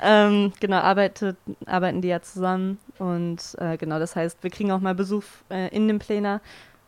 Ähm, 0.00 0.52
genau, 0.60 0.76
arbeitet, 0.76 1.36
arbeiten 1.66 2.02
die 2.02 2.06
ja 2.06 2.22
zusammen 2.22 2.78
und 2.98 3.56
äh, 3.58 3.76
genau, 3.76 3.98
das 3.98 4.14
heißt, 4.14 4.44
wir 4.44 4.50
kriegen 4.50 4.70
auch 4.70 4.78
mal 4.78 4.94
Besuch 4.94 5.24
äh, 5.50 5.74
in 5.74 5.88
dem 5.88 5.98
Pläner. 5.98 6.40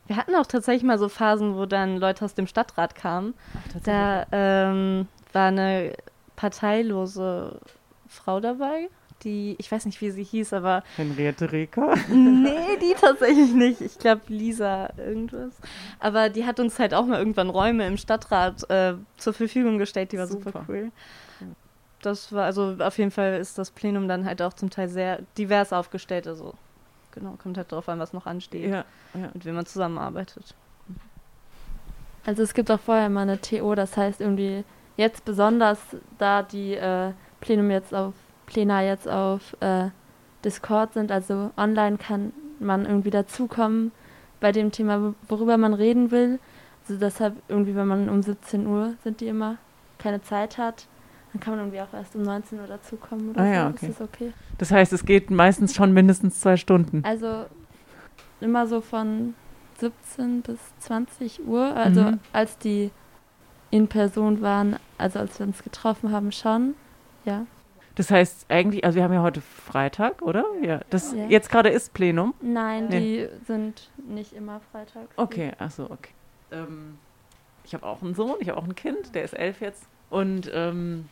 Wir 0.07 0.17
hatten 0.17 0.35
auch 0.37 0.47
tatsächlich 0.47 0.85
mal 0.85 0.99
so 0.99 1.09
Phasen, 1.09 1.57
wo 1.57 1.67
dann 1.67 1.97
Leute 1.97 2.25
aus 2.25 2.35
dem 2.35 2.47
Stadtrat 2.47 2.95
kamen. 2.95 3.35
Da 3.83 4.27
ähm, 4.31 5.09
war 5.35 5.49
eine 5.49 5.93
parteilose 6.37 7.59
Frau 8.09 8.40
dabei, 8.40 8.88
die, 9.23 9.55
ich 9.59 9.71
weiß 9.71 9.85
nicht, 9.85 10.01
wie 10.01 10.11
sie 10.11 10.25
hieß, 10.25 10.55
aber 10.55 10.83
Henriette 10.97 11.53
Reker. 11.53 11.95
nee, 12.09 12.77
die 12.81 12.95
tatsächlich 12.99 13.53
nicht. 13.53 13.81
Ich 13.83 13.99
glaube, 13.99 14.23
Lisa 14.29 14.88
irgendwas. 14.97 15.53
Aber 15.99 16.31
die 16.31 16.47
hat 16.47 16.59
uns 16.59 16.79
halt 16.79 16.95
auch 16.95 17.05
mal 17.05 17.19
irgendwann 17.19 17.51
Räume 17.51 17.87
im 17.87 17.99
Stadtrat 17.99 18.69
äh, 18.71 18.95
zur 19.19 19.35
Verfügung 19.35 19.77
gestellt. 19.79 20.12
Die 20.12 20.19
war 20.19 20.27
super, 20.27 20.53
Super. 20.53 20.64
cool. 20.69 20.90
Das 22.03 22.33
war, 22.33 22.45
also 22.47 22.77
auf 22.79 22.97
jeden 22.97 23.11
Fall 23.11 23.35
ist 23.38 23.59
das 23.59 23.71
Plenum 23.71 24.09
dann 24.09 24.25
halt 24.25 24.40
auch 24.40 24.55
zum 24.55 24.71
Teil 24.71 24.88
sehr 24.88 25.21
divers 25.37 25.75
aufgestellt. 25.75 26.27
Also 26.27 26.55
genau, 27.12 27.35
kommt 27.43 27.59
halt 27.59 27.71
drauf 27.71 27.90
an, 27.90 27.99
was 27.99 28.14
noch 28.14 28.25
ansteht, 28.25 28.71
Ja, 28.71 28.85
ja. 29.12 29.29
mit 29.35 29.45
wem 29.45 29.55
man 29.57 29.66
zusammenarbeitet. 29.66 30.55
Also 32.25 32.43
es 32.43 32.55
gibt 32.55 32.71
auch 32.71 32.81
vorher 32.81 33.07
immer 33.07 33.21
eine 33.21 33.38
TO, 33.38 33.75
das 33.75 33.99
heißt 33.99 34.23
irgendwie 34.23 34.64
jetzt 34.96 35.24
besonders, 35.24 35.79
da 36.18 36.42
die 36.42 36.74
äh, 36.74 37.12
Plenum 37.40 37.70
jetzt 37.70 37.94
auf 37.94 38.14
Plena 38.46 38.83
jetzt 38.83 39.09
auf 39.09 39.57
äh, 39.61 39.88
Discord 40.44 40.94
sind, 40.94 41.12
also 41.12 41.50
online 41.57 41.96
kann 41.98 42.33
man 42.59 42.85
irgendwie 42.87 43.11
dazukommen 43.11 43.92
bei 44.40 44.53
dem 44.53 44.70
Thema, 44.72 45.00
wo- 45.03 45.14
worüber 45.29 45.57
man 45.59 45.74
reden 45.74 46.11
will. 46.11 46.38
Also 46.88 46.98
deshalb 47.00 47.37
irgendwie, 47.48 47.74
wenn 47.76 47.87
man 47.87 48.09
um 48.09 48.22
17 48.22 48.66
Uhr 48.66 48.94
sind 49.05 49.20
die 49.20 49.29
immer 49.29 49.57
keine 49.98 50.22
Zeit 50.22 50.59
hat, 50.59 50.87
dann 51.33 51.40
kann 51.40 51.53
man 51.55 51.61
irgendwie 51.66 51.81
auch 51.81 51.92
erst 51.94 52.16
um 52.16 52.22
19 52.22 52.59
Uhr 52.59 52.66
dazukommen 52.66 53.31
oder 53.31 53.40
Ah 53.42 53.46
so. 53.46 53.50
ja, 53.53 53.68
okay. 53.68 53.87
Ist 53.88 54.00
das 54.00 54.09
okay? 54.09 54.33
Das 54.59 54.72
heißt, 54.72 54.92
es 54.92 55.05
geht 55.05 55.31
meistens 55.31 55.74
schon 55.74 55.92
mindestens 55.92 56.40
zwei 56.40 56.57
Stunden. 56.57 57.05
Also 57.05 57.44
immer 58.40 58.66
so 58.66 58.81
von 58.81 59.35
17 59.79 60.42
bis 60.42 60.59
20 60.81 61.46
Uhr. 61.46 61.74
Also 61.76 62.03
Mhm. 62.03 62.18
als 62.33 62.59
die 62.59 62.90
in 63.71 63.89
Person 63.89 64.41
waren, 64.43 64.77
also 64.99 65.19
als 65.19 65.39
wir 65.39 65.47
uns 65.47 65.63
getroffen 65.63 66.13
haben, 66.13 66.33
schon. 66.33 66.75
Ja. 67.25 67.47
Das 67.97 68.11
heißt 68.11 68.47
eigentlich, 68.49 68.85
also 68.85 68.97
wir 68.97 69.03
haben 69.05 69.13
ja 69.13 69.23
heute 69.23 69.41
Freitag, 69.41 70.23
oder? 70.23 70.45
Ja. 70.63 70.81
Das 70.91 71.13
Ja. 71.13 71.27
jetzt 71.27 71.51
gerade 71.51 71.69
ist 71.69 71.93
Plenum. 71.93 72.35
Nein, 72.41 72.89
Nee. 72.89 73.01
die 73.29 73.45
sind 73.47 73.91
nicht 74.09 74.33
immer 74.33 74.61
freitags. 74.73 75.13
Okay, 75.17 75.53
achso, 75.59 75.85
okay. 75.85 76.11
Ähm, 76.53 76.99
ich 77.65 77.75
habe 77.75 77.85
auch 77.87 78.03
einen 78.03 78.15
Sohn, 78.15 78.37
ich 78.41 78.49
habe 78.49 78.59
auch 78.59 78.65
ein 78.65 78.75
Kind, 78.75 79.15
der 79.15 79.25
ist 79.25 79.35
elf 79.35 79.61
jetzt. 79.61 79.85
Und 80.09 80.51
ähm, 80.55 81.09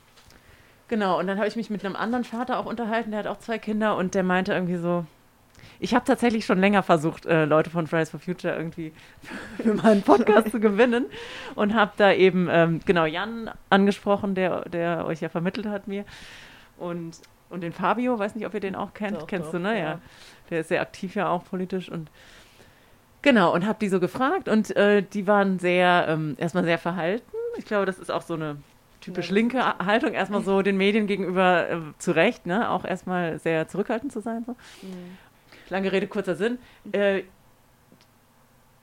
genau, 0.88 1.18
und 1.18 1.26
dann 1.26 1.36
habe 1.38 1.46
ich 1.48 1.56
mich 1.56 1.70
mit 1.70 1.84
einem 1.84 1.94
anderen 1.96 2.24
Vater 2.24 2.58
auch 2.58 2.66
unterhalten, 2.66 3.10
der 3.10 3.20
hat 3.20 3.26
auch 3.26 3.38
zwei 3.38 3.58
Kinder 3.58 3.96
und 3.96 4.14
der 4.14 4.22
meinte 4.22 4.52
irgendwie 4.52 4.76
so, 4.76 5.04
ich 5.80 5.94
habe 5.94 6.04
tatsächlich 6.04 6.44
schon 6.44 6.58
länger 6.58 6.82
versucht, 6.82 7.26
äh, 7.26 7.44
Leute 7.44 7.70
von 7.70 7.86
Fridays 7.86 8.10
for 8.10 8.20
Future 8.20 8.54
irgendwie 8.54 8.92
für 9.62 9.74
meinen 9.74 10.02
Podcast 10.02 10.50
zu 10.50 10.60
gewinnen 10.60 11.06
und 11.54 11.74
habe 11.74 11.92
da 11.96 12.12
eben, 12.12 12.48
ähm, 12.50 12.80
genau, 12.84 13.04
Jan 13.04 13.50
angesprochen, 13.70 14.34
der, 14.34 14.68
der 14.68 15.06
euch 15.06 15.20
ja 15.20 15.28
vermittelt 15.28 15.66
hat 15.66 15.88
mir 15.88 16.04
und, 16.78 17.12
und 17.50 17.62
den 17.62 17.72
Fabio, 17.72 18.18
weiß 18.18 18.34
nicht, 18.34 18.46
ob 18.46 18.54
ihr 18.54 18.60
den 18.60 18.74
auch 18.74 18.94
kennt, 18.94 19.16
Doch, 19.16 19.26
kennst 19.26 19.48
doch, 19.48 19.52
du, 19.52 19.60
ne? 19.60 19.78
ja. 19.78 19.84
Ja. 19.84 20.00
Der 20.50 20.60
ist 20.60 20.68
sehr 20.68 20.80
aktiv 20.80 21.14
ja 21.14 21.28
auch 21.28 21.44
politisch 21.44 21.88
und 21.90 22.10
genau, 23.22 23.54
und 23.54 23.66
habe 23.66 23.78
die 23.80 23.88
so 23.88 24.00
gefragt 24.00 24.48
und 24.48 24.74
äh, 24.76 25.02
die 25.02 25.26
waren 25.26 25.58
sehr, 25.58 26.06
ähm, 26.08 26.34
erstmal 26.38 26.64
sehr 26.64 26.78
verhalten. 26.78 27.24
Ich 27.56 27.64
glaube, 27.64 27.86
das 27.86 27.98
ist 27.98 28.10
auch 28.10 28.22
so 28.22 28.34
eine 28.34 28.56
typisch 29.00 29.30
linke 29.30 29.62
Haltung, 29.78 30.12
erstmal 30.12 30.42
so 30.42 30.62
den 30.62 30.76
Medien 30.76 31.06
gegenüber 31.06 31.70
äh, 31.70 31.78
zu 31.98 32.12
Recht, 32.12 32.46
ne? 32.46 32.70
auch 32.70 32.84
erstmal 32.84 33.38
sehr 33.38 33.68
zurückhaltend 33.68 34.12
zu 34.12 34.20
sein. 34.20 34.44
So. 34.44 34.52
Mhm. 34.82 35.18
Lange 35.70 35.92
Rede, 35.92 36.06
kurzer 36.06 36.34
Sinn. 36.34 36.58
Äh, 36.92 37.22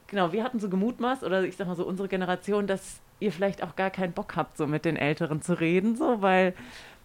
genau, 0.07 0.31
wir 0.31 0.43
hatten 0.43 0.59
so 0.59 0.69
gemutmaßt, 0.69 1.23
oder 1.23 1.43
ich 1.43 1.55
sag 1.55 1.67
mal 1.67 1.75
so 1.75 1.85
unsere 1.85 2.07
Generation, 2.07 2.67
dass 2.67 2.99
ihr 3.19 3.31
vielleicht 3.31 3.63
auch 3.63 3.75
gar 3.75 3.89
keinen 3.89 4.13
Bock 4.13 4.35
habt, 4.35 4.57
so 4.57 4.67
mit 4.67 4.85
den 4.85 4.97
Älteren 4.97 5.41
zu 5.41 5.59
reden, 5.59 5.95
so, 5.95 6.21
weil 6.21 6.53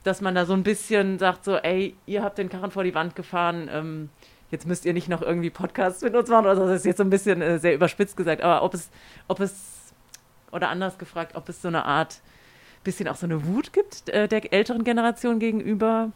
dass 0.02 0.22
man 0.22 0.34
da 0.34 0.46
so 0.46 0.54
ein 0.54 0.62
bisschen 0.62 1.18
sagt, 1.18 1.44
so, 1.44 1.56
ey, 1.56 1.94
ihr 2.06 2.22
habt 2.22 2.38
den 2.38 2.48
Karren 2.48 2.70
vor 2.70 2.84
die 2.84 2.94
Wand 2.94 3.14
gefahren, 3.14 3.68
ähm, 3.70 4.08
jetzt 4.50 4.66
müsst 4.66 4.86
ihr 4.86 4.94
nicht 4.94 5.08
noch 5.08 5.20
irgendwie 5.20 5.50
Podcasts 5.50 6.02
mit 6.02 6.14
uns 6.14 6.28
machen, 6.30 6.46
oder 6.46 6.56
so, 6.56 6.66
das 6.66 6.76
ist 6.76 6.86
jetzt 6.86 6.96
so 6.96 7.04
ein 7.04 7.10
bisschen 7.10 7.42
äh, 7.42 7.58
sehr 7.58 7.74
überspitzt 7.74 8.16
gesagt, 8.16 8.42
aber 8.42 8.62
ob 8.62 8.72
es, 8.74 8.88
ob 9.28 9.40
es, 9.40 9.92
oder 10.52 10.70
anders 10.70 10.98
gefragt, 10.98 11.36
ob 11.36 11.48
es 11.48 11.60
so 11.60 11.68
eine 11.68 11.84
Art, 11.84 12.20
bisschen 12.82 13.08
auch 13.08 13.16
so 13.16 13.26
eine 13.26 13.46
Wut 13.46 13.74
gibt 13.74 14.08
äh, 14.08 14.26
der 14.26 14.52
älteren 14.54 14.84
Generation 14.84 15.38
gegenüber? 15.38 16.12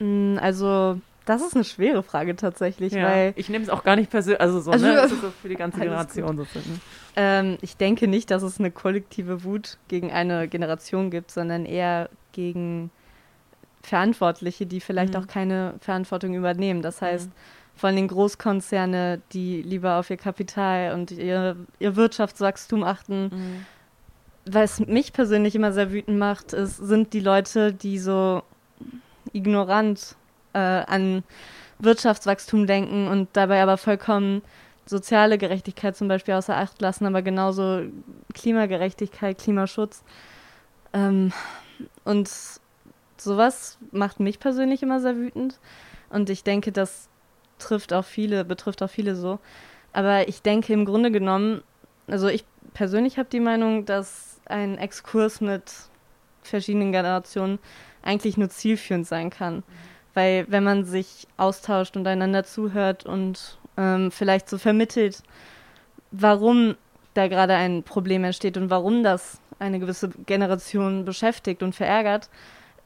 Mm, 0.00 0.36
also, 0.40 1.00
das 1.26 1.42
ist 1.42 1.54
eine 1.54 1.64
schwere 1.64 2.02
Frage 2.02 2.36
tatsächlich, 2.36 2.92
ja, 2.92 3.04
weil. 3.04 3.32
Ich 3.36 3.48
nehme 3.48 3.64
es 3.64 3.68
auch 3.68 3.82
gar 3.82 3.96
nicht 3.96 4.10
persönlich, 4.10 4.40
also 4.40 4.60
so, 4.60 4.70
also, 4.70 4.86
ne? 4.86 4.94
Das 4.94 5.12
ist 5.12 5.20
so 5.20 5.30
für 5.30 5.48
die 5.48 5.56
ganze 5.56 5.80
Generation 5.80 6.36
sozusagen. 6.36 6.70
Ne? 6.70 6.80
Ähm, 7.16 7.58
ich 7.60 7.76
denke 7.76 8.06
nicht, 8.06 8.30
dass 8.30 8.42
es 8.42 8.58
eine 8.60 8.70
kollektive 8.70 9.42
Wut 9.42 9.76
gegen 9.88 10.12
eine 10.12 10.46
Generation 10.48 11.10
gibt, 11.10 11.32
sondern 11.32 11.66
eher 11.66 12.08
gegen 12.32 12.90
Verantwortliche, 13.82 14.66
die 14.66 14.80
vielleicht 14.80 15.14
mhm. 15.14 15.20
auch 15.20 15.26
keine 15.26 15.74
Verantwortung 15.80 16.34
übernehmen. 16.34 16.80
Das 16.80 17.02
heißt, 17.02 17.28
mhm. 17.28 17.32
von 17.74 17.96
den 17.96 18.06
Großkonzerne, 18.06 19.20
die 19.32 19.62
lieber 19.62 19.98
auf 19.98 20.10
ihr 20.10 20.16
Kapital 20.16 20.94
und 20.94 21.10
ihr, 21.10 21.56
ihr 21.80 21.96
Wirtschaftswachstum 21.96 22.84
achten. 22.84 23.24
Mhm. 23.24 23.66
Was 24.48 24.78
mich 24.78 25.12
persönlich 25.12 25.56
immer 25.56 25.72
sehr 25.72 25.90
wütend 25.90 26.18
macht, 26.18 26.52
ist, 26.52 26.76
sind 26.76 27.12
die 27.12 27.20
Leute, 27.20 27.72
die 27.72 27.98
so 27.98 28.42
ignorant 29.32 30.14
äh, 30.56 30.84
an 30.86 31.22
Wirtschaftswachstum 31.78 32.66
denken 32.66 33.08
und 33.08 33.28
dabei 33.34 33.62
aber 33.62 33.76
vollkommen 33.76 34.42
soziale 34.86 35.36
Gerechtigkeit 35.36 35.96
zum 35.96 36.08
Beispiel 36.08 36.34
außer 36.34 36.56
Acht 36.56 36.80
lassen, 36.80 37.06
aber 37.06 37.20
genauso 37.20 37.82
Klimagerechtigkeit, 38.32 39.38
Klimaschutz. 39.38 40.02
Ähm, 40.92 41.32
und 42.04 42.30
sowas 43.18 43.78
macht 43.90 44.20
mich 44.20 44.38
persönlich 44.38 44.82
immer 44.82 45.00
sehr 45.00 45.16
wütend. 45.16 45.58
Und 46.08 46.30
ich 46.30 46.44
denke, 46.44 46.72
das 46.72 47.08
trifft 47.58 47.92
auch 47.92 48.04
viele, 48.04 48.44
betrifft 48.44 48.82
auch 48.82 48.90
viele 48.90 49.16
so. 49.16 49.38
Aber 49.92 50.28
ich 50.28 50.40
denke 50.40 50.72
im 50.72 50.84
Grunde 50.84 51.10
genommen, 51.10 51.62
also 52.06 52.28
ich 52.28 52.44
persönlich 52.74 53.18
habe 53.18 53.28
die 53.30 53.40
Meinung, 53.40 53.84
dass 53.84 54.40
ein 54.46 54.78
Exkurs 54.78 55.40
mit 55.40 55.72
verschiedenen 56.42 56.92
Generationen 56.92 57.58
eigentlich 58.02 58.36
nur 58.36 58.48
zielführend 58.48 59.06
sein 59.06 59.30
kann. 59.30 59.56
Mhm. 59.56 59.62
Weil 60.16 60.46
wenn 60.48 60.64
man 60.64 60.86
sich 60.86 61.28
austauscht 61.36 61.94
und 61.94 62.06
einander 62.06 62.42
zuhört 62.42 63.04
und 63.04 63.58
ähm, 63.76 64.10
vielleicht 64.10 64.48
so 64.48 64.56
vermittelt, 64.56 65.22
warum 66.10 66.74
da 67.12 67.28
gerade 67.28 67.52
ein 67.52 67.82
Problem 67.82 68.24
entsteht 68.24 68.56
und 68.56 68.70
warum 68.70 69.02
das 69.02 69.38
eine 69.58 69.78
gewisse 69.78 70.08
Generation 70.24 71.04
beschäftigt 71.04 71.62
und 71.62 71.74
verärgert, 71.74 72.30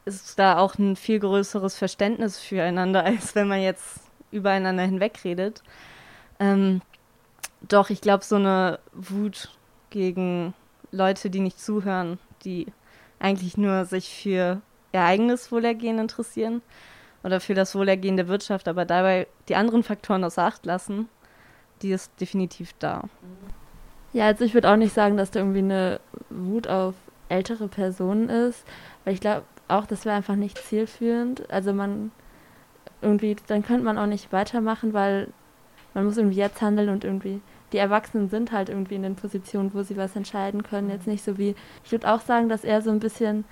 ist 0.07 0.41
da 0.41 0.59
auch 0.59 0.75
ein 0.77 0.97
viel 0.97 1.21
größeres 1.21 1.77
Verständnis 1.77 2.37
füreinander, 2.41 3.05
als 3.05 3.37
wenn 3.37 3.47
man 3.47 3.63
jetzt 3.63 4.01
übereinander 4.33 4.83
hinwegredet. 4.83 5.63
Ähm, 6.41 6.83
doch, 7.63 7.91
ich 7.91 8.01
glaube, 8.01 8.25
so 8.25 8.35
eine 8.35 8.81
Wut 8.93 9.57
gegen 9.91 10.53
Leute, 10.91 11.31
die 11.31 11.39
nicht 11.39 11.61
zuhören, 11.61 12.19
die 12.43 12.67
eigentlich 13.21 13.57
nur 13.57 13.85
sich 13.85 14.09
für 14.09 14.61
ihr 14.93 15.01
eigenes 15.01 15.53
Wohlergehen 15.53 16.01
interessieren 16.01 16.61
oder 17.23 17.41
für 17.41 17.55
das 17.55 17.75
Wohlergehen 17.75 18.17
der 18.17 18.29
Wirtschaft, 18.29 18.69
aber 18.69 18.85
dabei 18.85 19.27
die 19.49 19.57
anderen 19.57 19.83
Faktoren 19.83 20.25
außer 20.25 20.43
Acht 20.43 20.67
lassen, 20.67 21.09
die 21.83 21.93
ist 21.93 22.13
definitiv 22.21 22.75
da. 22.79 23.05
Ja, 24.13 24.27
also 24.27 24.45
ich 24.45 24.55
würde 24.55 24.71
auch 24.71 24.77
nicht 24.77 24.95
sagen, 24.95 25.17
dass 25.17 25.31
da 25.31 25.41
irgendwie 25.41 25.59
eine 25.59 26.01
Wut 26.31 26.67
auf 26.69 26.95
ältere 27.29 27.69
Personen 27.69 28.29
ist, 28.29 28.65
weil 29.05 29.15
ich 29.15 29.21
glaube 29.21 29.45
auch, 29.69 29.87
das 29.87 30.05
wäre 30.05 30.17
einfach 30.17 30.35
nicht 30.35 30.59
zielführend. 30.59 31.49
Also 31.51 31.73
man 31.73 32.11
irgendwie, 33.03 33.37
dann 33.47 33.63
könnte 33.63 33.85
man 33.85 33.99
auch 33.99 34.07
nicht 34.07 34.33
weitermachen, 34.33 34.93
weil 34.93 35.29
man 35.95 36.05
muss 36.05 36.17
irgendwie 36.17 36.37
jetzt 36.37 36.61
handeln 36.61 36.89
und 36.89 37.05
irgendwie 37.05 37.41
die 37.73 37.79
Erwachsenen 37.79 38.29
sind 38.29 38.53
halt 38.53 38.69
irgendwie 38.69 38.97
in 38.97 39.03
den 39.03 39.15
Positionen, 39.15 39.73
wo 39.73 39.83
sie 39.83 39.97
was 39.97 40.17
entscheiden 40.17 40.63
können. 40.63 40.91
Jetzt 40.91 41.07
nicht 41.07 41.25
so 41.25 41.39
wie, 41.39 41.55
ich 41.85 41.93
würde 41.93 42.11
auch 42.13 42.21
sagen, 42.21 42.49
dass 42.49 42.65
er 42.65 42.83
so 42.83 42.91
ein 42.91 42.99
bisschen 42.99 43.45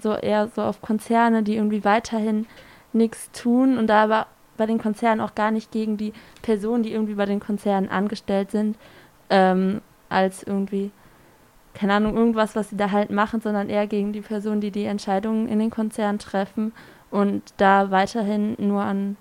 so 0.00 0.14
eher 0.14 0.48
so 0.48 0.62
auf 0.62 0.80
Konzerne, 0.80 1.42
die 1.42 1.56
irgendwie 1.56 1.84
weiterhin 1.84 2.46
nichts 2.92 3.30
tun 3.32 3.78
und 3.78 3.88
da 3.88 4.04
aber 4.04 4.26
bei 4.56 4.66
den 4.66 4.78
Konzernen 4.78 5.20
auch 5.20 5.34
gar 5.34 5.50
nicht 5.50 5.72
gegen 5.72 5.96
die 5.96 6.12
Personen, 6.42 6.82
die 6.82 6.92
irgendwie 6.92 7.14
bei 7.14 7.26
den 7.26 7.40
Konzernen 7.40 7.90
angestellt 7.90 8.50
sind, 8.50 8.76
ähm, 9.30 9.80
als 10.08 10.42
irgendwie, 10.42 10.90
keine 11.74 11.94
Ahnung, 11.94 12.16
irgendwas, 12.16 12.54
was 12.54 12.70
sie 12.70 12.76
da 12.76 12.90
halt 12.90 13.10
machen, 13.10 13.40
sondern 13.40 13.68
eher 13.68 13.86
gegen 13.86 14.12
die 14.12 14.20
Personen, 14.20 14.60
die 14.60 14.70
die 14.70 14.84
Entscheidungen 14.84 15.48
in 15.48 15.58
den 15.58 15.70
Konzernen 15.70 16.18
treffen 16.18 16.72
und 17.10 17.42
da 17.56 17.90
weiterhin 17.90 18.54
nur 18.58 18.82
an 18.82 19.16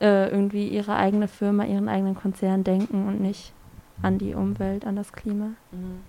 äh, 0.00 0.30
irgendwie 0.30 0.68
ihre 0.68 0.96
eigene 0.96 1.28
Firma, 1.28 1.64
ihren 1.64 1.88
eigenen 1.88 2.14
Konzern 2.14 2.62
denken 2.62 3.08
und 3.08 3.20
nicht 3.20 3.52
an 4.02 4.18
die 4.18 4.34
Umwelt, 4.34 4.86
an 4.86 4.96
das 4.96 5.12
Klima. 5.12 5.50
Mhm. 5.72 6.00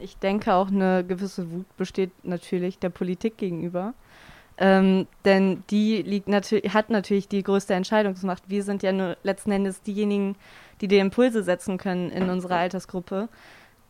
Ich 0.00 0.16
denke 0.16 0.54
auch 0.54 0.68
eine 0.68 1.04
gewisse 1.04 1.50
Wut 1.50 1.66
besteht 1.76 2.10
natürlich 2.24 2.78
der 2.78 2.90
Politik 2.90 3.36
gegenüber. 3.36 3.94
Ähm, 4.56 5.06
denn 5.24 5.62
die 5.70 6.02
liegt 6.02 6.28
natürlich, 6.28 6.74
hat 6.74 6.90
natürlich 6.90 7.28
die 7.28 7.42
größte 7.42 7.74
Entscheidungsmacht. 7.74 8.42
Wir 8.48 8.62
sind 8.62 8.82
ja 8.82 8.92
nur 8.92 9.16
letzten 9.22 9.52
Endes 9.52 9.82
diejenigen, 9.82 10.36
die 10.80 10.88
die 10.88 10.98
Impulse 10.98 11.42
setzen 11.42 11.78
können 11.78 12.10
in 12.10 12.28
unserer 12.28 12.56
Altersgruppe. 12.56 13.28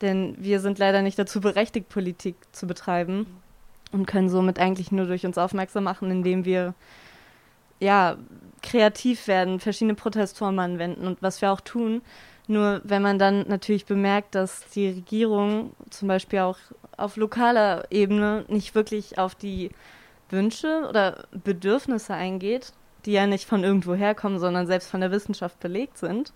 Denn 0.01 0.37
wir 0.39 0.61
sind 0.61 0.79
leider 0.79 1.03
nicht 1.03 1.19
dazu 1.19 1.41
berechtigt, 1.41 1.89
Politik 1.89 2.37
zu 2.53 2.67
betreiben 2.67 3.27
und 3.93 4.07
können 4.07 4.29
somit 4.29 4.59
eigentlich 4.59 4.93
nur 4.93 5.07
durch 5.07 5.27
uns 5.27 5.39
aufmerksam 5.39 5.85
machen, 5.85 6.11
indem 6.11 6.45
wir 6.45 6.75
ja 7.81 8.17
kreativ 8.63 9.27
werden, 9.27 9.59
verschiedene 9.59 9.95
Protestformen 9.95 10.61
anwenden 10.61 11.07
und 11.07 11.23
was 11.23 11.43
wir 11.43 11.51
auch 11.53 11.61
tun. 11.61 12.03
Nur 12.51 12.81
wenn 12.83 13.01
man 13.01 13.21
dann 13.21 13.47
natürlich 13.47 13.87
bemerkt, 13.87 14.35
dass 14.35 14.69
die 14.71 14.89
Regierung 14.89 15.71
zum 15.89 16.09
Beispiel 16.09 16.41
auch 16.41 16.59
auf 16.97 17.17
lokaler 17.17 17.85
Ebene 17.93 18.45
nicht 18.49 18.75
wirklich 18.75 19.19
auf 19.19 19.37
die 19.37 19.71
Wünsche 20.31 20.85
oder 20.89 21.29
Bedürfnisse 21.31 22.13
eingeht, 22.13 22.73
die 23.05 23.13
ja 23.13 23.29
nicht 23.29 23.47
von 23.47 23.63
irgendwo 23.63 23.95
herkommen, 23.95 24.41
sondern 24.41 24.67
selbst 24.67 24.91
von 24.91 25.01
der 25.01 25.13
Wissenschaft 25.13 25.61
belegt 25.61 25.97
sind, 25.97 26.33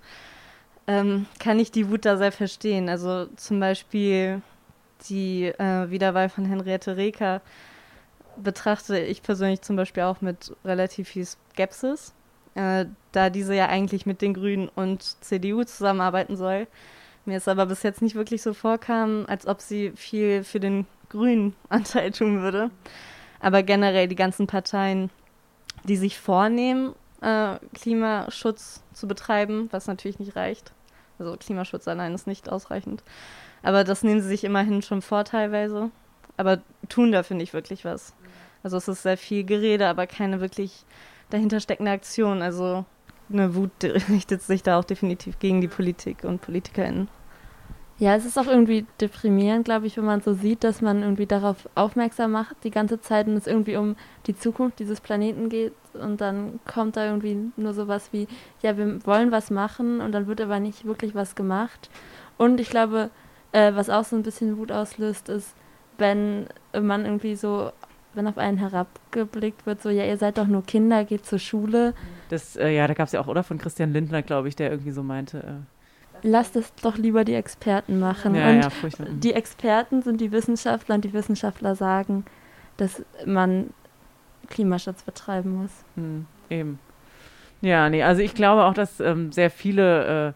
ähm, 0.86 1.26
kann 1.40 1.58
ich 1.58 1.72
die 1.72 1.90
Wut 1.90 2.04
da 2.04 2.16
sehr 2.16 2.30
verstehen. 2.30 2.88
Also 2.88 3.26
zum 3.34 3.58
Beispiel 3.58 4.40
die 5.08 5.46
äh, 5.46 5.90
Wiederwahl 5.90 6.28
von 6.28 6.44
Henriette 6.44 6.96
Reker 6.96 7.40
betrachte 8.36 9.00
ich 9.00 9.20
persönlich 9.20 9.62
zum 9.62 9.74
Beispiel 9.74 10.04
auch 10.04 10.20
mit 10.20 10.54
relativ 10.64 11.08
viel 11.08 11.26
Skepsis, 11.26 12.14
äh, 12.54 12.86
da 13.12 13.30
diese 13.30 13.54
ja 13.54 13.68
eigentlich 13.68 14.06
mit 14.06 14.22
den 14.22 14.34
Grünen 14.34 14.68
und 14.68 15.02
CDU 15.22 15.64
zusammenarbeiten 15.64 16.36
soll. 16.36 16.66
Mir 17.24 17.38
ist 17.38 17.48
aber 17.48 17.66
bis 17.66 17.82
jetzt 17.82 18.02
nicht 18.02 18.14
wirklich 18.14 18.42
so 18.42 18.52
vorkam, 18.52 19.24
als 19.28 19.46
ob 19.46 19.60
sie 19.60 19.92
viel 19.92 20.44
für 20.44 20.60
den 20.60 20.86
grünen 21.08 21.54
Anteil 21.68 22.10
tun 22.10 22.42
würde. 22.42 22.70
Aber 23.40 23.62
generell 23.62 24.08
die 24.08 24.16
ganzen 24.16 24.46
Parteien, 24.46 25.10
die 25.84 25.96
sich 25.96 26.18
vornehmen, 26.18 26.94
äh, 27.20 27.56
Klimaschutz 27.74 28.82
zu 28.92 29.08
betreiben, 29.08 29.68
was 29.70 29.86
natürlich 29.86 30.18
nicht 30.18 30.36
reicht. 30.36 30.72
Also 31.18 31.36
Klimaschutz 31.36 31.88
allein 31.88 32.14
ist 32.14 32.26
nicht 32.26 32.48
ausreichend. 32.48 33.02
Aber 33.62 33.84
das 33.84 34.02
nehmen 34.02 34.20
sie 34.20 34.28
sich 34.28 34.44
immerhin 34.44 34.82
schon 34.82 35.02
vor 35.02 35.24
teilweise. 35.24 35.90
Aber 36.36 36.60
tun 36.88 37.12
dafür 37.12 37.36
nicht 37.36 37.54
wirklich 37.54 37.84
was. 37.84 38.14
Also 38.62 38.76
es 38.76 38.88
ist 38.88 39.02
sehr 39.02 39.16
viel 39.16 39.44
Gerede, 39.44 39.86
aber 39.88 40.06
keine 40.06 40.40
wirklich 40.40 40.84
dahinter 41.30 41.60
steckende 41.60 41.90
Aktion. 41.90 42.42
Also 42.42 42.84
eine 43.32 43.54
Wut 43.54 43.72
richtet 43.82 44.42
sich 44.42 44.62
da 44.62 44.78
auch 44.78 44.84
definitiv 44.84 45.38
gegen 45.38 45.60
die 45.60 45.68
Politik 45.68 46.24
und 46.24 46.40
PolitikerInnen. 46.40 47.08
Ja, 47.98 48.16
es 48.16 48.24
ist 48.24 48.36
auch 48.38 48.48
irgendwie 48.48 48.86
deprimierend, 49.00 49.64
glaube 49.64 49.86
ich, 49.86 49.96
wenn 49.96 50.04
man 50.04 50.20
so 50.20 50.32
sieht, 50.32 50.64
dass 50.64 50.80
man 50.80 51.02
irgendwie 51.02 51.26
darauf 51.26 51.68
aufmerksam 51.76 52.32
macht 52.32 52.56
die 52.64 52.72
ganze 52.72 53.00
Zeit 53.00 53.28
und 53.28 53.34
es 53.36 53.46
irgendwie 53.46 53.76
um 53.76 53.94
die 54.26 54.36
Zukunft 54.36 54.80
dieses 54.80 55.00
Planeten 55.00 55.48
geht 55.48 55.74
und 55.92 56.20
dann 56.20 56.58
kommt 56.66 56.96
da 56.96 57.06
irgendwie 57.06 57.52
nur 57.56 57.72
sowas 57.72 58.08
wie, 58.10 58.26
ja, 58.62 58.76
wir 58.76 59.06
wollen 59.06 59.30
was 59.30 59.52
machen 59.52 60.00
und 60.00 60.10
dann 60.10 60.26
wird 60.26 60.40
aber 60.40 60.58
nicht 60.58 60.84
wirklich 60.86 61.14
was 61.14 61.36
gemacht. 61.36 61.88
Und 62.36 62.58
ich 62.58 62.68
glaube, 62.68 63.10
äh, 63.52 63.72
was 63.76 63.88
auch 63.90 64.04
so 64.04 64.16
ein 64.16 64.24
bisschen 64.24 64.58
Wut 64.58 64.72
auslöst, 64.72 65.28
ist, 65.28 65.54
wenn 65.96 66.48
man 66.72 67.04
irgendwie 67.04 67.36
so, 67.36 67.70
wenn 68.16 68.26
auf 68.26 68.38
einen 68.38 68.58
herabgeblickt 68.58 69.66
wird, 69.66 69.82
so, 69.82 69.90
ja, 69.90 70.04
ihr 70.04 70.16
seid 70.16 70.38
doch 70.38 70.46
nur 70.46 70.64
Kinder, 70.64 71.04
geht 71.04 71.26
zur 71.26 71.38
Schule. 71.38 71.94
Das, 72.28 72.56
äh, 72.56 72.70
ja, 72.70 72.86
da 72.86 72.94
gab 72.94 73.06
es 73.06 73.12
ja 73.12 73.20
auch, 73.20 73.26
oder 73.26 73.42
von 73.42 73.58
Christian 73.58 73.92
Lindner, 73.92 74.22
glaube 74.22 74.48
ich, 74.48 74.56
der 74.56 74.70
irgendwie 74.70 74.92
so 74.92 75.02
meinte. 75.02 75.38
Äh, 75.38 76.26
Lasst 76.26 76.56
es 76.56 76.72
doch 76.76 76.96
lieber 76.96 77.24
die 77.24 77.34
Experten 77.34 77.98
machen. 77.98 78.34
ja, 78.34 78.48
und 78.48 78.62
ja, 78.62 78.70
die 79.10 79.34
Experten 79.34 80.02
sind 80.02 80.20
die 80.20 80.32
Wissenschaftler 80.32 80.94
und 80.94 81.04
die 81.04 81.12
Wissenschaftler 81.12 81.74
sagen, 81.74 82.24
dass 82.76 83.02
man 83.26 83.70
Klimaschutz 84.48 85.02
betreiben 85.02 85.62
muss. 85.62 85.70
Hm, 85.96 86.26
eben. 86.50 86.78
Ja, 87.60 87.88
nee, 87.88 88.02
also 88.02 88.20
ich 88.22 88.34
glaube 88.34 88.64
auch, 88.64 88.74
dass 88.74 89.00
ähm, 89.00 89.32
sehr 89.32 89.50
viele 89.50 90.28
äh, 90.28 90.32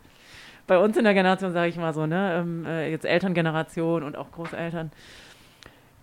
bei 0.67 0.79
uns 0.79 0.97
in 0.97 1.05
der 1.05 1.14
Generation, 1.14 1.53
sage 1.53 1.69
ich 1.69 1.77
mal 1.77 1.93
so, 1.93 2.07
ne, 2.07 2.37
ähm, 2.41 2.64
äh, 2.67 2.91
jetzt 2.91 3.05
Elterngeneration 3.05 4.03
und 4.03 4.17
auch 4.17 4.31
Großeltern, 4.31 4.93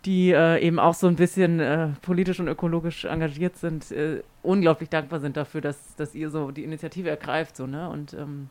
die 0.06 0.32
äh, 0.32 0.60
eben 0.60 0.80
auch 0.80 0.94
so 0.94 1.08
ein 1.08 1.15
bisschen 1.15 1.60
äh, 1.60 1.89
politisch 2.02 2.39
und 2.39 2.48
ökologisch 2.48 3.06
engagiert 3.06 3.58
sind, 3.58 3.91
äh, 3.91 4.22
unglaublich 4.44 4.89
dankbar 4.89 5.20
sind 5.20 5.36
dafür, 5.38 5.62
dass, 5.62 5.96
dass 5.96 6.15
ihr 6.15 6.30
so 6.30 6.52
die 6.52 6.63
Initiative 6.63 7.10
ergreift, 7.10 7.56
so, 7.58 7.68
ne? 7.68 7.89
Und 7.89 8.13
ähm, 8.13 8.50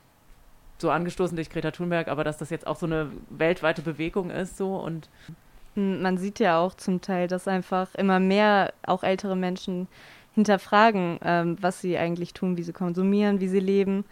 so 0.79 0.90
angestoßen 0.90 1.37
durch 1.37 1.51
Greta 1.51 1.71
Thunberg, 1.71 2.09
aber 2.09 2.25
dass 2.25 2.37
das 2.38 2.51
jetzt 2.51 2.67
auch 2.67 2.77
so 2.77 2.87
eine 2.87 3.11
weltweite 3.31 3.83
Bewegung 3.83 4.31
ist, 4.31 4.57
so 4.57 4.77
und 4.77 5.09
Man 5.77 6.19
sieht 6.19 6.38
ja 6.38 6.59
auch 6.59 6.75
zum 6.75 7.01
Teil, 7.01 7.27
dass 7.27 7.49
einfach 7.49 7.95
immer 7.97 8.21
mehr 8.21 8.73
auch 8.87 9.03
ältere 9.03 9.35
Menschen 9.37 9.88
hinterfragen, 10.35 11.18
ähm, 11.23 11.57
was 11.61 11.81
sie 11.81 11.97
eigentlich 11.97 12.35
tun, 12.35 12.57
wie 12.57 12.62
sie 12.62 12.73
konsumieren, 12.73 13.40
wie 13.40 13.49
sie 13.49 13.61
leben. 13.61 14.05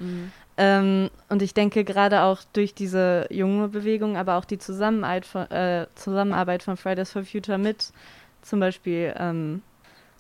Ähm, 0.57 1.11
und 1.29 1.43
ich 1.43 1.55
denke 1.55 1.83
gerade 1.85 2.23
auch 2.23 2.41
durch 2.53 2.75
diese 2.75 3.27
junge 3.31 3.69
Bewegung, 3.69 4.17
aber 4.17 4.37
auch 4.37 4.45
die 4.45 4.59
Zusammenarbeit 4.59 5.27
von, 5.27 5.51
äh, 5.51 5.87
Zusammenarbeit 5.95 6.63
von 6.63 6.77
Fridays 6.77 7.13
for 7.13 7.25
Future 7.25 7.59
mit 7.59 7.93
zum 8.43 8.61
Beispiel 8.61 9.15
ähm, 9.19 9.63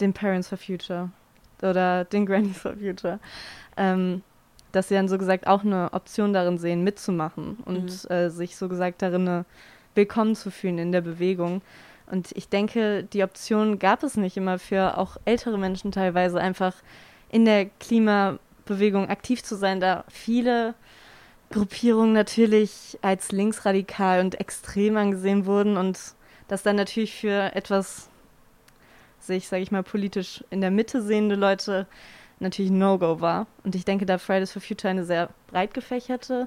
den 0.01 0.13
Parents 0.13 0.49
for 0.49 0.59
Future 0.59 1.11
oder 1.63 2.05
den 2.05 2.27
Grannies 2.27 2.59
for 2.59 2.75
Future, 2.75 3.19
ähm, 3.77 4.23
dass 4.73 4.89
sie 4.89 4.95
dann 4.95 5.09
so 5.09 5.19
gesagt 5.19 5.47
auch 5.47 5.65
eine 5.65 5.93
Option 5.93 6.33
darin 6.33 6.59
sehen, 6.59 6.83
mitzumachen 6.83 7.59
und 7.65 8.11
äh, 8.11 8.31
sich 8.31 8.57
so 8.57 8.69
gesagt 8.69 9.03
darin 9.03 9.27
äh, 9.27 9.45
willkommen 9.95 10.35
zu 10.35 10.51
fühlen 10.51 10.79
in 10.79 10.93
der 10.93 11.03
Bewegung. 11.03 11.61
Und 12.13 12.31
ich 12.33 12.51
denke, 12.51 13.05
die 13.05 13.25
Option 13.25 13.79
gab 13.79 14.03
es 14.03 14.19
nicht 14.19 14.37
immer 14.37 14.59
für 14.59 14.99
auch 14.99 15.17
ältere 15.25 15.57
Menschen 15.57 15.93
teilweise 15.93 16.39
einfach 16.39 16.75
in 17.31 17.47
der 17.47 17.71
Klimabewegung 17.81 19.09
aktiv 19.09 19.43
zu 19.43 19.57
sein, 19.57 19.81
da 19.81 20.05
viele 20.11 20.75
Gruppierungen 21.51 22.13
natürlich 22.13 22.99
als 23.01 23.33
linksradikal 23.33 24.21
und 24.21 24.39
extrem 24.39 24.99
angesehen 24.99 25.47
wurden 25.47 25.79
und 25.79 25.99
das 26.49 26.63
dann 26.63 26.77
natürlich 26.77 27.15
für 27.15 27.55
etwas 27.55 28.11
sich, 29.19 29.49
sage 29.49 29.63
ich 29.63 29.73
mal, 29.73 29.83
politisch 29.83 30.45
in 30.51 30.61
der 30.61 30.71
Mitte 30.71 31.01
sehende 31.01 31.35
Leute 31.35 31.87
natürlich 32.41 32.71
No-Go 32.71 33.23
war. 33.23 33.47
Und 33.65 33.75
ich 33.75 33.87
denke, 33.87 34.05
da 34.05 34.19
Fridays 34.19 34.53
for 34.53 34.61
Future 34.61 34.91
eine 34.91 35.07
sehr 35.07 35.31
breit 35.47 35.73
gefächerte 35.73 36.47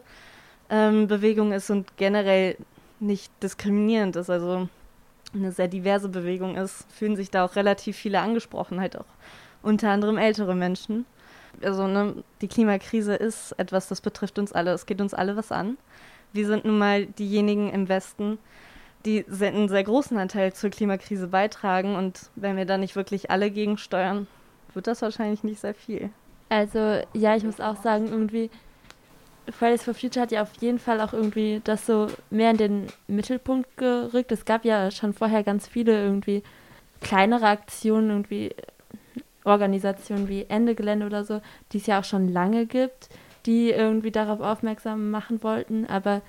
ähm, 0.69 1.08
Bewegung 1.08 1.54
ist 1.54 1.71
und 1.71 1.97
generell 1.97 2.56
nicht 2.99 3.32
diskriminierend 3.41 4.15
ist, 4.15 4.30
also 4.30 4.69
eine 5.36 5.52
sehr 5.52 5.67
diverse 5.67 6.10
Bewegung 6.10 6.56
ist, 6.56 6.86
fühlen 6.91 7.15
sich 7.15 7.32
da 7.32 7.45
auch 7.45 7.56
relativ 7.56 7.95
viele 7.98 8.19
angesprochen, 8.19 8.80
halt 8.80 8.98
auch 8.98 9.06
unter 9.62 9.89
anderem 9.89 10.17
ältere 10.17 10.56
Menschen. 10.56 11.06
Also 11.63 11.88
ne, 11.88 12.24
die 12.41 12.48
Klimakrise 12.48 13.15
ist 13.15 13.54
etwas, 13.54 13.88
das 13.88 14.02
betrifft 14.02 14.39
uns 14.39 14.52
alle, 14.52 14.71
es 14.71 14.86
geht 14.86 15.02
uns 15.02 15.13
alle 15.13 15.36
was 15.36 15.52
an. 15.52 15.78
Wir 16.34 16.45
sind 16.48 16.65
nun 16.65 16.78
mal 16.78 17.06
diejenigen 17.06 17.71
im 17.71 17.88
Westen, 17.88 18.38
die 19.06 19.26
einen 19.41 19.69
sehr 19.69 19.84
großen 19.84 20.17
Anteil 20.17 20.54
zur 20.54 20.69
Klimakrise 20.69 21.28
beitragen 21.28 21.95
und 21.95 22.30
wenn 22.36 22.58
wir 22.58 22.65
da 22.65 22.78
nicht 22.78 22.95
wirklich 22.95 23.32
alle 23.32 23.52
gegensteuern, 23.52 24.28
wird 24.74 24.88
das 24.88 25.02
wahrscheinlich 25.02 25.43
nicht 25.43 25.62
sehr 25.62 25.76
viel. 25.76 26.10
Also 26.50 27.02
ja, 27.13 27.36
ich 27.36 27.43
muss 27.43 27.60
auch 27.60 27.82
sagen, 27.82 28.08
irgendwie 28.08 28.50
Fridays 29.52 29.84
for 29.84 29.94
Future 29.94 30.22
hat 30.22 30.32
ja 30.32 30.42
auf 30.42 30.52
jeden 30.60 30.80
Fall 30.80 31.02
auch 31.02 31.14
irgendwie 31.14 31.62
das 31.64 31.86
so 31.86 32.08
mehr 32.30 32.52
in 32.52 32.58
den 32.58 32.88
Mittelpunkt 33.08 33.78
gerückt. 33.78 34.32
Es 34.32 34.46
gab 34.46 34.66
ja 34.66 34.92
schon 34.92 35.14
vorher 35.14 35.44
ganz 35.44 35.68
viele 35.68 36.04
irgendwie 36.04 36.44
kleinere 37.02 37.48
Aktionen, 37.48 38.10
irgendwie 38.10 38.56
Organisationen 39.44 40.28
wie 40.28 40.46
Ende 40.50 40.76
Gelände 40.76 41.06
oder 41.06 41.24
so, 41.24 41.42
die 41.72 41.78
es 41.78 41.86
ja 41.86 42.00
auch 42.00 42.04
schon 42.04 42.28
lange 42.28 42.66
gibt, 42.66 43.10
die 43.46 43.70
irgendwie 43.70 44.12
darauf 44.12 44.40
aufmerksam 44.40 45.12
machen 45.12 45.44
wollten. 45.44 45.86
Aber 45.86 46.22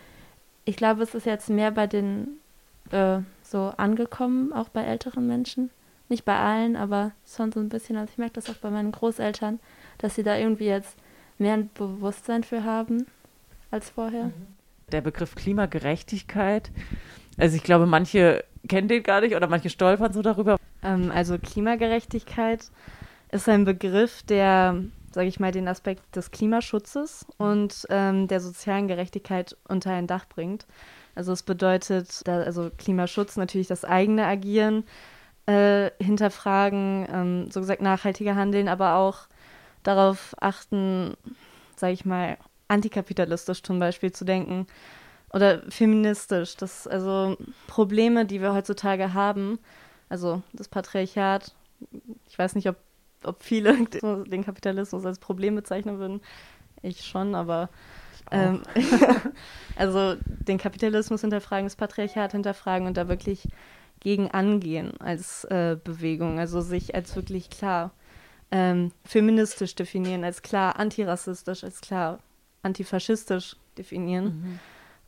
ich 0.64 0.76
glaube, 0.76 1.02
es 1.02 1.14
ist 1.14 1.26
jetzt 1.26 1.48
mehr 1.48 1.70
bei 1.70 1.86
den 1.86 2.38
äh, 2.90 3.18
so 3.42 3.72
angekommen, 3.76 4.52
auch 4.52 4.68
bei 4.68 4.82
älteren 4.82 5.26
Menschen. 5.26 5.70
Nicht 6.08 6.24
bei 6.24 6.38
allen, 6.38 6.76
aber 6.76 7.12
schon 7.26 7.50
so 7.50 7.60
ein 7.60 7.68
bisschen. 7.68 7.96
Also 7.96 8.12
ich 8.12 8.18
merke 8.18 8.34
das 8.34 8.50
auch 8.50 8.56
bei 8.56 8.70
meinen 8.70 8.92
Großeltern, 8.92 9.58
dass 9.98 10.14
sie 10.14 10.22
da 10.22 10.36
irgendwie 10.36 10.66
jetzt 10.66 10.96
mehr 11.38 11.54
ein 11.54 11.70
Bewusstsein 11.74 12.44
für 12.44 12.64
haben 12.64 13.06
als 13.70 13.90
vorher. 13.90 14.30
der 14.92 15.00
Begriff 15.00 15.34
Klimagerechtigkeit. 15.34 16.70
Also 17.36 17.56
ich 17.56 17.62
glaube, 17.62 17.86
manche 17.86 18.44
kennen 18.68 18.88
den 18.88 19.02
gar 19.02 19.20
nicht 19.20 19.34
oder 19.34 19.48
manche 19.48 19.70
stolpern 19.70 20.12
so 20.12 20.22
darüber. 20.22 20.56
Ähm, 20.82 21.10
also 21.12 21.38
Klimagerechtigkeit 21.38 22.70
ist 23.30 23.48
ein 23.48 23.64
Begriff, 23.64 24.22
der, 24.22 24.84
sage 25.12 25.28
ich 25.28 25.40
mal, 25.40 25.52
den 25.52 25.68
Aspekt 25.68 26.14
des 26.14 26.30
Klimaschutzes 26.30 27.26
und 27.36 27.86
ähm, 27.90 28.28
der 28.28 28.40
sozialen 28.40 28.88
Gerechtigkeit 28.88 29.56
unter 29.68 29.92
ein 29.92 30.06
Dach 30.06 30.26
bringt. 30.28 30.66
Also 31.14 31.32
es 31.32 31.42
bedeutet, 31.42 32.26
da, 32.28 32.40
also 32.40 32.70
Klimaschutz 32.76 33.36
natürlich 33.36 33.66
das 33.66 33.84
eigene 33.84 34.26
Agieren 34.26 34.84
äh, 35.46 35.90
hinterfragen, 36.00 37.06
ähm, 37.12 37.50
so 37.50 37.60
gesagt 37.60 37.82
nachhaltiger 37.82 38.36
handeln, 38.36 38.68
aber 38.68 38.96
auch 38.96 39.26
darauf 39.86 40.34
achten, 40.40 41.16
sage 41.76 41.92
ich 41.92 42.04
mal, 42.04 42.38
antikapitalistisch 42.68 43.62
zum 43.62 43.78
Beispiel 43.78 44.12
zu 44.12 44.24
denken 44.24 44.66
oder 45.32 45.62
feministisch. 45.68 46.56
Das 46.56 46.86
also 46.86 47.36
Probleme, 47.66 48.26
die 48.26 48.40
wir 48.40 48.52
heutzutage 48.52 49.14
haben, 49.14 49.58
also 50.08 50.42
das 50.52 50.68
Patriarchat, 50.68 51.54
ich 52.28 52.38
weiß 52.38 52.54
nicht, 52.54 52.68
ob, 52.68 52.76
ob 53.22 53.42
viele 53.42 53.76
den 54.26 54.44
Kapitalismus 54.44 55.04
als 55.04 55.18
Problem 55.18 55.54
bezeichnen 55.54 55.98
würden. 55.98 56.20
Ich 56.82 57.04
schon, 57.04 57.34
aber 57.34 57.68
ähm, 58.30 58.62
also 59.76 60.16
den 60.24 60.58
Kapitalismus 60.58 61.20
hinterfragen, 61.20 61.66
das 61.66 61.76
Patriarchat 61.76 62.32
hinterfragen 62.32 62.86
und 62.86 62.96
da 62.96 63.08
wirklich 63.08 63.48
gegen 64.00 64.30
angehen 64.30 64.92
als 65.00 65.44
äh, 65.44 65.76
Bewegung. 65.82 66.38
Also 66.38 66.60
sich 66.60 66.94
als 66.94 67.14
wirklich 67.16 67.50
klar 67.50 67.92
ähm, 68.50 68.92
feministisch 69.04 69.74
definieren, 69.74 70.24
als 70.24 70.42
klar 70.42 70.78
antirassistisch, 70.78 71.64
als 71.64 71.80
klar 71.80 72.20
antifaschistisch 72.62 73.56
definieren. 73.78 74.60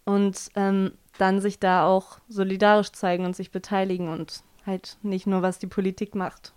Und 0.05 0.48
ähm, 0.55 0.92
dann 1.18 1.40
sich 1.40 1.59
da 1.59 1.87
auch 1.87 2.18
solidarisch 2.29 2.92
zeigen 2.92 3.24
und 3.24 3.37
sich 3.37 3.51
beteiligen 3.51 4.09
und 4.09 4.42
halt 4.64 4.96
nicht 5.03 5.27
nur, 5.27 5.42
was 5.42 5.59
die 5.59 5.66
Politik 5.66 6.14
macht, 6.14 6.53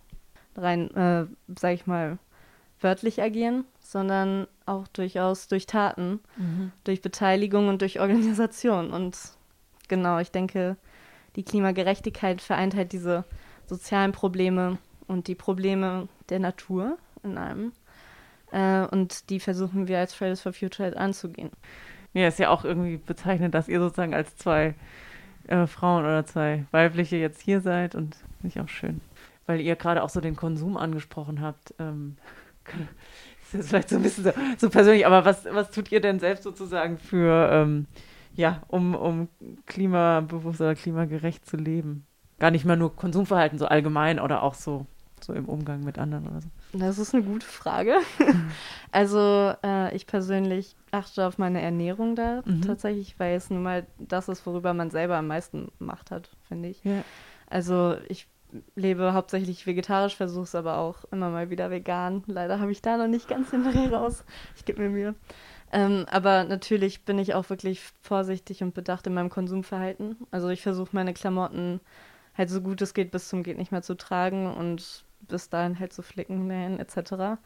rein, 0.55 0.91
äh, 0.95 1.25
sag 1.59 1.73
ich 1.73 1.87
mal, 1.87 2.17
wörtlich 2.79 3.21
agieren, 3.21 3.65
sondern 3.79 4.47
auch 4.65 4.87
durchaus 4.87 5.47
durch 5.47 5.65
Taten, 5.65 6.19
durch 6.83 7.01
Beteiligung 7.01 7.67
und 7.67 7.81
durch 7.81 7.99
Organisation. 7.99 8.91
Und 8.91 9.17
genau, 9.87 10.19
ich 10.19 10.31
denke, 10.31 10.77
die 11.35 11.43
Klimagerechtigkeit 11.43 12.41
vereint 12.41 12.75
halt 12.75 12.91
diese 12.91 13.23
sozialen 13.65 14.11
Probleme 14.11 14.77
und 15.11 15.27
die 15.27 15.35
Probleme 15.35 16.07
der 16.29 16.39
Natur 16.39 16.97
in 17.23 17.37
einem. 17.37 17.73
Äh, 18.51 18.85
und 18.85 19.29
die 19.29 19.39
versuchen 19.39 19.87
wir 19.87 19.99
als 19.99 20.13
Fridays 20.13 20.41
for 20.41 20.53
Future 20.53 20.85
halt 20.85 20.97
anzugehen. 20.97 21.51
Ja, 22.13 22.27
ist 22.27 22.39
ja 22.39 22.49
auch 22.49 22.63
irgendwie 22.63 22.97
bezeichnend, 22.97 23.53
dass 23.53 23.67
ihr 23.67 23.79
sozusagen 23.79 24.13
als 24.13 24.35
zwei 24.37 24.73
äh, 25.47 25.67
Frauen 25.67 26.03
oder 26.03 26.25
zwei 26.25 26.65
weibliche 26.71 27.17
jetzt 27.17 27.41
hier 27.41 27.61
seid 27.61 27.93
und 27.93 28.15
finde 28.39 28.47
ich 28.47 28.59
auch 28.59 28.69
schön. 28.69 29.01
Weil 29.45 29.59
ihr 29.59 29.75
gerade 29.75 30.01
auch 30.01 30.09
so 30.09 30.21
den 30.21 30.35
Konsum 30.35 30.77
angesprochen 30.77 31.41
habt. 31.41 31.73
Ähm, 31.79 32.17
ist 33.53 33.69
vielleicht 33.69 33.89
so 33.89 33.97
ein 33.97 34.03
bisschen 34.03 34.23
so, 34.23 34.31
so 34.57 34.69
persönlich, 34.69 35.05
aber 35.05 35.25
was, 35.25 35.45
was 35.45 35.71
tut 35.71 35.91
ihr 35.91 35.99
denn 35.99 36.19
selbst 36.19 36.43
sozusagen 36.43 36.97
für, 36.97 37.49
ähm, 37.51 37.85
ja, 38.33 38.61
um, 38.69 38.95
um 38.95 39.27
klimabewusst 39.65 40.61
oder 40.61 40.75
klimagerecht 40.75 41.45
zu 41.45 41.57
leben? 41.57 42.05
Gar 42.39 42.51
nicht 42.51 42.65
mal 42.65 42.77
nur 42.77 42.95
Konsumverhalten 42.95 43.59
so 43.59 43.65
allgemein 43.67 44.19
oder 44.19 44.41
auch 44.41 44.53
so, 44.53 44.87
so 45.23 45.33
im 45.33 45.45
Umgang 45.45 45.83
mit 45.83 45.97
anderen 45.97 46.27
oder 46.27 46.41
so. 46.41 46.49
Das 46.73 46.99
ist 46.99 47.13
eine 47.13 47.23
gute 47.23 47.45
Frage. 47.45 47.95
also 48.91 49.53
äh, 49.63 49.95
ich 49.95 50.07
persönlich 50.07 50.75
achte 50.91 51.25
auf 51.25 51.37
meine 51.37 51.61
Ernährung 51.61 52.15
da 52.15 52.41
Mhm. 52.45 52.61
tatsächlich, 52.63 53.19
weil 53.19 53.35
es 53.35 53.49
nun 53.49 53.63
mal 53.63 53.85
das 53.99 54.29
ist, 54.29 54.45
worüber 54.45 54.73
man 54.73 54.89
selber 54.91 55.17
am 55.17 55.27
meisten 55.27 55.71
Macht 55.79 56.11
hat, 56.11 56.29
finde 56.47 56.69
ich. 56.69 56.83
Ja. 56.83 57.03
Also 57.49 57.95
ich 58.07 58.27
lebe 58.75 59.13
hauptsächlich 59.13 59.65
vegetarisch, 59.65 60.15
versuche 60.15 60.43
es 60.43 60.55
aber 60.55 60.77
auch 60.77 61.05
immer 61.11 61.29
mal 61.29 61.49
wieder 61.49 61.69
vegan. 61.71 62.23
Leider 62.27 62.59
habe 62.59 62.71
ich 62.71 62.81
da 62.81 62.97
noch 62.97 63.07
nicht 63.07 63.27
ganz 63.27 63.51
den 63.51 63.63
Dreh 63.63 63.87
raus. 63.87 64.23
Ich 64.55 64.65
gebe 64.65 64.81
mir 64.81 64.89
Mühe. 64.89 65.15
Ähm, 65.71 66.05
aber 66.11 66.43
natürlich 66.43 67.05
bin 67.05 67.17
ich 67.17 67.33
auch 67.33 67.49
wirklich 67.49 67.81
vorsichtig 68.01 68.61
und 68.61 68.73
bedacht 68.73 69.07
in 69.07 69.13
meinem 69.13 69.29
Konsumverhalten. 69.29 70.17
Also 70.29 70.49
ich 70.49 70.61
versuche 70.61 70.89
meine 70.91 71.13
Klamotten 71.13 71.79
halt 72.37 72.49
so 72.49 72.61
gut 72.61 72.81
es 72.81 72.93
geht 72.93 73.11
bis 73.11 73.29
zum 73.29 73.43
geht 73.43 73.57
nicht 73.57 73.71
mehr 73.71 73.81
zu 73.81 73.95
tragen 73.95 74.53
und 74.53 75.05
bis 75.27 75.49
dahin 75.49 75.79
halt 75.79 75.93
zu 75.93 76.01
flicken, 76.01 76.47
nähen 76.47 76.79
etc. 76.79 77.39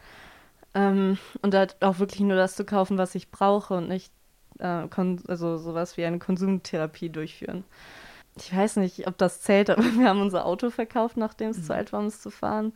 Ähm, 0.73 1.17
und 1.41 1.55
halt 1.55 1.77
auch 1.81 1.99
wirklich 1.99 2.21
nur 2.21 2.35
das 2.35 2.55
zu 2.55 2.65
kaufen, 2.65 2.97
was 2.97 3.15
ich 3.15 3.31
brauche 3.31 3.75
und 3.75 3.87
nicht 3.87 4.11
äh, 4.59 4.87
also 5.27 5.57
sowas 5.57 5.97
wie 5.97 6.05
eine 6.05 6.19
Konsumtherapie 6.19 7.09
durchführen. 7.09 7.63
Ich 8.37 8.55
weiß 8.55 8.77
nicht, 8.77 9.07
ob 9.07 9.17
das 9.17 9.41
zählt, 9.41 9.69
aber 9.69 9.83
wir 9.97 10.09
haben 10.09 10.21
unser 10.21 10.45
Auto 10.45 10.69
verkauft, 10.69 11.17
nachdem 11.17 11.49
es 11.49 11.57
mhm. 11.59 11.63
zu 11.63 11.73
alt 11.73 11.93
war, 11.93 11.99
um 11.99 12.07
es 12.07 12.21
zu 12.21 12.29
fahren. 12.29 12.73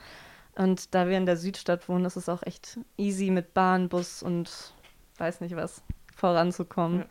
Und 0.55 0.93
da 0.93 1.07
wir 1.07 1.17
in 1.17 1.25
der 1.25 1.37
Südstadt 1.37 1.87
wohnen, 1.87 2.05
ist 2.05 2.15
es 2.15 2.27
auch 2.27 2.43
echt 2.43 2.79
easy 2.97 3.31
mit 3.31 3.53
Bahn, 3.53 3.87
Bus 3.87 4.23
und 4.23 4.73
weiß 5.17 5.41
nicht 5.41 5.55
was 5.55 5.81
voranzukommen. 6.15 7.05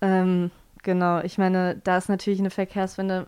Ja. 0.00 0.08
Ähm, 0.08 0.50
genau, 0.82 1.20
ich 1.20 1.38
meine, 1.38 1.76
da 1.76 1.96
ist 1.96 2.08
natürlich 2.08 2.40
eine 2.40 2.50
Verkehrswende 2.50 3.26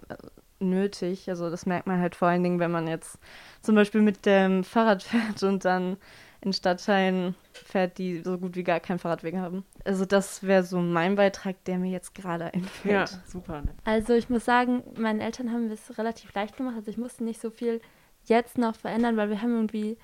nötig. 0.63 1.29
Also 1.29 1.51
das 1.51 1.67
merkt 1.67 1.87
man 1.87 2.01
halt 2.01 2.15
vor 2.15 2.29
allen 2.29 2.43
Dingen, 2.43 2.59
wenn 2.59 2.71
man 2.71 2.87
jetzt 2.87 3.19
zum 3.61 3.75
Beispiel 3.75 4.01
mit 4.01 4.27
dem 4.27 4.65
Fahrrad 4.65 5.03
fährt 5.03 5.43
und 5.43 5.65
dann 5.65 5.97
in 6.41 6.53
Stadtteilen 6.53 7.37
fährt, 7.53 7.99
die 7.99 8.21
so 8.23 8.37
gut 8.37 8.57
wie 8.57 8.65
gar 8.65 8.81
keinen 8.81 8.99
Fahrradweg 8.99 9.37
haben. 9.37 9.65
Also 9.85 10.05
das 10.05 10.43
wäre 10.43 10.65
so 10.65 10.81
mein 10.81 11.15
Beitrag, 11.15 11.63
der 11.65 11.79
mir 11.79 11.91
jetzt 11.91 12.15
gerade 12.17 12.53
einfällt. 12.53 13.11
Ja, 13.11 13.19
super. 13.27 13.63
Also 13.85 14.15
ich 14.15 14.29
muss 14.29 14.45
sagen, 14.45 14.83
meinen 14.97 15.21
Eltern 15.21 15.53
haben 15.53 15.71
es 15.71 15.97
relativ 15.99 16.35
leicht 16.35 16.57
gemacht. 16.57 16.75
Also 16.77 16.91
ich 16.91 16.99
musste 16.99 17.23
nicht 17.23 17.41
so 17.41 17.51
viel 17.51 17.81
jetzt 18.25 18.59
noch 18.59 18.75
verändern, 18.75 19.17
weil 19.17 19.31
wir 19.31 19.41
haben 19.41 19.55
irgendwie 19.55 19.97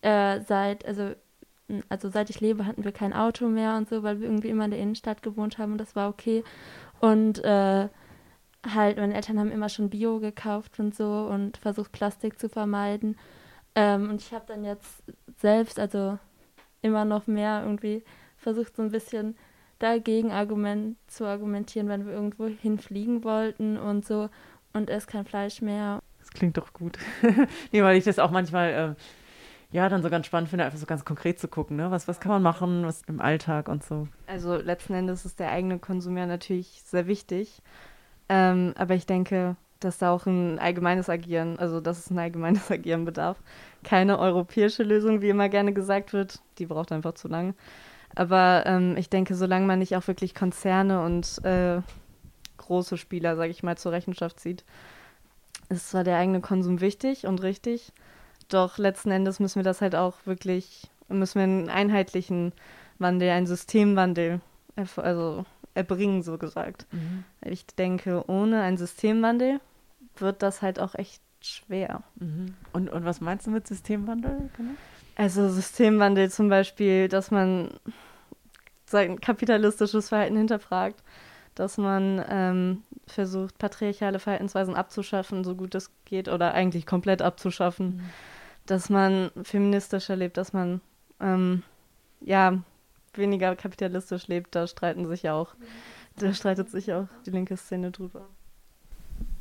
äh, 0.00 0.40
seit, 0.40 0.86
also 0.86 1.14
also 1.88 2.10
seit 2.10 2.30
ich 2.30 2.40
lebe, 2.40 2.66
hatten 2.66 2.84
wir 2.84 2.92
kein 2.92 3.12
Auto 3.12 3.48
mehr 3.48 3.76
und 3.76 3.88
so, 3.88 4.02
weil 4.02 4.20
wir 4.20 4.28
irgendwie 4.28 4.48
immer 4.48 4.66
in 4.66 4.70
der 4.70 4.80
Innenstadt 4.80 5.22
gewohnt 5.22 5.58
haben 5.58 5.72
und 5.72 5.78
das 5.78 5.96
war 5.96 6.08
okay. 6.08 6.44
Und 7.00 7.42
äh, 7.42 7.88
halt, 8.72 8.96
meine 8.96 9.14
Eltern 9.14 9.38
haben 9.38 9.50
immer 9.50 9.68
schon 9.68 9.90
Bio 9.90 10.20
gekauft 10.20 10.78
und 10.78 10.94
so 10.94 11.28
und 11.30 11.56
versucht 11.56 11.92
Plastik 11.92 12.38
zu 12.38 12.48
vermeiden. 12.48 13.16
Ähm, 13.74 14.10
und 14.10 14.20
ich 14.20 14.32
habe 14.32 14.44
dann 14.46 14.64
jetzt 14.64 15.02
selbst, 15.38 15.78
also 15.78 16.18
immer 16.82 17.04
noch 17.04 17.26
mehr 17.26 17.62
irgendwie 17.64 18.04
versucht, 18.36 18.76
so 18.76 18.82
ein 18.82 18.90
bisschen 18.90 19.36
dagegen 19.78 20.30
Argument 20.30 20.96
zu 21.08 21.24
argumentieren, 21.24 21.88
wenn 21.88 22.06
wir 22.06 22.12
irgendwo 22.12 22.46
hinfliegen 22.46 23.24
wollten 23.24 23.76
und 23.76 24.04
so 24.04 24.28
und 24.72 24.90
esse 24.90 25.06
kein 25.06 25.24
Fleisch 25.24 25.60
mehr. 25.60 26.00
Das 26.20 26.30
klingt 26.30 26.56
doch 26.56 26.72
gut. 26.72 26.98
nee, 27.72 27.82
weil 27.82 27.96
ich 27.96 28.04
das 28.04 28.18
auch 28.18 28.30
manchmal 28.30 28.96
äh, 28.96 29.74
ja 29.74 29.88
dann 29.88 30.02
so 30.02 30.10
ganz 30.10 30.26
spannend 30.26 30.48
finde, 30.48 30.64
einfach 30.64 30.78
so 30.78 30.86
ganz 30.86 31.04
konkret 31.04 31.38
zu 31.38 31.48
gucken, 31.48 31.76
ne? 31.76 31.90
Was, 31.90 32.06
was 32.06 32.20
kann 32.20 32.30
man 32.30 32.42
machen, 32.42 32.84
was 32.84 33.02
im 33.08 33.20
Alltag 33.20 33.68
und 33.68 33.82
so. 33.82 34.08
Also 34.26 34.56
letzten 34.56 34.94
Endes 34.94 35.24
ist 35.24 35.40
der 35.40 35.50
eigene 35.50 35.78
Konsum 35.78 36.16
ja 36.16 36.26
natürlich 36.26 36.82
sehr 36.84 37.06
wichtig. 37.06 37.60
Ähm, 38.28 38.74
aber 38.76 38.94
ich 38.94 39.06
denke, 39.06 39.56
dass 39.80 39.98
da 39.98 40.12
auch 40.12 40.26
ein 40.26 40.58
allgemeines 40.58 41.08
Agieren, 41.08 41.58
also 41.58 41.80
dass 41.80 41.98
es 41.98 42.10
ein 42.10 42.18
allgemeines 42.18 42.70
Agieren 42.70 43.04
bedarf. 43.04 43.36
Keine 43.82 44.18
europäische 44.18 44.82
Lösung, 44.82 45.20
wie 45.20 45.28
immer 45.28 45.48
gerne 45.48 45.72
gesagt 45.72 46.12
wird, 46.12 46.40
die 46.58 46.66
braucht 46.66 46.92
einfach 46.92 47.14
zu 47.14 47.28
lange. 47.28 47.54
Aber 48.14 48.62
ähm, 48.66 48.96
ich 48.96 49.10
denke, 49.10 49.34
solange 49.34 49.66
man 49.66 49.80
nicht 49.80 49.96
auch 49.96 50.06
wirklich 50.06 50.34
Konzerne 50.34 51.04
und 51.04 51.44
äh, 51.44 51.80
große 52.58 52.96
Spieler, 52.96 53.36
sage 53.36 53.50
ich 53.50 53.62
mal, 53.62 53.76
zur 53.76 53.92
Rechenschaft 53.92 54.40
zieht, 54.40 54.64
ist 55.68 55.90
zwar 55.90 56.04
der 56.04 56.18
eigene 56.18 56.40
Konsum 56.40 56.80
wichtig 56.80 57.26
und 57.26 57.42
richtig, 57.42 57.92
doch 58.48 58.78
letzten 58.78 59.10
Endes 59.10 59.40
müssen 59.40 59.56
wir 59.56 59.64
das 59.64 59.80
halt 59.80 59.94
auch 59.94 60.14
wirklich, 60.24 60.88
müssen 61.08 61.38
wir 61.38 61.44
einen 61.44 61.70
einheitlichen 61.70 62.52
Wandel, 62.98 63.30
einen 63.30 63.46
Systemwandel, 63.46 64.40
also 64.96 65.44
erbringen, 65.74 66.22
so 66.22 66.38
gesagt. 66.38 66.86
Mhm. 66.92 67.24
Ich 67.44 67.66
denke, 67.66 68.24
ohne 68.28 68.62
einen 68.62 68.76
Systemwandel 68.76 69.60
wird 70.16 70.42
das 70.42 70.62
halt 70.62 70.78
auch 70.78 70.94
echt 70.94 71.22
schwer. 71.40 72.02
Mhm. 72.16 72.54
Und, 72.72 72.88
und 72.88 73.04
was 73.04 73.20
meinst 73.20 73.46
du 73.46 73.50
mit 73.50 73.66
Systemwandel? 73.66 74.50
Genau? 74.56 74.72
Also 75.16 75.48
Systemwandel 75.48 76.30
zum 76.30 76.48
Beispiel, 76.48 77.08
dass 77.08 77.30
man 77.30 77.70
sein 78.86 79.20
kapitalistisches 79.20 80.08
Verhalten 80.08 80.36
hinterfragt, 80.36 81.02
dass 81.54 81.78
man 81.78 82.24
ähm, 82.28 82.82
versucht, 83.06 83.58
patriarchale 83.58 84.18
Verhaltensweisen 84.18 84.74
abzuschaffen, 84.74 85.44
so 85.44 85.54
gut 85.54 85.74
es 85.74 85.90
geht, 86.04 86.28
oder 86.28 86.54
eigentlich 86.54 86.86
komplett 86.86 87.22
abzuschaffen, 87.22 87.96
mhm. 87.96 88.10
dass 88.66 88.90
man 88.90 89.30
feministischer 89.42 90.16
lebt, 90.16 90.36
dass 90.36 90.52
man 90.52 90.80
ähm, 91.20 91.62
ja 92.20 92.62
weniger 93.18 93.54
kapitalistisch 93.56 94.28
lebt, 94.28 94.54
da 94.54 94.66
streiten 94.66 95.06
sich 95.06 95.22
ja 95.22 95.34
auch, 95.34 95.54
da 96.16 96.32
streitet 96.32 96.70
sich 96.70 96.92
auch 96.92 97.06
die 97.26 97.30
linke 97.30 97.56
Szene 97.56 97.90
drüber. 97.90 98.26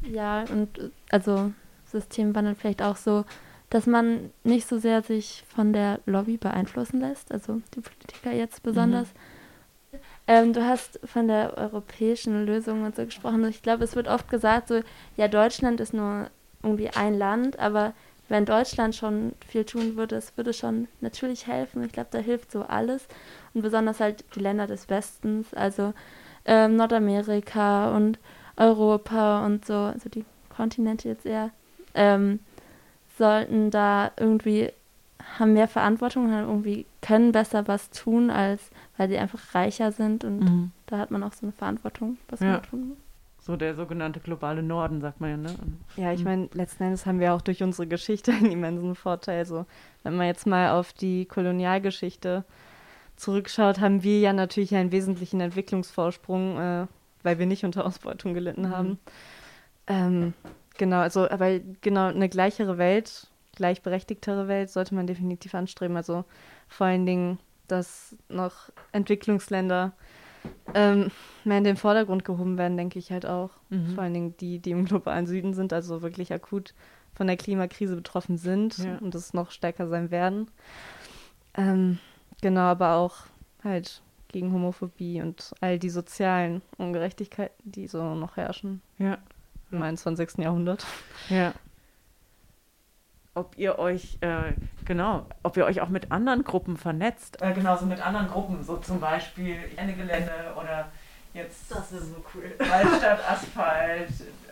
Ja, 0.01 0.43
und 0.51 0.91
also 1.09 1.51
Systemwandel 1.85 2.55
vielleicht 2.55 2.81
auch 2.81 2.97
so, 2.97 3.25
dass 3.69 3.87
man 3.87 4.31
nicht 4.43 4.67
so 4.67 4.77
sehr 4.77 5.01
sich 5.01 5.43
von 5.47 5.73
der 5.73 5.99
Lobby 6.05 6.37
beeinflussen 6.37 6.99
lässt, 6.99 7.31
also 7.31 7.61
die 7.75 7.81
Politiker 7.81 8.31
jetzt 8.31 8.61
besonders. 8.63 9.07
Mhm. 9.07 9.97
Ähm, 10.25 10.53
du 10.53 10.65
hast 10.65 10.99
von 11.03 11.27
der 11.27 11.57
europäischen 11.57 12.45
Lösung 12.45 12.83
und 12.83 12.95
so 12.95 13.05
gesprochen. 13.05 13.43
Ich 13.45 13.61
glaube, 13.61 13.83
es 13.83 13.95
wird 13.95 14.07
oft 14.07 14.29
gesagt, 14.29 14.69
so, 14.69 14.81
ja, 15.17 15.27
Deutschland 15.27 15.79
ist 15.79 15.93
nur 15.93 16.29
irgendwie 16.61 16.89
ein 16.89 17.17
Land, 17.17 17.59
aber 17.59 17.93
wenn 18.33 18.45
Deutschland 18.45 18.95
schon 18.95 19.33
viel 19.47 19.63
tun 19.63 19.95
würde, 19.95 20.15
es 20.15 20.35
würde 20.35 20.53
schon 20.53 20.87
natürlich 21.01 21.45
helfen. 21.45 21.83
Ich 21.83 21.91
glaube, 21.91 22.09
da 22.09 22.17
hilft 22.17 22.51
so 22.51 22.63
alles. 22.63 23.05
Und 23.53 23.61
besonders 23.61 23.99
halt 23.99 24.25
die 24.33 24.39
Länder 24.39 24.65
des 24.65 24.89
Westens, 24.89 25.53
also 25.53 25.93
ähm, 26.45 26.75
Nordamerika 26.75 27.95
und 27.95 28.17
Europa 28.57 29.45
und 29.45 29.67
so, 29.67 29.75
also 29.75 30.09
die 30.09 30.25
Kontinente 30.49 31.09
jetzt 31.09 31.27
eher, 31.27 31.51
ähm, 31.93 32.39
sollten 33.19 33.69
da 33.69 34.11
irgendwie, 34.17 34.71
haben 35.37 35.53
mehr 35.53 35.67
Verantwortung, 35.67 36.31
haben 36.31 36.47
irgendwie 36.47 36.87
können 37.01 37.33
besser 37.33 37.67
was 37.67 37.91
tun, 37.91 38.31
als 38.31 38.71
weil 38.97 39.09
sie 39.09 39.17
einfach 39.19 39.53
reicher 39.53 39.91
sind 39.91 40.23
und 40.23 40.39
mhm. 40.39 40.71
da 40.87 40.97
hat 40.97 41.11
man 41.11 41.21
auch 41.21 41.33
so 41.33 41.45
eine 41.45 41.51
Verantwortung, 41.51 42.17
was 42.29 42.39
ja. 42.39 42.53
man 42.53 42.63
tun 42.63 42.87
muss. 42.89 42.97
So 43.45 43.57
der 43.57 43.75
sogenannte 43.75 44.21
globale 44.21 44.63
Norden, 44.63 45.01
sagt 45.01 45.19
man 45.19 45.29
ja, 45.29 45.37
ne? 45.37 45.55
Ja, 45.97 46.13
ich 46.13 46.19
mhm. 46.19 46.23
meine, 46.23 46.49
letzten 46.53 46.83
Endes 46.83 47.05
haben 47.05 47.19
wir 47.19 47.33
auch 47.33 47.41
durch 47.41 47.61
unsere 47.61 47.85
Geschichte 47.87 48.31
einen 48.31 48.53
immensen 48.53 48.95
Vorteil. 48.95 49.45
So, 49.45 49.65
wenn 50.03 50.15
man 50.15 50.27
jetzt 50.27 50.47
mal 50.47 50.71
auf 50.71 50.93
die 50.93 51.25
Kolonialgeschichte 51.25 52.45
zurückschaut, 53.17 53.81
haben 53.81 54.01
wir 54.01 54.21
ja 54.21 54.31
natürlich 54.31 54.73
einen 54.75 54.93
wesentlichen 54.93 55.41
Entwicklungsvorsprung, 55.41 56.57
äh, 56.57 56.87
weil 57.23 57.37
wir 57.37 57.45
nicht 57.45 57.65
unter 57.65 57.85
Ausbeutung 57.85 58.33
gelitten 58.33 58.63
mhm. 58.63 58.69
haben. 58.69 58.99
Ähm, 59.87 60.33
genau, 60.77 60.99
also 60.99 61.29
aber 61.29 61.59
genau 61.81 62.07
eine 62.07 62.29
gleichere 62.29 62.77
Welt, 62.77 63.27
gleichberechtigtere 63.57 64.47
Welt 64.47 64.69
sollte 64.69 64.95
man 64.95 65.05
definitiv 65.05 65.53
anstreben. 65.53 65.97
Also 65.97 66.23
vor 66.69 66.87
allen 66.87 67.05
Dingen, 67.05 67.39
dass 67.67 68.15
noch 68.29 68.69
Entwicklungsländer 68.93 69.91
ähm, 70.73 71.11
mehr 71.43 71.57
in 71.57 71.63
den 71.63 71.77
Vordergrund 71.77 72.25
gehoben 72.25 72.57
werden, 72.57 72.77
denke 72.77 72.99
ich 72.99 73.11
halt 73.11 73.25
auch. 73.25 73.51
Mhm. 73.69 73.93
Vor 73.93 74.03
allen 74.03 74.13
Dingen 74.13 74.37
die, 74.37 74.59
die 74.59 74.71
im 74.71 74.85
globalen 74.85 75.27
Süden 75.27 75.53
sind, 75.53 75.73
also 75.73 76.01
wirklich 76.01 76.33
akut 76.33 76.73
von 77.13 77.27
der 77.27 77.37
Klimakrise 77.37 77.95
betroffen 77.95 78.37
sind 78.37 78.77
ja. 78.79 78.97
und 78.97 79.13
es 79.13 79.33
noch 79.33 79.51
stärker 79.51 79.87
sein 79.87 80.09
werden. 80.09 80.49
Ähm, 81.55 81.99
genau, 82.41 82.61
aber 82.61 82.95
auch 82.95 83.17
halt 83.63 84.01
gegen 84.29 84.51
Homophobie 84.51 85.21
und 85.21 85.53
all 85.61 85.77
die 85.77 85.91
sozialen 85.91 86.63
Ungerechtigkeiten, 86.77 87.71
die 87.71 87.87
so 87.87 88.15
noch 88.15 88.35
herrschen. 88.37 88.81
Ja. 88.97 89.19
Im 89.71 89.81
21. 89.81 90.39
Jahrhundert. 90.39 90.85
Ja 91.29 91.53
ob 93.35 93.57
ihr 93.57 93.79
euch, 93.79 94.17
äh, 94.21 94.53
genau, 94.85 95.25
ob 95.41 95.57
ihr 95.57 95.65
euch 95.65 95.81
auch 95.81 95.89
mit 95.89 96.11
anderen 96.11 96.43
Gruppen 96.43 96.77
vernetzt. 96.77 97.41
Äh, 97.41 97.53
genauso 97.53 97.85
mit 97.85 98.05
anderen 98.05 98.27
Gruppen, 98.27 98.63
so 98.63 98.77
zum 98.77 98.99
Beispiel 98.99 99.57
Ende 99.75 99.93
Gelände 99.93 100.31
oder 100.55 100.91
jetzt 101.33 101.71
das 101.71 101.91
ist 101.91 102.11
so 102.11 102.23
cool. 102.33 102.53
Waldstadt, 102.59 103.19
Asphalt, 103.27 104.09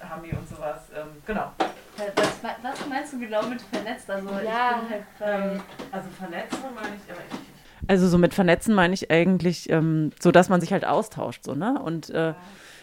Hami 0.09 0.31
und 0.31 0.49
sowas. 0.49 0.79
Ähm, 0.95 1.07
genau. 1.25 1.51
Was, 1.97 2.53
was, 2.63 2.87
meinst 2.89 3.13
du 3.13 3.19
genau 3.19 3.43
mit 3.43 3.61
vernetzt? 3.61 4.09
Also 4.09 4.29
ja, 4.43 4.81
halt 4.89 5.03
ähm, 5.21 5.61
also 5.91 6.09
vernetzen 6.17 6.59
meine 6.73 6.95
ich, 6.95 7.11
aber 7.11 7.21
ich, 7.29 7.89
also 7.89 8.07
so 8.07 8.17
mit 8.17 8.33
vernetzen 8.33 8.73
meine 8.73 8.93
ich 8.93 9.11
eigentlich, 9.11 9.69
ähm, 9.69 10.11
so 10.19 10.31
dass 10.31 10.49
man 10.49 10.61
sich 10.61 10.73
halt 10.73 10.85
austauscht, 10.85 11.43
so 11.43 11.53
ne 11.53 11.79
und 11.79 12.09
äh, 12.09 12.33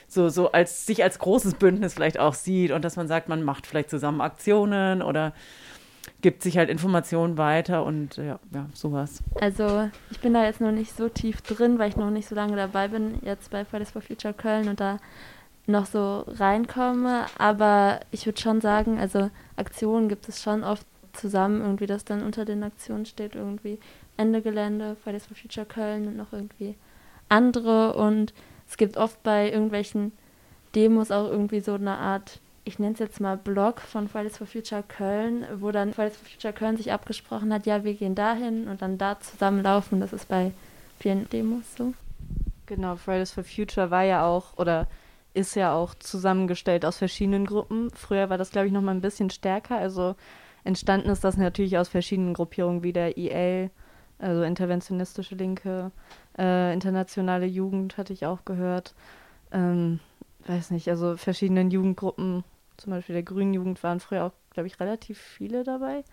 so 0.06 0.28
so 0.28 0.52
als 0.52 0.86
sich 0.86 1.02
als 1.02 1.18
großes 1.18 1.54
Bündnis 1.54 1.94
vielleicht 1.94 2.20
auch 2.20 2.34
sieht 2.34 2.70
und 2.70 2.84
dass 2.84 2.94
man 2.94 3.08
sagt, 3.08 3.28
man 3.28 3.42
macht 3.42 3.66
vielleicht 3.66 3.90
zusammen 3.90 4.20
Aktionen 4.20 5.02
oder 5.02 5.32
gibt 6.20 6.42
sich 6.42 6.58
halt 6.58 6.68
Informationen 6.68 7.38
weiter 7.38 7.84
und 7.84 8.16
ja, 8.16 8.40
ja, 8.52 8.66
sowas. 8.74 9.22
Also 9.40 9.88
ich 10.10 10.20
bin 10.20 10.34
da 10.34 10.44
jetzt 10.44 10.60
noch 10.60 10.72
nicht 10.72 10.96
so 10.96 11.08
tief 11.08 11.40
drin, 11.42 11.78
weil 11.78 11.90
ich 11.90 11.96
noch 11.96 12.10
nicht 12.10 12.28
so 12.28 12.34
lange 12.34 12.56
dabei 12.56 12.88
bin, 12.88 13.18
jetzt 13.22 13.50
bei 13.50 13.64
Fridays 13.64 13.90
for 13.90 14.02
Future 14.02 14.34
Köln 14.34 14.68
und 14.68 14.80
da 14.80 14.98
noch 15.66 15.86
so 15.86 16.24
reinkomme. 16.26 17.26
Aber 17.38 18.00
ich 18.10 18.26
würde 18.26 18.40
schon 18.40 18.60
sagen, 18.60 18.98
also 18.98 19.30
Aktionen 19.56 20.08
gibt 20.08 20.28
es 20.28 20.42
schon 20.42 20.64
oft 20.64 20.86
zusammen, 21.12 21.60
irgendwie, 21.60 21.86
dass 21.86 22.04
dann 22.04 22.22
unter 22.22 22.44
den 22.44 22.62
Aktionen 22.64 23.06
steht, 23.06 23.34
irgendwie 23.34 23.78
Ende 24.16 24.42
Gelände, 24.42 24.96
Fridays 25.02 25.26
for 25.26 25.36
Future 25.36 25.66
Köln 25.66 26.08
und 26.08 26.16
noch 26.16 26.32
irgendwie 26.32 26.74
andere. 27.28 27.94
Und 27.94 28.34
es 28.68 28.76
gibt 28.76 28.96
oft 28.96 29.22
bei 29.22 29.50
irgendwelchen 29.50 30.12
Demos 30.74 31.10
auch 31.10 31.28
irgendwie 31.30 31.60
so 31.60 31.74
eine 31.74 31.96
Art 31.96 32.40
ich 32.68 32.78
nenne 32.78 32.92
es 32.92 32.98
jetzt 32.98 33.18
mal 33.18 33.38
Blog 33.38 33.80
von 33.80 34.08
Fridays 34.08 34.36
for 34.36 34.46
Future 34.46 34.84
Köln, 34.86 35.46
wo 35.58 35.70
dann 35.70 35.94
Fridays 35.94 36.18
for 36.18 36.28
Future 36.28 36.52
Köln 36.52 36.76
sich 36.76 36.92
abgesprochen 36.92 37.52
hat, 37.52 37.64
ja, 37.64 37.82
wir 37.82 37.94
gehen 37.94 38.14
dahin 38.14 38.68
und 38.68 38.82
dann 38.82 38.98
da 38.98 39.18
zusammenlaufen. 39.18 40.00
Das 40.00 40.12
ist 40.12 40.28
bei 40.28 40.52
vielen 40.98 41.28
Demos 41.30 41.64
so. 41.76 41.94
Genau, 42.66 42.96
Fridays 42.96 43.32
for 43.32 43.42
Future 43.42 43.90
war 43.90 44.02
ja 44.02 44.26
auch 44.26 44.58
oder 44.58 44.86
ist 45.32 45.54
ja 45.54 45.74
auch 45.74 45.94
zusammengestellt 45.94 46.84
aus 46.84 46.98
verschiedenen 46.98 47.46
Gruppen. 47.46 47.90
Früher 47.94 48.28
war 48.28 48.36
das, 48.36 48.50
glaube 48.50 48.66
ich, 48.66 48.72
noch 48.72 48.82
mal 48.82 48.94
ein 48.94 49.00
bisschen 49.00 49.30
stärker. 49.30 49.78
Also 49.78 50.14
entstanden 50.62 51.08
ist 51.08 51.24
das 51.24 51.38
natürlich 51.38 51.78
aus 51.78 51.88
verschiedenen 51.88 52.34
Gruppierungen 52.34 52.82
wie 52.82 52.92
der 52.92 53.16
IL, 53.16 53.70
also 54.18 54.42
interventionistische 54.42 55.36
Linke, 55.36 55.90
äh, 56.38 56.74
internationale 56.74 57.46
Jugend 57.46 57.96
hatte 57.96 58.12
ich 58.12 58.26
auch 58.26 58.44
gehört. 58.44 58.94
Ähm, 59.52 60.00
weiß 60.46 60.70
nicht, 60.70 60.88
also 60.88 61.16
verschiedenen 61.16 61.70
Jugendgruppen, 61.70 62.44
zum 62.78 62.92
Beispiel 62.92 63.14
der 63.14 63.22
Grünen 63.22 63.52
Jugend 63.52 63.82
waren 63.82 64.00
früher 64.00 64.24
auch, 64.24 64.32
glaube 64.50 64.66
ich, 64.66 64.80
relativ 64.80 65.18
viele 65.18 65.64
dabei. 65.64 66.04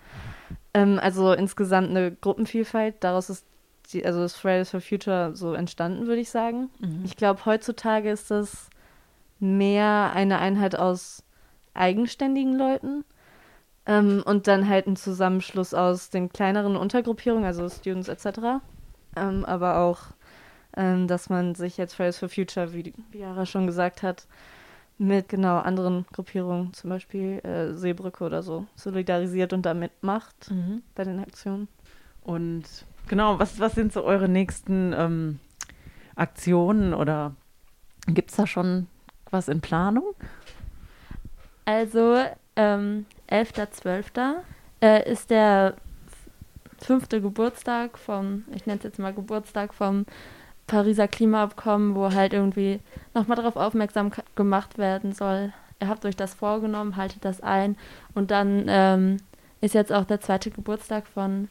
Ähm, 0.73 0.99
also 1.01 1.31
insgesamt 1.31 1.89
eine 1.89 2.11
Gruppenvielfalt. 2.11 2.95
Daraus 2.99 3.29
ist 3.29 3.45
die, 3.93 4.05
also 4.05 4.19
das 4.19 4.35
Fridays 4.35 4.71
for 4.71 4.81
Future 4.81 5.35
so 5.35 5.53
entstanden, 5.53 6.07
würde 6.07 6.21
ich 6.21 6.29
sagen. 6.29 6.69
Mhm. 6.79 7.01
Ich 7.05 7.15
glaube, 7.15 7.45
heutzutage 7.45 8.09
ist 8.11 8.31
das 8.31 8.69
mehr 9.39 10.11
eine 10.13 10.39
Einheit 10.39 10.75
aus 10.75 11.23
eigenständigen 11.73 12.57
Leuten 12.57 13.03
ähm, 13.85 14.23
und 14.25 14.47
dann 14.47 14.67
halt 14.67 14.87
ein 14.87 14.95
Zusammenschluss 14.95 15.73
aus 15.73 16.09
den 16.09 16.29
kleineren 16.29 16.75
Untergruppierungen, 16.75 17.45
also 17.45 17.69
Students 17.69 18.07
etc. 18.07 18.61
Ähm, 19.15 19.45
aber 19.45 19.79
auch, 19.79 19.99
ähm, 20.75 21.07
dass 21.07 21.29
man 21.29 21.55
sich 21.55 21.77
jetzt 21.77 21.93
Fridays 21.93 22.17
for 22.17 22.29
Future, 22.29 22.73
wie, 22.73 22.93
Yara 23.13 23.45
schon 23.45 23.67
gesagt 23.67 24.03
hat, 24.03 24.25
mit 24.97 25.29
genau 25.29 25.57
anderen 25.57 26.05
Gruppierungen, 26.13 26.73
zum 26.73 26.89
Beispiel 26.89 27.39
äh, 27.43 27.73
Seebrücke 27.73 28.23
oder 28.23 28.41
so, 28.43 28.65
solidarisiert 28.75 29.51
und 29.53 29.63
da 29.65 29.73
mitmacht 29.73 30.49
Mhm. 30.49 30.83
bei 30.95 31.03
den 31.03 31.19
Aktionen. 31.19 31.67
Und 32.23 32.63
genau, 33.07 33.37
was, 33.39 33.59
was 33.59 33.73
sind 33.75 33.91
so 33.93 34.03
eure 34.03 34.29
nächsten 34.29 34.93
ähm, 34.93 35.39
Aktionen 36.15 36.93
oder 36.93 37.35
gibt 38.07 38.31
es 38.31 38.37
da 38.37 38.47
schon 38.47 38.87
was 39.31 39.47
in 39.49 39.59
Planung? 39.61 40.13
Also, 41.65 42.17
ähm, 42.55 43.05
11.12. 43.29 44.35
Äh, 44.81 45.11
ist 45.11 45.29
der 45.29 45.75
fünfte 46.77 47.21
Geburtstag 47.21 47.97
vom, 47.97 48.43
ich 48.53 48.65
nenne 48.65 48.77
es 48.77 48.83
jetzt 48.83 48.99
mal 48.99 49.13
Geburtstag 49.13 49.73
vom 49.73 50.05
Pariser 50.67 51.07
Klimaabkommen, 51.07 51.95
wo 51.95 52.11
halt 52.11 52.33
irgendwie 52.33 52.79
nochmal 53.13 53.37
darauf 53.37 53.55
aufmerksam 53.55 54.11
gemacht 54.35 54.77
werden 54.77 55.13
soll. 55.13 55.53
Ihr 55.79 55.87
habt 55.87 56.05
euch 56.05 56.15
das 56.15 56.33
vorgenommen, 56.33 56.95
haltet 56.95 57.23
das 57.25 57.41
ein. 57.41 57.77
Und 58.13 58.31
dann 58.31 58.65
ähm, 58.67 59.17
ist 59.61 59.75
jetzt 59.75 59.91
auch 59.91 60.05
der 60.05 60.21
zweite 60.21 60.51
Geburtstag 60.51 61.07
von 61.07 61.49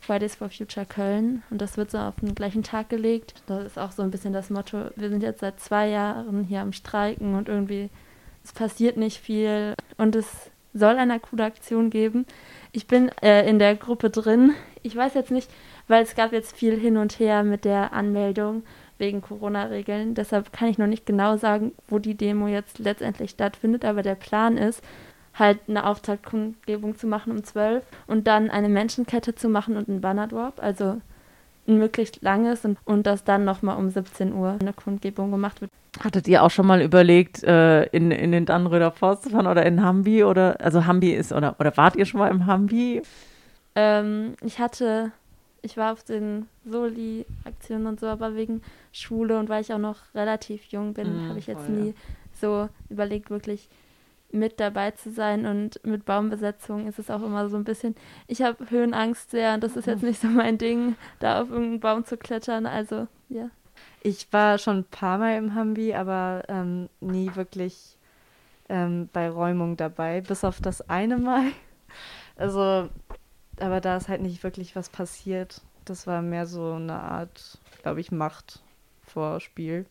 Fridays 0.00 0.36
for 0.36 0.48
Future 0.48 0.86
Köln 0.86 1.42
und 1.50 1.60
das 1.60 1.76
wird 1.76 1.90
so 1.90 1.98
auf 1.98 2.14
den 2.20 2.34
gleichen 2.34 2.62
Tag 2.62 2.88
gelegt. 2.88 3.34
Das 3.46 3.64
ist 3.64 3.78
auch 3.78 3.90
so 3.90 4.02
ein 4.02 4.10
bisschen 4.10 4.32
das 4.32 4.48
Motto, 4.48 4.90
wir 4.96 5.08
sind 5.08 5.22
jetzt 5.22 5.40
seit 5.40 5.60
zwei 5.60 5.88
Jahren 5.88 6.44
hier 6.44 6.60
am 6.60 6.72
Streiken 6.72 7.34
und 7.34 7.48
irgendwie 7.48 7.90
es 8.44 8.52
passiert 8.52 8.96
nicht 8.96 9.18
viel 9.18 9.74
und 9.96 10.16
es 10.16 10.50
soll 10.72 10.96
eine 10.96 11.18
coole 11.20 11.44
Aktion 11.44 11.90
geben. 11.90 12.26
Ich 12.72 12.86
bin 12.86 13.10
äh, 13.22 13.48
in 13.48 13.58
der 13.58 13.74
Gruppe 13.74 14.10
drin. 14.10 14.54
Ich 14.82 14.94
weiß 14.94 15.14
jetzt 15.14 15.30
nicht, 15.30 15.50
weil 15.88 16.02
es 16.02 16.14
gab 16.14 16.32
jetzt 16.32 16.56
viel 16.56 16.78
hin 16.78 16.96
und 16.96 17.18
her 17.18 17.42
mit 17.42 17.64
der 17.64 17.92
Anmeldung 17.92 18.62
wegen 18.98 19.20
Corona-Regeln. 19.20 20.14
Deshalb 20.14 20.52
kann 20.52 20.68
ich 20.68 20.78
noch 20.78 20.86
nicht 20.86 21.06
genau 21.06 21.36
sagen, 21.36 21.72
wo 21.88 21.98
die 21.98 22.16
Demo 22.16 22.48
jetzt 22.48 22.78
letztendlich 22.78 23.30
stattfindet. 23.30 23.84
Aber 23.84 24.02
der 24.02 24.14
Plan 24.16 24.56
ist, 24.56 24.82
halt 25.38 25.60
eine 25.68 25.86
Auftaktkundgebung 25.86 26.96
zu 26.96 27.06
machen 27.06 27.32
um 27.32 27.44
12 27.44 27.84
und 28.06 28.26
dann 28.26 28.50
eine 28.50 28.68
Menschenkette 28.68 29.34
zu 29.34 29.48
machen 29.48 29.76
und 29.76 29.88
einen 29.88 30.00
Bannerdrop. 30.00 30.54
Also 30.58 31.00
ein 31.66 31.78
möglichst 31.78 32.22
langes 32.22 32.64
und, 32.64 32.78
und 32.84 33.06
dass 33.06 33.24
dann 33.24 33.44
nochmal 33.44 33.76
um 33.76 33.90
17 33.90 34.32
Uhr 34.32 34.56
eine 34.58 34.72
Kundgebung 34.72 35.30
gemacht 35.30 35.60
wird. 35.60 35.70
Hattet 36.02 36.26
ihr 36.26 36.42
auch 36.42 36.50
schon 36.50 36.66
mal 36.66 36.80
überlegt, 36.80 37.44
äh, 37.44 37.84
in, 37.86 38.10
in 38.10 38.32
den 38.32 38.46
Dannröder 38.46 38.90
Forst 38.90 39.24
zu 39.24 39.30
fahren 39.30 39.46
oder 39.46 39.64
in 39.66 39.82
Hambi 39.82 40.24
oder 40.24 40.56
also 40.60 40.86
Hambi 40.86 41.12
ist 41.12 41.32
oder 41.32 41.56
oder 41.58 41.76
wart 41.76 41.96
ihr 41.96 42.06
schon 42.06 42.20
mal 42.20 42.30
im 42.30 42.46
Hambi? 42.46 43.02
Ähm, 43.74 44.34
ich 44.42 44.58
hatte, 44.58 45.12
ich 45.62 45.76
war 45.76 45.92
auf 45.92 46.02
den 46.04 46.48
Soli-Aktionen 46.64 47.86
und 47.86 48.00
so, 48.00 48.06
aber 48.06 48.34
wegen 48.34 48.62
Schule 48.92 49.38
und 49.38 49.48
weil 49.48 49.62
ich 49.62 49.72
auch 49.72 49.78
noch 49.78 49.98
relativ 50.14 50.64
jung 50.66 50.94
bin, 50.94 51.26
Mm, 51.26 51.28
habe 51.28 51.38
ich 51.38 51.46
jetzt 51.46 51.66
voll, 51.66 51.74
ja. 51.76 51.82
nie 51.84 51.94
so 52.32 52.68
überlegt, 52.88 53.30
wirklich 53.30 53.68
mit 54.30 54.60
dabei 54.60 54.90
zu 54.90 55.10
sein 55.10 55.46
und 55.46 55.84
mit 55.84 56.04
Baumbesetzung 56.04 56.86
ist 56.86 56.98
es 56.98 57.10
auch 57.10 57.22
immer 57.22 57.48
so 57.48 57.56
ein 57.56 57.64
bisschen, 57.64 57.94
ich 58.26 58.42
habe 58.42 58.70
Höhenangst 58.70 59.30
sehr 59.30 59.54
und 59.54 59.64
das 59.64 59.74
ist 59.76 59.86
jetzt 59.86 60.02
nicht 60.02 60.20
so 60.20 60.28
mein 60.28 60.58
Ding, 60.58 60.96
da 61.18 61.40
auf 61.40 61.48
irgendeinen 61.50 61.80
Baum 61.80 62.04
zu 62.04 62.16
klettern, 62.16 62.66
also 62.66 63.08
ja. 63.28 63.50
Ich 64.02 64.32
war 64.32 64.58
schon 64.58 64.78
ein 64.78 64.84
paar 64.84 65.18
Mal 65.18 65.36
im 65.36 65.54
Hambi, 65.54 65.94
aber 65.94 66.42
ähm, 66.48 66.88
nie 67.00 67.30
wirklich 67.34 67.96
ähm, 68.68 69.08
bei 69.12 69.28
Räumung 69.30 69.76
dabei, 69.76 70.20
bis 70.20 70.44
auf 70.44 70.60
das 70.60 70.88
eine 70.88 71.18
Mal. 71.18 71.44
Also, 72.36 72.88
aber 73.62 73.80
da 73.80 73.96
ist 73.96 74.08
halt 74.08 74.20
nicht 74.22 74.42
wirklich 74.42 74.74
was 74.76 74.88
passiert. 74.88 75.60
Das 75.84 76.06
war 76.06 76.22
mehr 76.22 76.46
so 76.46 76.72
eine 76.74 77.00
Art, 77.00 77.58
glaube 77.82 78.00
ich, 78.00 78.10
Machtvorspiel. 78.12 79.86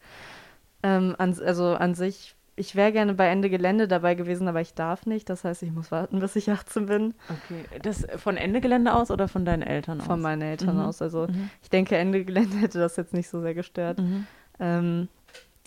Ähm, 0.84 1.16
an, 1.18 1.38
also 1.44 1.74
an 1.76 1.96
sich, 1.96 2.36
ich 2.56 2.76
wäre 2.76 2.92
gerne 2.92 3.14
bei 3.14 3.28
Ende 3.28 3.50
Gelände 3.50 3.88
dabei 3.88 4.16
gewesen, 4.16 4.48
aber 4.48 4.62
ich 4.62 4.74
darf 4.74 5.06
nicht. 5.06 5.30
Das 5.30 5.44
heißt, 5.44 5.64
ich 5.64 5.72
muss 5.72 5.92
warten, 5.92 6.20
bis 6.20 6.36
ich 6.36 6.50
18 6.52 6.86
bin. 6.86 7.14
Okay, 7.30 7.68
das 7.82 8.06
von 8.18 8.38
Ende 8.38 8.62
Gelände 8.62 8.94
aus 8.94 9.12
oder 9.12 9.28
von 9.28 9.46
deinen 9.46 9.64
Eltern 9.64 10.00
aus? 10.02 10.08
Von 10.08 10.22
meinen 10.22 10.42
Eltern 10.44 10.76
Mhm. 10.76 10.82
aus. 10.84 11.02
Also 11.02 11.28
Mhm. 11.28 11.50
ich 11.62 11.70
denke, 11.70 11.98
Ende 11.98 12.24
Gelände 12.26 12.58
hätte 12.62 12.80
das 12.80 12.96
jetzt 12.96 13.14
nicht 13.14 13.30
so 13.30 13.42
sehr 13.42 13.54
gestört. 13.56 13.98
Mhm. 14.00 14.28
Ähm, 14.60 15.08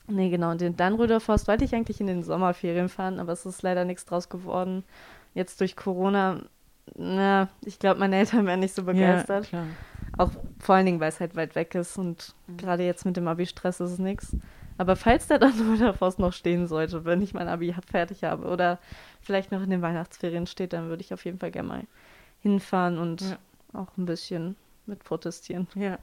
nee, 0.07 0.31
genau. 0.31 0.51
Und 0.53 0.61
den 0.61 0.77
Dannröder 0.77 1.21
Forst 1.21 1.49
wollte 1.49 1.65
ich 1.65 1.75
eigentlich 1.75 2.01
in 2.01 2.07
den 2.07 2.23
Sommerferien 2.23 2.89
fahren, 2.89 3.19
aber 3.21 3.33
es 3.33 3.47
ist 3.47 3.63
leider 3.63 3.85
nichts 3.85 4.05
draus 4.05 4.29
geworden. 4.29 4.85
Jetzt 5.35 5.61
durch 5.61 5.77
Corona, 5.77 6.41
na, 6.97 7.49
ich 7.65 7.79
glaube, 7.79 8.01
meine 8.01 8.17
Eltern 8.17 8.47
wären 8.47 8.61
nicht 8.61 8.75
so 8.75 8.83
begeistert. 8.83 9.51
Ja. 9.53 9.65
Auch 10.19 10.31
vor 10.59 10.75
allen 10.75 10.87
Dingen, 10.87 11.01
weil 11.01 11.09
es 11.09 11.21
halt 11.21 11.37
weit 11.37 11.55
weg 11.55 11.75
ist 11.75 11.97
und 11.99 12.35
gerade 12.59 12.83
jetzt 12.85 13.05
mit 13.05 13.17
dem 13.17 13.29
Abi-Stress 13.29 13.81
ist 13.81 13.93
es 13.93 13.99
nichts. 13.99 14.35
Aber 14.77 14.97
falls 14.97 15.27
der 15.29 15.39
Dannröder 15.39 15.95
Forst 15.99 16.19
noch 16.19 16.33
stehen 16.33 16.67
sollte, 16.67 17.05
wenn 17.05 17.23
ich 17.23 17.35
mein 17.35 17.49
Abi 17.49 17.75
fertig 17.91 18.25
habe 18.25 18.47
oder 18.47 18.79
vielleicht 19.23 19.53
noch 19.53 19.63
in 19.63 19.71
den 19.71 19.83
Weihnachtsferien 19.83 20.47
steht, 20.47 20.73
dann 20.73 20.89
würde 20.89 21.03
ich 21.03 21.13
auf 21.15 21.25
jeden 21.25 21.39
Fall 21.39 21.51
gerne 21.51 21.69
mal 21.69 21.83
hinfahren 22.43 22.99
und 22.99 23.21
Ja. 23.23 23.37
auch 23.75 23.89
ein 23.99 24.07
bisschen 24.07 24.57
mit 24.87 25.05
protestieren. 25.05 25.69
Ja. 25.75 25.99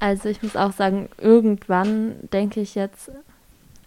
Also 0.00 0.28
ich 0.28 0.42
muss 0.42 0.56
auch 0.56 0.72
sagen, 0.72 1.08
irgendwann 1.18 2.16
denke 2.32 2.60
ich 2.60 2.74
jetzt, 2.74 3.10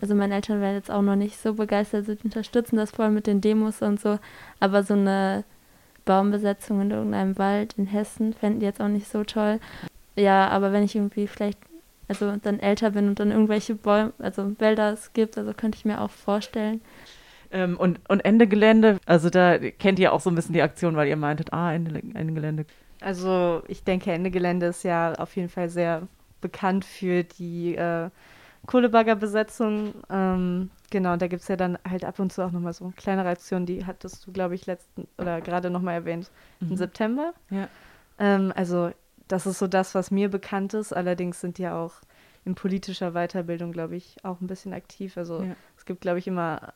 also 0.02 0.16
meine 0.16 0.36
Eltern 0.36 0.60
werden 0.62 0.76
jetzt 0.76 0.92
auch 0.92 1.02
noch 1.02 1.16
nicht 1.16 1.38
so 1.40 1.54
begeistert, 1.54 2.06
sie 2.06 2.18
unterstützen 2.24 2.76
das 2.78 2.92
voll 2.92 3.10
mit 3.12 3.28
den 3.28 3.40
Demos 3.40 3.82
und 3.82 4.00
so, 4.00 4.20
aber 4.60 4.84
so 4.84 4.94
eine 4.96 5.44
Baumbesetzung 6.06 6.82
in 6.82 6.92
irgendeinem 6.92 7.38
Wald 7.38 7.76
in 7.78 7.88
Hessen 7.88 8.34
fänden 8.34 8.60
die 8.60 8.66
jetzt 8.66 8.82
auch 8.82 8.88
nicht 8.88 9.08
so 9.08 9.24
toll. 9.24 9.60
Ja, 10.16 10.50
aber 10.50 10.74
wenn 10.74 10.84
ich 10.84 10.96
irgendwie 10.96 11.28
vielleicht, 11.28 11.58
also 12.08 12.36
dann 12.42 12.60
älter 12.60 12.92
bin 12.92 13.08
und 13.08 13.20
dann 13.20 13.32
irgendwelche 13.32 13.76
Bäume, 13.76 14.14
also 14.20 14.60
Wälder 14.60 14.92
es 14.94 15.14
gibt, 15.14 15.38
also 15.38 15.54
könnte 15.54 15.78
ich 15.78 15.86
mir 15.86 16.02
auch 16.02 16.12
vorstellen. 16.12 16.82
Ähm, 17.52 17.78
und, 17.78 18.00
und 18.08 18.22
Ende 18.22 18.48
Gelände, 18.48 18.98
also 19.06 19.30
da 19.30 19.58
kennt 19.58 20.00
ihr 20.00 20.14
auch 20.14 20.22
so 20.22 20.30
ein 20.30 20.36
bisschen 20.36 20.54
die 20.54 20.62
Aktion, 20.62 20.96
weil 20.96 21.08
ihr 21.08 21.18
meintet, 21.18 21.54
ah, 21.54 21.74
Ende, 21.74 22.02
Ende 22.14 22.34
Gelände. 22.34 22.66
Also 23.02 23.64
ich 23.68 23.84
denke, 23.84 24.12
Ende 24.12 24.32
Gelände 24.32 24.68
ist 24.68 24.84
ja 24.84 25.14
auf 25.16 25.36
jeden 25.36 25.50
Fall 25.50 25.70
sehr 25.70 26.08
bekannt 26.40 26.86
für 26.86 27.24
die 27.24 27.76
äh, 27.76 28.10
Kohlebaggerbesetzung. 28.68 29.94
Ähm, 30.10 30.70
genau, 30.90 31.16
da 31.18 31.28
gibt 31.28 31.42
es 31.42 31.48
ja 31.48 31.56
dann 31.56 31.78
halt 31.88 32.06
ab 32.06 32.20
und 32.20 32.32
zu 32.32 32.44
auch 32.44 32.52
nochmal 32.52 32.74
so 32.74 32.94
kleinere 32.96 33.30
Aktionen, 33.30 33.66
die 33.66 33.86
hattest 33.86 34.26
du, 34.26 34.32
glaube 34.32 34.56
ich, 34.56 34.66
letzten 34.66 35.08
oder 35.18 35.42
gerade 35.42 35.70
nochmal 35.70 35.96
erwähnt, 35.96 36.30
im 36.62 36.70
Mhm. 36.70 36.78
September. 36.78 37.34
Ja. 37.50 37.68
Ähm, 38.20 38.54
also 38.56 38.92
das 39.28 39.46
ist 39.46 39.60
so 39.60 39.68
das, 39.68 39.96
was 39.96 40.12
mir 40.12 40.30
bekannt 40.30 40.74
ist. 40.74 40.94
Allerdings 40.94 41.42
sind 41.42 41.58
die 41.58 41.64
ja 41.64 41.76
auch 41.82 41.94
in 42.44 42.56
politischer 42.56 43.12
Weiterbildung, 43.12 43.72
glaube 43.72 43.96
ich, 43.96 44.18
auch 44.24 44.42
ein 44.42 44.48
bisschen 44.48 44.74
aktiv. 44.74 45.18
Also 45.18 45.44
Ja. 45.44 45.56
es 45.78 45.86
gibt, 45.86 46.02
glaube 46.02 46.20
ich, 46.20 46.28
immer 46.28 46.74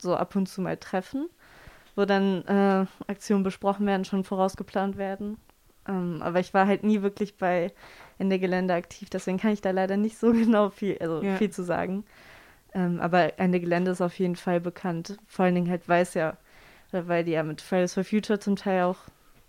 so 0.00 0.16
ab 0.16 0.34
und 0.36 0.46
zu 0.48 0.60
mal 0.60 0.76
Treffen, 0.76 1.28
wo 1.94 2.04
dann 2.04 2.44
äh, 2.46 2.86
Aktionen 3.06 3.42
besprochen 3.42 3.86
werden, 3.86 4.04
schon 4.04 4.24
vorausgeplant 4.24 4.96
werden. 4.96 5.36
Ähm, 5.86 6.22
aber 6.22 6.40
ich 6.40 6.54
war 6.54 6.66
halt 6.66 6.84
nie 6.84 7.02
wirklich 7.02 7.36
bei 7.36 7.72
Ende 8.18 8.38
Gelände 8.38 8.74
aktiv, 8.74 9.10
deswegen 9.10 9.38
kann 9.38 9.52
ich 9.52 9.60
da 9.60 9.70
leider 9.70 9.96
nicht 9.96 10.18
so 10.18 10.32
genau 10.32 10.70
viel, 10.70 10.98
also 11.00 11.22
Ja. 11.22 11.36
viel 11.36 11.50
zu 11.50 11.62
sagen. 11.64 12.04
Ähm, 12.74 13.00
aber 13.00 13.38
Ende 13.38 13.60
Gelände 13.60 13.90
ist 13.90 14.00
auf 14.00 14.18
jeden 14.18 14.36
Fall 14.36 14.60
bekannt. 14.60 15.18
Vor 15.26 15.44
allen 15.44 15.54
Dingen 15.54 15.70
halt 15.70 15.86
weiß 15.88 16.14
ja, 16.14 16.36
weil 16.90 17.24
die 17.24 17.32
ja 17.32 17.42
mit 17.42 17.60
Fridays 17.60 17.94
for 17.94 18.04
Future 18.04 18.38
zum 18.38 18.56
Teil 18.56 18.84
auch 18.84 18.98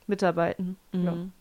mitarbeiten. 0.08 0.78
Ja. 0.92 1.12
Mhm. 1.12 1.32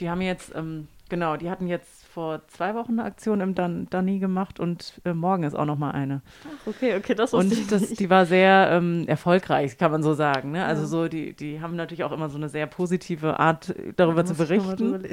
Die 0.00 0.08
haben 0.10 0.20
jetzt, 0.20 0.54
ähm, 0.54 0.88
genau, 1.08 1.36
die 1.36 1.50
hatten 1.50 1.66
jetzt 1.66 2.03
vor 2.14 2.46
zwei 2.46 2.74
Wochen 2.76 2.92
eine 2.92 3.04
Aktion 3.04 3.40
im 3.40 3.56
Dan 3.56 3.88
Danny 3.90 4.20
gemacht 4.20 4.60
und 4.60 5.00
äh, 5.04 5.12
morgen 5.12 5.42
ist 5.42 5.54
auch 5.54 5.64
noch 5.64 5.76
mal 5.76 5.90
eine. 5.90 6.22
Ach, 6.46 6.66
okay, 6.68 6.96
okay, 6.96 7.14
das 7.16 7.32
wusste 7.32 7.56
Und 7.56 7.72
das, 7.72 7.80
nicht. 7.90 7.98
die 7.98 8.08
war 8.08 8.24
sehr 8.24 8.68
ähm, 8.70 9.04
erfolgreich, 9.08 9.76
kann 9.78 9.90
man 9.90 10.04
so 10.04 10.14
sagen. 10.14 10.52
Ne? 10.52 10.64
Also 10.64 10.82
Ja. 10.82 10.86
so, 10.88 11.08
die, 11.08 11.34
die 11.34 11.60
haben 11.60 11.74
natürlich 11.74 12.04
auch 12.04 12.12
immer 12.12 12.28
so 12.28 12.36
eine 12.38 12.48
sehr 12.48 12.68
positive 12.68 13.40
Art, 13.40 13.74
darüber 13.96 14.22
Da 14.22 14.26
zu 14.28 14.34
berichten. 14.36 15.04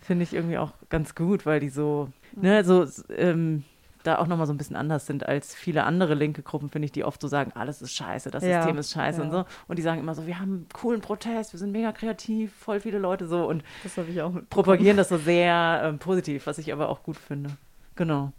Finde 0.00 0.22
ich 0.24 0.32
irgendwie 0.32 0.56
auch 0.56 0.72
ganz 0.88 1.14
gut, 1.14 1.44
weil 1.44 1.60
die 1.60 1.68
so, 1.68 2.08
ne, 2.40 2.64
so 2.64 2.86
ähm, 3.14 3.64
da 4.02 4.18
auch 4.18 4.26
nochmal 4.26 4.46
so 4.46 4.52
ein 4.52 4.56
bisschen 4.56 4.76
anders 4.76 5.06
sind 5.06 5.26
als 5.26 5.54
viele 5.54 5.84
andere 5.84 6.14
linke 6.14 6.42
Gruppen, 6.42 6.68
finde 6.68 6.86
ich, 6.86 6.92
die 6.92 7.04
oft 7.04 7.20
so 7.20 7.28
sagen, 7.28 7.52
alles 7.54 7.82
ist 7.82 7.94
scheiße, 7.94 8.30
das 8.30 8.44
Ja, 8.44 8.62
System 8.62 8.78
ist 8.78 8.92
scheiße 8.92 9.20
und 9.20 9.28
ja. 9.28 9.40
so. 9.40 9.44
Und 9.68 9.78
die 9.78 9.82
sagen 9.82 10.00
immer 10.00 10.14
so, 10.14 10.26
wir 10.26 10.38
haben 10.38 10.52
einen 10.52 10.66
coolen 10.72 11.00
Protest, 11.00 11.52
wir 11.52 11.58
sind 11.58 11.72
mega 11.72 11.92
kreativ, 11.92 12.52
voll 12.54 12.80
viele 12.80 12.98
Leute 12.98 13.26
so 13.26 13.46
und 13.46 13.62
Das 13.82 13.98
propagieren 14.48 14.96
das 14.96 15.08
so 15.08 15.18
sehr 15.18 15.82
ähm, 15.84 15.98
positiv, 15.98 16.46
was 16.46 16.58
ich 16.58 16.72
aber 16.72 16.88
auch 16.88 17.02
gut 17.02 17.16
finde. 17.16 17.50
Genau. 17.96 18.32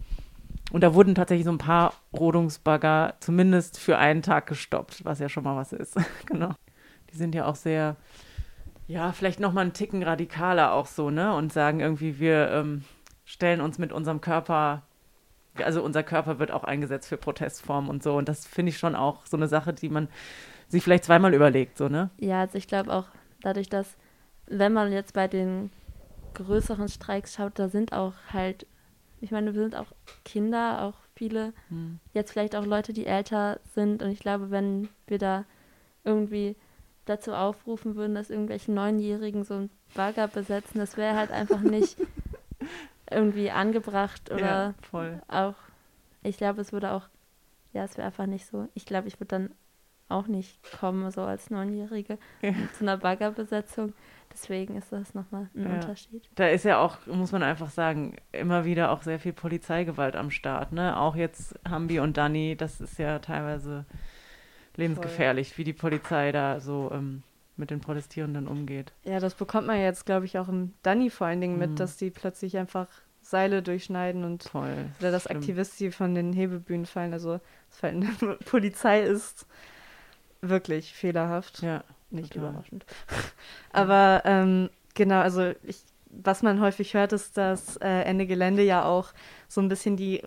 Und 0.72 0.82
da 0.82 0.93
wurden 0.93 1.16
tatsächlich 1.16 1.45
so 1.45 1.51
ein 1.51 1.57
paar 1.57 1.93
Rodungsbagger 2.14 3.16
zumindest 3.20 3.78
für 3.78 3.97
einen 3.97 4.22
Tag 4.22 4.47
gestoppt, 4.47 5.03
was 5.03 5.20
ja 5.20 5.30
schon 5.30 5.43
mal 5.43 5.55
was 5.55 5.74
ist. 5.74 5.95
genau. 6.26 6.53
Die 7.12 7.18
sind 7.18 7.36
ja 7.36 7.45
auch 7.45 7.55
sehr, 7.55 7.97
ja, 8.88 9.12
vielleicht 9.12 9.39
noch 9.39 9.51
mal 9.51 9.62
einen 9.62 9.74
Ticken 9.74 10.01
radikaler 10.01 10.74
auch 10.74 10.86
so, 10.86 11.09
ne? 11.09 11.34
Und 11.36 11.51
sagen 11.51 11.82
irgendwie, 11.82 12.20
wir 12.20 12.49
ähm, 12.51 12.84
stellen 13.26 13.59
uns 13.62 13.80
mit 13.80 13.91
unserem 13.91 14.22
Körper, 14.22 14.84
also 15.56 15.84
unser 15.84 16.04
Körper 16.04 16.39
wird 16.39 16.52
auch 16.52 16.64
eingesetzt 16.64 17.08
für 17.10 17.18
Protestformen 17.18 17.89
und 17.89 18.04
so. 18.04 18.16
Und 18.16 18.28
das 18.30 18.45
finde 18.45 18.70
ich 18.70 18.78
schon 18.78 18.95
auch 18.95 19.26
so 19.26 19.38
eine 19.38 19.47
Sache, 19.47 19.74
die 19.74 19.89
man 19.89 20.08
sich 20.68 20.84
vielleicht 20.84 21.04
zweimal 21.04 21.34
überlegt, 21.34 21.78
so, 21.78 21.89
ne? 21.89 22.10
Ja, 22.20 22.39
also 22.41 22.58
ich 22.58 22.68
glaube 22.68 22.93
auch 22.93 23.08
dadurch, 23.41 23.70
dass, 23.70 23.97
wenn 24.47 24.72
man 24.74 24.91
jetzt 24.93 25.14
bei 25.14 25.28
den 25.28 25.70
größeren 26.34 26.88
Streiks 26.88 27.34
schaut, 27.36 27.60
da 27.60 27.68
sind 27.68 27.91
auch 27.91 28.14
halt, 28.32 28.66
ich 29.20 29.32
meine, 29.32 29.54
wir 29.54 29.62
sind 29.62 29.76
auch 29.76 29.91
Kinder, 30.24 30.84
auch 30.84 30.95
viele, 31.16 31.54
Hm. 31.70 31.99
jetzt 32.14 32.32
vielleicht 32.32 32.56
auch 32.56 32.66
Leute, 32.66 32.93
die 32.93 33.06
älter 33.06 33.60
sind. 33.74 34.02
Und 34.02 34.10
ich 34.12 34.20
glaube, 34.20 34.49
wenn 34.49 34.88
wir 35.08 35.18
da 35.18 35.43
irgendwie 36.06 36.56
dazu 37.06 37.34
aufrufen 37.34 37.95
würden, 37.95 38.16
dass 38.16 38.30
irgendwelche 38.30 38.72
Neunjährigen 38.72 39.43
so 39.43 39.56
einen 39.56 39.70
Bagger 39.93 40.28
besetzen, 40.28 40.80
das 40.80 40.95
wäre 40.97 41.16
halt 41.18 41.32
einfach 41.32 41.60
nicht 41.60 41.97
irgendwie 43.12 43.51
angebracht 43.51 44.32
oder 44.32 44.39
ja, 44.41 44.74
voll. 44.82 45.22
auch, 45.28 45.55
ich 46.24 46.38
glaube, 46.38 46.62
es 46.62 46.72
würde 46.74 46.91
auch, 46.91 47.07
ja, 47.74 47.84
es 47.84 47.97
wäre 47.97 48.07
einfach 48.07 48.26
nicht 48.26 48.45
so. 48.45 48.68
Ich 48.74 48.86
glaube, 48.86 49.07
ich 49.07 49.16
würde 49.20 49.28
dann 49.28 49.51
auch 50.09 50.28
nicht 50.28 50.59
kommen, 50.80 51.09
so 51.12 51.22
als 51.22 51.49
Neunjährige 51.49 52.18
Ja. 52.41 52.53
zu 52.78 52.84
einer 52.84 52.97
Baggerbesetzung. 52.97 53.93
Deswegen 54.34 54.76
ist 54.78 54.91
das 54.91 55.14
nochmal 55.14 55.49
ein 55.55 55.66
Ja. 55.66 55.74
Unterschied. 55.76 56.24
Da 56.36 56.47
ist 56.47 56.64
ja 56.66 56.80
auch, 56.80 57.05
muss 57.07 57.32
man 57.32 57.43
einfach 57.43 57.70
sagen, 57.70 58.16
immer 58.32 58.66
wieder 58.66 58.91
auch 58.91 59.01
sehr 59.01 59.20
viel 59.20 59.34
Polizeigewalt 59.34 60.16
am 60.16 60.32
Start. 60.32 60.72
Ne? 60.72 60.97
Auch 60.97 61.16
jetzt 61.16 61.59
Hambi 61.68 61.99
und 61.99 62.18
Dani, 62.18 62.55
das 62.57 62.80
ist 62.82 62.97
ja 62.97 63.20
teilweise 63.20 63.86
lebensgefährlich, 64.76 65.57
wie 65.57 65.64
die 65.64 65.74
Polizei 65.74 66.32
da 66.32 66.59
so 66.59 66.91
ähm, 66.93 67.24
mit 67.62 67.70
den 67.72 67.80
Protestierenden 67.80 68.47
umgeht. 68.49 68.91
Ja, 69.05 69.20
das 69.22 69.36
bekommt 69.36 69.68
man 69.68 69.80
jetzt, 69.80 70.05
glaube 70.05 70.26
ich, 70.26 70.38
auch 70.38 70.49
im 70.49 70.74
Danny 70.84 71.09
vor 71.09 71.28
allen 71.28 71.39
Dingen 71.39 71.57
mit, 71.57 71.70
Mhm. 71.72 71.76
dass 71.78 71.95
die 71.95 72.09
plötzlich 72.09 72.57
einfach 72.57 72.88
Seile 73.22 73.62
durchschneiden 73.62 74.26
und 74.26 74.43
Voll. 74.43 74.74
oder 74.99 75.12
dass. 75.12 75.28
Aktivisten 75.28 75.91
von 75.93 76.14
den 76.16 76.34
Hebebühnen 76.34 76.86
fallen. 76.86 77.14
Also 77.14 77.39
das 77.70 77.78
Verhalten 77.80 78.01
der 78.20 78.34
Polizei 78.45 79.01
ist 79.03 79.45
wirklich 80.41 80.93
fehlerhaft. 80.93 81.62
Ja, 81.62 81.84
Nicht 82.09 82.34
total. 82.34 82.49
überraschend. 82.49 82.86
Aber 83.72 84.24
ähm, 84.26 84.70
genau, 84.95 85.22
also 85.22 85.53
ich, 85.64 85.84
was 86.14 86.43
man 86.43 86.59
häufig 86.59 86.93
hört, 86.93 87.14
ist, 87.14 87.38
dass 87.38 87.78
äh, 87.78 87.88
Ende 88.03 88.28
Gelände 88.28 88.64
ja 88.64 88.84
auch 88.86 89.14
so 89.47 89.62
ein 89.62 89.70
bisschen 89.70 89.95
die 89.97 90.22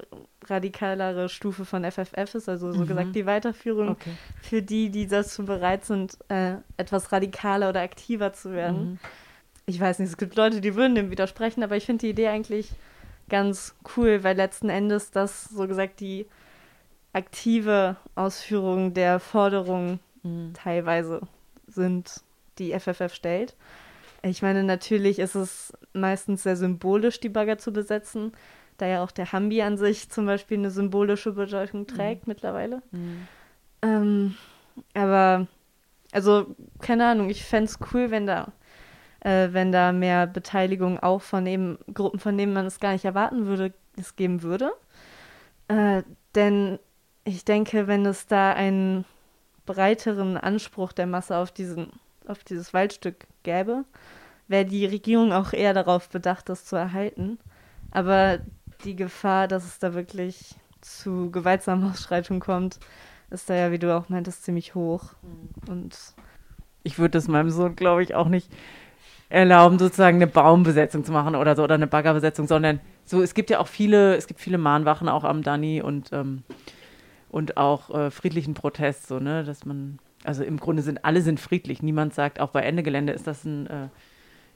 radikalere 0.46 1.28
Stufe 1.28 1.64
von 1.64 1.84
FFF 1.84 2.34
ist, 2.34 2.48
also 2.48 2.72
so 2.72 2.80
Mhm. 2.80 2.86
gesagt 2.86 3.14
die 3.14 3.26
Weiterführung 3.26 3.90
okay. 3.90 4.12
für 4.42 4.62
die, 4.62 4.90
die 4.90 5.06
dazu 5.06 5.44
bereit 5.44 5.84
sind, 5.84 6.18
äh, 6.28 6.54
etwas 6.76 7.12
radikaler 7.12 7.68
oder 7.68 7.80
aktiver 7.82 8.32
zu 8.32 8.52
werden. 8.52 8.92
Mhm. 8.92 8.98
Ich 9.66 9.80
weiß 9.80 9.98
nicht, 9.98 10.08
es 10.10 10.16
gibt 10.16 10.36
Leute, 10.36 10.60
die 10.60 10.74
würden 10.74 10.94
dem 10.94 11.10
widersprechen, 11.10 11.62
aber 11.62 11.76
ich 11.76 11.86
finde 11.86 12.00
die 12.00 12.10
Idee 12.10 12.28
eigentlich 12.28 12.70
ganz 13.28 13.74
cool, 13.96 14.22
weil 14.22 14.36
letzten 14.36 14.68
Endes 14.68 15.10
das 15.10 15.44
so 15.44 15.66
gesagt 15.66 16.00
die 16.00 16.26
aktive 17.12 17.96
Ausführung 18.14 18.94
der 18.94 19.20
Forderungen 19.20 20.00
Mhm. 20.22 20.52
teilweise 20.54 21.20
sind, 21.66 22.22
die 22.58 22.72
FFF 22.72 23.12
stellt. 23.14 23.54
Ich 24.24 24.42
meine, 24.42 24.64
natürlich 24.64 25.18
ist 25.18 25.34
es 25.34 25.72
meistens 25.92 26.42
sehr 26.42 26.56
symbolisch, 26.56 27.20
die 27.20 27.28
Bagger 27.28 27.58
zu 27.58 27.72
besetzen, 27.72 28.32
da 28.78 28.86
ja 28.86 29.04
auch 29.04 29.10
der 29.10 29.32
Hambi 29.32 29.62
an 29.62 29.76
sich 29.76 30.10
zum 30.10 30.26
Beispiel 30.26 30.58
eine 30.58 30.70
symbolische 30.70 31.32
Bedeutung 31.32 31.86
trägt 31.86 32.26
mittlerweile. 32.26 32.82
Mhm. 32.90 33.28
Ähm, 33.82 34.34
aber, 34.94 35.46
also, 36.12 36.56
keine 36.80 37.06
Ahnung, 37.06 37.28
ich 37.28 37.44
fände 37.44 37.70
es 37.70 37.78
cool, 37.92 38.10
wenn 38.10 38.26
da, 38.26 38.52
äh, 39.20 39.48
wenn 39.52 39.72
da 39.72 39.92
mehr 39.92 40.26
Beteiligung 40.26 40.98
auch 40.98 41.20
von 41.22 41.46
eben 41.46 41.78
Gruppen, 41.92 42.18
von 42.18 42.36
denen 42.36 42.54
man 42.54 42.66
es 42.66 42.80
gar 42.80 42.92
nicht 42.92 43.04
erwarten 43.04 43.46
würde, 43.46 43.74
es 43.96 44.16
geben 44.16 44.42
würde. 44.42 44.72
Äh, 45.68 46.02
denn 46.34 46.78
ich 47.24 47.44
denke, 47.44 47.86
wenn 47.86 48.06
es 48.06 48.26
da 48.26 48.52
einen 48.52 49.04
breiteren 49.66 50.36
Anspruch 50.36 50.92
der 50.92 51.06
Masse 51.06 51.36
auf 51.36 51.52
diesen, 51.52 51.92
auf 52.26 52.44
dieses 52.44 52.74
Waldstück 52.74 53.26
gäbe, 53.42 53.84
wäre 54.48 54.64
die 54.64 54.86
Regierung 54.86 55.32
auch 55.32 55.52
eher 55.52 55.74
darauf 55.74 56.08
bedacht, 56.08 56.48
das 56.48 56.64
zu 56.64 56.76
erhalten. 56.76 57.38
Aber 57.90 58.38
die 58.84 58.96
Gefahr, 58.96 59.48
dass 59.48 59.64
es 59.64 59.78
da 59.78 59.94
wirklich 59.94 60.54
zu 60.80 61.30
gewaltsamen 61.30 61.90
Ausschreitungen 61.90 62.40
kommt, 62.40 62.78
ist 63.30 63.48
da 63.50 63.54
ja, 63.54 63.72
wie 63.72 63.78
du 63.78 63.96
auch 63.96 64.08
meintest, 64.08 64.44
ziemlich 64.44 64.74
hoch. 64.74 65.14
Und 65.68 65.96
Ich 66.82 66.98
würde 66.98 67.12
das 67.12 67.28
meinem 67.28 67.50
Sohn, 67.50 67.76
glaube 67.76 68.02
ich, 68.02 68.14
auch 68.14 68.28
nicht 68.28 68.50
erlauben, 69.28 69.78
sozusagen 69.78 70.16
eine 70.16 70.26
Baumbesetzung 70.26 71.04
zu 71.04 71.12
machen 71.12 71.34
oder 71.34 71.56
so 71.56 71.64
oder 71.64 71.74
eine 71.74 71.86
Baggerbesetzung, 71.86 72.46
sondern 72.46 72.80
so, 73.04 73.22
es 73.22 73.34
gibt 73.34 73.50
ja 73.50 73.58
auch 73.58 73.66
viele, 73.66 74.16
es 74.16 74.26
gibt 74.26 74.40
viele 74.40 74.58
Mahnwachen 74.58 75.08
auch 75.08 75.24
am 75.24 75.42
Dani 75.42 75.82
und, 75.82 76.12
ähm, 76.12 76.42
und 77.30 77.56
auch 77.56 77.90
äh, 77.90 78.10
friedlichen 78.10 78.54
Protest, 78.54 79.06
so, 79.08 79.18
ne, 79.18 79.42
dass 79.44 79.64
man, 79.64 79.98
also 80.24 80.42
im 80.42 80.58
Grunde 80.58 80.82
sind 80.82 81.04
alle 81.04 81.20
sind 81.20 81.38
friedlich. 81.38 81.82
Niemand 81.82 82.14
sagt, 82.14 82.40
auch 82.40 82.50
bei 82.50 82.62
Ende 82.62 82.82
Gelände 82.82 83.12
ist 83.12 83.26
das 83.26 83.44
ein 83.44 83.66
äh, 83.66 83.88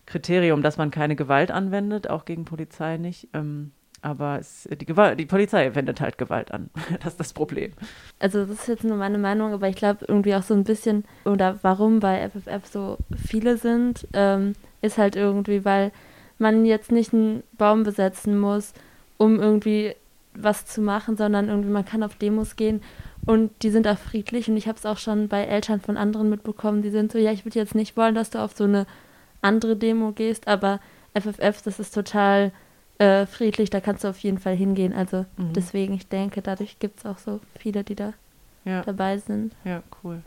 Kriterium, 0.07 0.62
dass 0.62 0.79
man 0.79 0.91
keine 0.91 1.16
Gewalt 1.16 1.51
anwendet, 1.51 2.11
auch 2.11 2.25
gegen 2.25 2.45
Polizei 2.45 2.97
nicht. 2.97 3.29
Ähm, 3.35 3.73
aber 4.01 4.39
es, 4.39 4.69
die, 4.71 4.87
Gewalt, 4.87 5.19
die 5.19 5.27
Polizei 5.27 5.75
wendet 5.75 6.01
halt 6.01 6.19
Gewalt 6.19 6.53
an. 6.53 6.71
das 7.01 7.12
ist 7.12 7.21
das 7.21 7.33
Problem. 7.33 7.73
Also 8.19 8.45
das 8.45 8.61
ist 8.61 8.69
jetzt 8.69 8.85
nur 8.85 8.97
meine 8.97 9.19
Meinung, 9.19 9.53
aber 9.53 9.69
ich 9.69 9.77
glaube 9.77 10.05
irgendwie 10.09 10.35
auch 10.35 10.43
so 10.43 10.55
ein 10.55 10.64
bisschen, 10.64 11.05
oder 11.25 11.59
warum 11.62 12.01
bei 12.01 12.29
FFF 12.29 12.66
so 12.66 12.99
viele 13.16 13.57
sind, 13.57 14.07
ähm, 14.12 14.55
ist 14.83 14.99
halt 14.99 15.16
irgendwie, 15.16 15.64
weil 15.64 15.93
man 16.39 16.64
jetzt 16.64 16.93
nicht 16.93 17.12
einen 17.12 17.43
Baum 17.57 17.83
besetzen 17.83 18.39
muss, 18.39 18.73
um 19.16 19.41
irgendwie 19.41 19.95
was 20.41 20.66
zu 20.66 20.80
machen, 20.80 21.16
sondern 21.16 21.49
irgendwie 21.49 21.70
man 21.70 21.84
kann 21.84 22.03
auf 22.03 22.14
Demos 22.16 22.57
gehen 22.57 22.82
und 23.26 23.51
die 23.62 23.70
sind 23.70 23.86
auch 23.89 23.99
friedlich 23.99 24.49
und 24.49 24.57
ich 24.57 24.68
habe 24.68 24.78
es 24.78 24.86
auch 24.86 24.99
schon 24.99 25.28
bei 25.28 25.45
Eltern 25.45 25.80
von 25.80 25.97
anderen 25.97 26.30
mitbekommen, 26.30 26.82
die 26.82 26.91
sind 26.91 27.12
so, 27.12 27.18
ja, 27.18 27.32
ich 27.32 27.45
würde 27.45 27.59
jetzt 27.59 27.74
nicht 27.74 27.97
wollen, 27.97 28.14
dass 28.14 28.30
du 28.30 28.39
auf 28.39 28.53
so 28.57 28.64
eine 28.64 28.86
andere 29.43 29.76
Demo 29.76 30.12
gehst, 30.12 30.49
aber 30.49 30.80
FFF, 31.14 31.62
das 31.62 31.78
ist 31.80 31.95
total 31.95 32.53
äh, 32.99 33.26
friedlich, 33.26 33.70
da 33.70 33.80
kannst 33.80 34.03
du 34.05 34.09
auf 34.09 34.18
jeden 34.20 34.39
Fall 34.39 34.57
hingehen. 34.57 34.93
Also 34.93 35.24
Mhm. 35.36 35.53
deswegen, 35.55 35.95
ich 35.95 36.09
denke, 36.09 36.43
dadurch 36.43 36.78
gibt 36.78 36.99
es 37.01 37.07
auch 37.07 37.18
so 37.18 37.41
viele, 37.59 37.84
die 37.84 37.95
da 37.95 38.12
Ja. 38.64 38.82
dabei 38.82 39.18
sind. 39.18 39.53
Ja, 39.64 39.82
cool. 40.03 40.20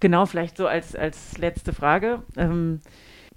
Genau, 0.00 0.26
vielleicht 0.26 0.56
so 0.56 0.66
als, 0.68 0.94
als 0.94 1.36
letzte 1.38 1.72
Frage. 1.72 2.22
Ähm, 2.36 2.80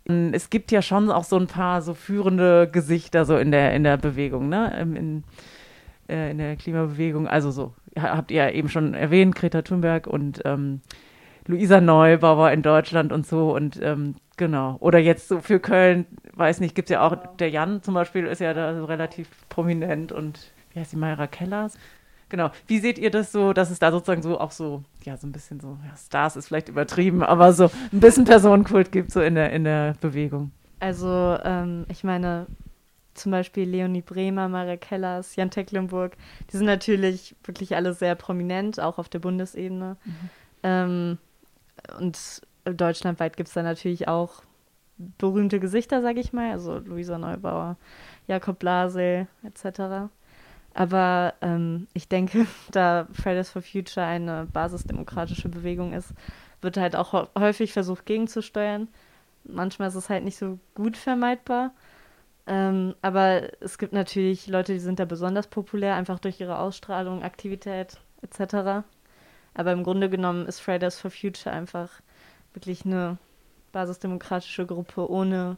es 0.05 0.49
gibt 0.49 0.71
ja 0.71 0.81
schon 0.81 1.11
auch 1.11 1.23
so 1.23 1.37
ein 1.37 1.47
paar 1.47 1.81
so 1.81 1.93
führende 1.93 2.67
Gesichter 2.71 3.25
so 3.25 3.37
in 3.37 3.51
der, 3.51 3.73
in 3.73 3.83
der 3.83 3.97
Bewegung, 3.97 4.49
ne? 4.49 4.73
Ähm, 4.77 4.95
In, 4.95 5.23
äh, 6.09 6.31
in 6.31 6.37
der 6.39 6.55
Klimabewegung. 6.55 7.27
Also 7.27 7.51
so, 7.51 7.73
ha- 7.97 8.17
habt 8.17 8.31
ihr 8.31 8.51
eben 8.53 8.69
schon 8.69 8.93
erwähnt, 8.93 9.35
Greta 9.35 9.61
Thunberg 9.61 10.07
und 10.07 10.41
ähm, 10.45 10.81
Luisa 11.47 11.81
Neubauer 11.81 12.51
in 12.51 12.61
Deutschland 12.61 13.11
und 13.11 13.25
so 13.25 13.55
und 13.55 13.79
ähm, 13.81 14.15
genau. 14.37 14.77
Oder 14.79 14.99
jetzt 14.99 15.27
so 15.27 15.39
für 15.39 15.59
Köln, 15.59 16.05
weiß 16.33 16.59
nicht, 16.59 16.75
gibt 16.75 16.89
es 16.89 16.93
ja 16.93 17.05
auch, 17.05 17.15
der 17.37 17.49
Jan 17.49 17.81
zum 17.81 17.93
Beispiel 17.93 18.25
ist 18.25 18.41
ja 18.41 18.53
da 18.53 18.75
so 18.75 18.85
relativ 18.85 19.27
prominent 19.49 20.11
und 20.11 20.51
wie 20.73 20.79
heißt 20.79 20.93
die, 20.93 20.97
Mayra 20.97 21.27
Kellers? 21.27 21.77
Genau. 22.31 22.49
Wie 22.65 22.79
seht 22.79 22.97
ihr 22.97 23.11
das 23.11 23.31
so, 23.31 23.53
dass 23.53 23.69
es 23.69 23.77
da 23.77 23.91
sozusagen 23.91 24.23
so 24.23 24.39
auch 24.39 24.51
so, 24.51 24.83
ja, 25.03 25.17
so 25.17 25.27
ein 25.27 25.31
bisschen 25.31 25.59
so, 25.59 25.77
ja, 25.87 25.95
Stars 25.95 26.35
ist 26.35 26.47
vielleicht 26.47 26.69
übertrieben, 26.69 27.21
aber 27.21 27.53
so 27.53 27.69
ein 27.91 27.99
bisschen 27.99 28.25
Personenkult 28.25 28.91
gibt 28.91 29.11
so 29.11 29.21
in 29.21 29.35
der, 29.35 29.51
in 29.51 29.65
der 29.65 29.95
Bewegung? 30.01 30.51
also, 30.81 31.37
ähm, 31.43 31.85
ich 31.89 32.03
meine, 32.03 32.47
zum 33.13 33.31
Beispiel 33.31 33.69
Leonie 33.69 34.01
Bremer, 34.01 34.49
Maria 34.49 34.77
Kellers, 34.77 35.35
Jan 35.35 35.51
Tecklenburg, 35.51 36.17
die 36.51 36.57
sind 36.57 36.65
natürlich 36.65 37.35
wirklich 37.43 37.75
alle 37.75 37.93
sehr 37.93 38.15
prominent, 38.15 38.79
auch 38.79 38.97
auf 38.97 39.07
der 39.07 39.19
Bundesebene. 39.19 39.95
Ähm, 40.63 41.19
und 41.99 42.41
deutschlandweit 42.65 43.37
gibt 43.37 43.49
es 43.49 43.53
da 43.53 43.63
natürlich 43.63 44.07
auch 44.07 44.41
berühmte 45.17 45.59
Gesichter, 45.59 46.01
sage 46.01 46.19
ich 46.19 46.33
mal, 46.33 46.51
also 46.51 46.79
Luisa 46.79 47.17
Neubauer, 47.17 47.77
Jakob 48.27 48.59
Blasel 48.59 49.27
etc. 49.43 50.11
Aber 50.73 51.33
ähm, 51.41 51.87
ich 51.93 52.07
denke, 52.07 52.47
da 52.71 53.07
Fridays 53.13 53.49
for 53.49 53.61
Future 53.61 54.05
eine 54.05 54.47
basisdemokratische 54.51 55.49
Bewegung 55.49 55.93
ist, 55.93 56.13
wird 56.61 56.77
halt 56.77 56.95
auch 56.95 57.27
häufig 57.37 57.73
versucht 57.73 58.05
gegenzusteuern. 58.05 58.87
Manchmal 59.43 59.89
ist 59.89 59.95
es 59.95 60.09
halt 60.09 60.23
nicht 60.23 60.37
so 60.37 60.59
gut 60.75 60.97
vermeidbar. 60.97 61.71
Ähm, 62.47 62.95
aber 63.01 63.49
es 63.61 63.77
gibt 63.77 63.93
natürlich 63.93 64.47
Leute, 64.47 64.73
die 64.73 64.79
sind 64.79 64.99
da 64.99 65.05
besonders 65.05 65.47
populär, 65.47 65.95
einfach 65.95 66.19
durch 66.19 66.39
ihre 66.39 66.59
Ausstrahlung, 66.59 67.23
Aktivität 67.23 67.99
etc. 68.21 68.85
Aber 69.53 69.71
im 69.71 69.83
Grunde 69.83 70.09
genommen 70.09 70.45
ist 70.45 70.59
Fridays 70.59 70.99
for 70.99 71.11
Future 71.11 71.53
einfach 71.53 71.89
wirklich 72.53 72.85
eine 72.85 73.17
basisdemokratische 73.71 74.65
Gruppe 74.65 75.09
ohne 75.09 75.57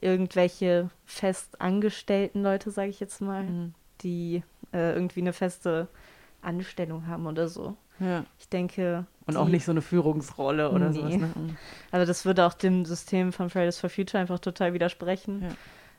irgendwelche 0.00 0.90
fest 1.04 1.60
angestellten 1.60 2.42
Leute, 2.42 2.70
sage 2.70 2.90
ich 2.90 3.00
jetzt 3.00 3.20
mal, 3.20 3.44
mhm. 3.44 3.74
Die 4.02 4.42
äh, 4.72 4.92
irgendwie 4.94 5.20
eine 5.20 5.32
feste 5.32 5.88
Anstellung 6.42 7.06
haben 7.06 7.26
oder 7.26 7.48
so. 7.48 7.76
Ja. 7.98 8.24
Ich 8.38 8.48
denke. 8.48 9.06
Und 9.26 9.34
die, 9.34 9.38
auch 9.38 9.48
nicht 9.48 9.64
so 9.64 9.72
eine 9.72 9.82
Führungsrolle 9.82 10.70
oder 10.70 10.90
nee. 10.90 10.96
sowas. 10.96 11.16
Ne? 11.16 11.30
Mhm. 11.34 11.56
Also 11.90 12.06
das 12.06 12.24
würde 12.24 12.44
auch 12.44 12.54
dem 12.54 12.84
System 12.84 13.32
von 13.32 13.50
Fridays 13.50 13.78
for 13.78 13.90
Future 13.90 14.20
einfach 14.20 14.38
total 14.38 14.74
widersprechen. 14.74 15.42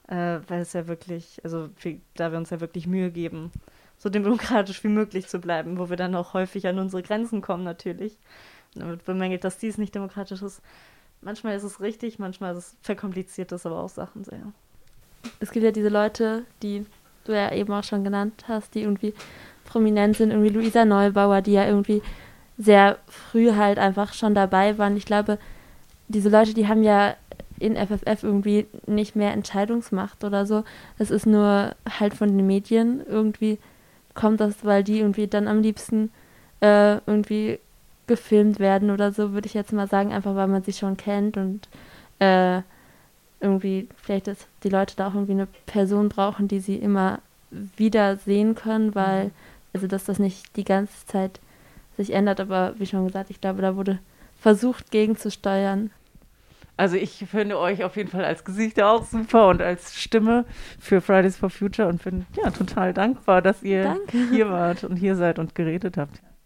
Ja. 0.09 0.37
Äh, 0.37 0.41
weil 0.47 0.61
es 0.61 0.73
ja 0.73 0.87
wirklich, 0.87 1.41
also 1.43 1.69
wir, 1.81 1.99
da 2.15 2.31
wir 2.31 2.37
uns 2.37 2.49
ja 2.49 2.61
wirklich 2.61 2.87
Mühe 2.87 3.11
geben, 3.11 3.51
so 3.97 4.09
demokratisch 4.09 4.83
wie 4.83 4.89
möglich 4.89 5.27
zu 5.27 5.39
bleiben, 5.39 5.77
wo 5.77 5.89
wir 5.89 5.97
dann 5.97 6.15
auch 6.15 6.33
häufig 6.33 6.67
an 6.67 6.79
unsere 6.79 7.03
Grenzen 7.03 7.41
kommen 7.41 7.63
natürlich. 7.63 8.17
Damit 8.75 9.03
bemängelt, 9.05 9.43
dass 9.43 9.57
dies 9.57 9.77
nicht 9.77 9.95
demokratisch 9.95 10.41
ist. 10.41 10.61
Manchmal 11.21 11.55
ist 11.55 11.63
es 11.63 11.81
richtig, 11.81 12.19
manchmal 12.19 12.55
ist 12.55 12.57
es 12.57 12.77
verkompliziert 12.81 13.51
das 13.51 13.65
aber 13.65 13.79
auch 13.79 13.89
Sachen 13.89 14.23
sehr. 14.23 14.53
Es 15.39 15.51
gibt 15.51 15.65
ja 15.65 15.71
diese 15.71 15.89
Leute, 15.89 16.45
die 16.61 16.85
du 17.27 17.33
ja 17.33 17.51
eben 17.51 17.71
auch 17.73 17.83
schon 17.83 18.03
genannt 18.03 18.45
hast, 18.47 18.75
die 18.75 18.81
irgendwie 18.81 19.13
prominent 19.65 20.17
sind, 20.17 20.31
irgendwie 20.31 20.49
Luisa 20.49 20.85
Neubauer, 20.85 21.41
die 21.41 21.53
ja 21.53 21.65
irgendwie 21.65 22.01
sehr 22.57 22.97
früh 23.07 23.53
halt 23.53 23.77
einfach 23.77 24.13
schon 24.13 24.33
dabei 24.33 24.77
waren. 24.77 24.97
Ich 24.97 25.05
glaube, 25.05 25.37
diese 26.07 26.29
Leute, 26.29 26.53
die 26.53 26.67
haben 26.67 26.83
ja 26.83 27.15
in 27.59 27.75
FFF 27.75 28.23
irgendwie 28.23 28.67
nicht 28.85 29.15
mehr 29.15 29.33
Entscheidungsmacht 29.33 30.23
oder 30.23 30.45
so. 30.45 30.63
Es 30.97 31.11
ist 31.11 31.25
nur 31.25 31.75
halt 31.99 32.13
von 32.13 32.35
den 32.35 32.47
Medien 32.47 33.01
irgendwie 33.07 33.59
kommt 34.13 34.39
das, 34.39 34.65
weil 34.65 34.83
die 34.83 34.99
irgendwie 34.99 35.27
dann 35.27 35.47
am 35.47 35.61
liebsten 35.61 36.11
äh, 36.61 36.97
irgendwie 37.05 37.59
gefilmt 38.07 38.59
werden 38.59 38.89
oder 38.89 39.11
so, 39.11 39.33
würde 39.33 39.47
ich 39.47 39.53
jetzt 39.53 39.73
mal 39.73 39.87
sagen, 39.87 40.11
einfach 40.11 40.35
weil 40.35 40.47
man 40.47 40.63
sie 40.63 40.73
schon 40.73 40.97
kennt 40.97 41.37
und 41.37 41.67
äh, 42.19 42.61
irgendwie 43.39 43.87
vielleicht 44.01 44.27
dass 44.27 44.47
die 44.63 44.69
Leute 44.69 44.95
da 44.95 45.07
auch 45.07 45.13
irgendwie 45.13 45.33
eine 45.33 45.47
Person 45.65 46.09
brauchen, 46.09 46.47
die 46.47 46.59
sie 46.59 46.75
immer 46.75 47.19
wieder 47.51 48.17
sehen 48.17 48.55
können, 48.55 48.95
weil, 48.95 49.25
mhm. 49.25 49.31
also 49.73 49.87
dass 49.87 50.05
das 50.05 50.19
nicht 50.19 50.55
die 50.55 50.63
ganze 50.63 51.05
Zeit 51.05 51.39
sich 51.95 52.13
ändert, 52.13 52.39
aber 52.39 52.75
wie 52.77 52.85
schon 52.85 53.05
gesagt, 53.07 53.29
ich 53.29 53.41
glaube, 53.41 53.61
da 53.61 53.75
wurde 53.75 53.99
versucht 54.39 54.91
gegenzusteuern. 54.91 55.91
Also 56.75 56.95
ich 56.95 57.25
finde 57.29 57.57
euch 57.57 57.83
auf 57.83 57.97
jeden 57.97 58.09
Fall 58.09 58.23
als 58.23 58.45
Gesichter 58.45 58.91
auch 58.91 59.03
super 59.03 59.47
und 59.47 59.63
als 59.63 59.95
Stimme 59.95 60.45
für 60.79 61.01
Fridays 61.01 61.35
for 61.35 61.49
Future 61.49 61.87
und 61.87 62.03
bin 62.03 62.27
ja 62.35 62.51
total 62.51 62.93
dankbar, 62.93 63.41
dass 63.41 63.63
ihr 63.63 63.83
Danke. 63.83 64.29
hier 64.29 64.49
wart 64.49 64.83
und 64.83 64.97
hier 64.97 65.15
seid 65.15 65.39
und 65.39 65.55
geredet 65.55 65.97
habt. 65.97 66.21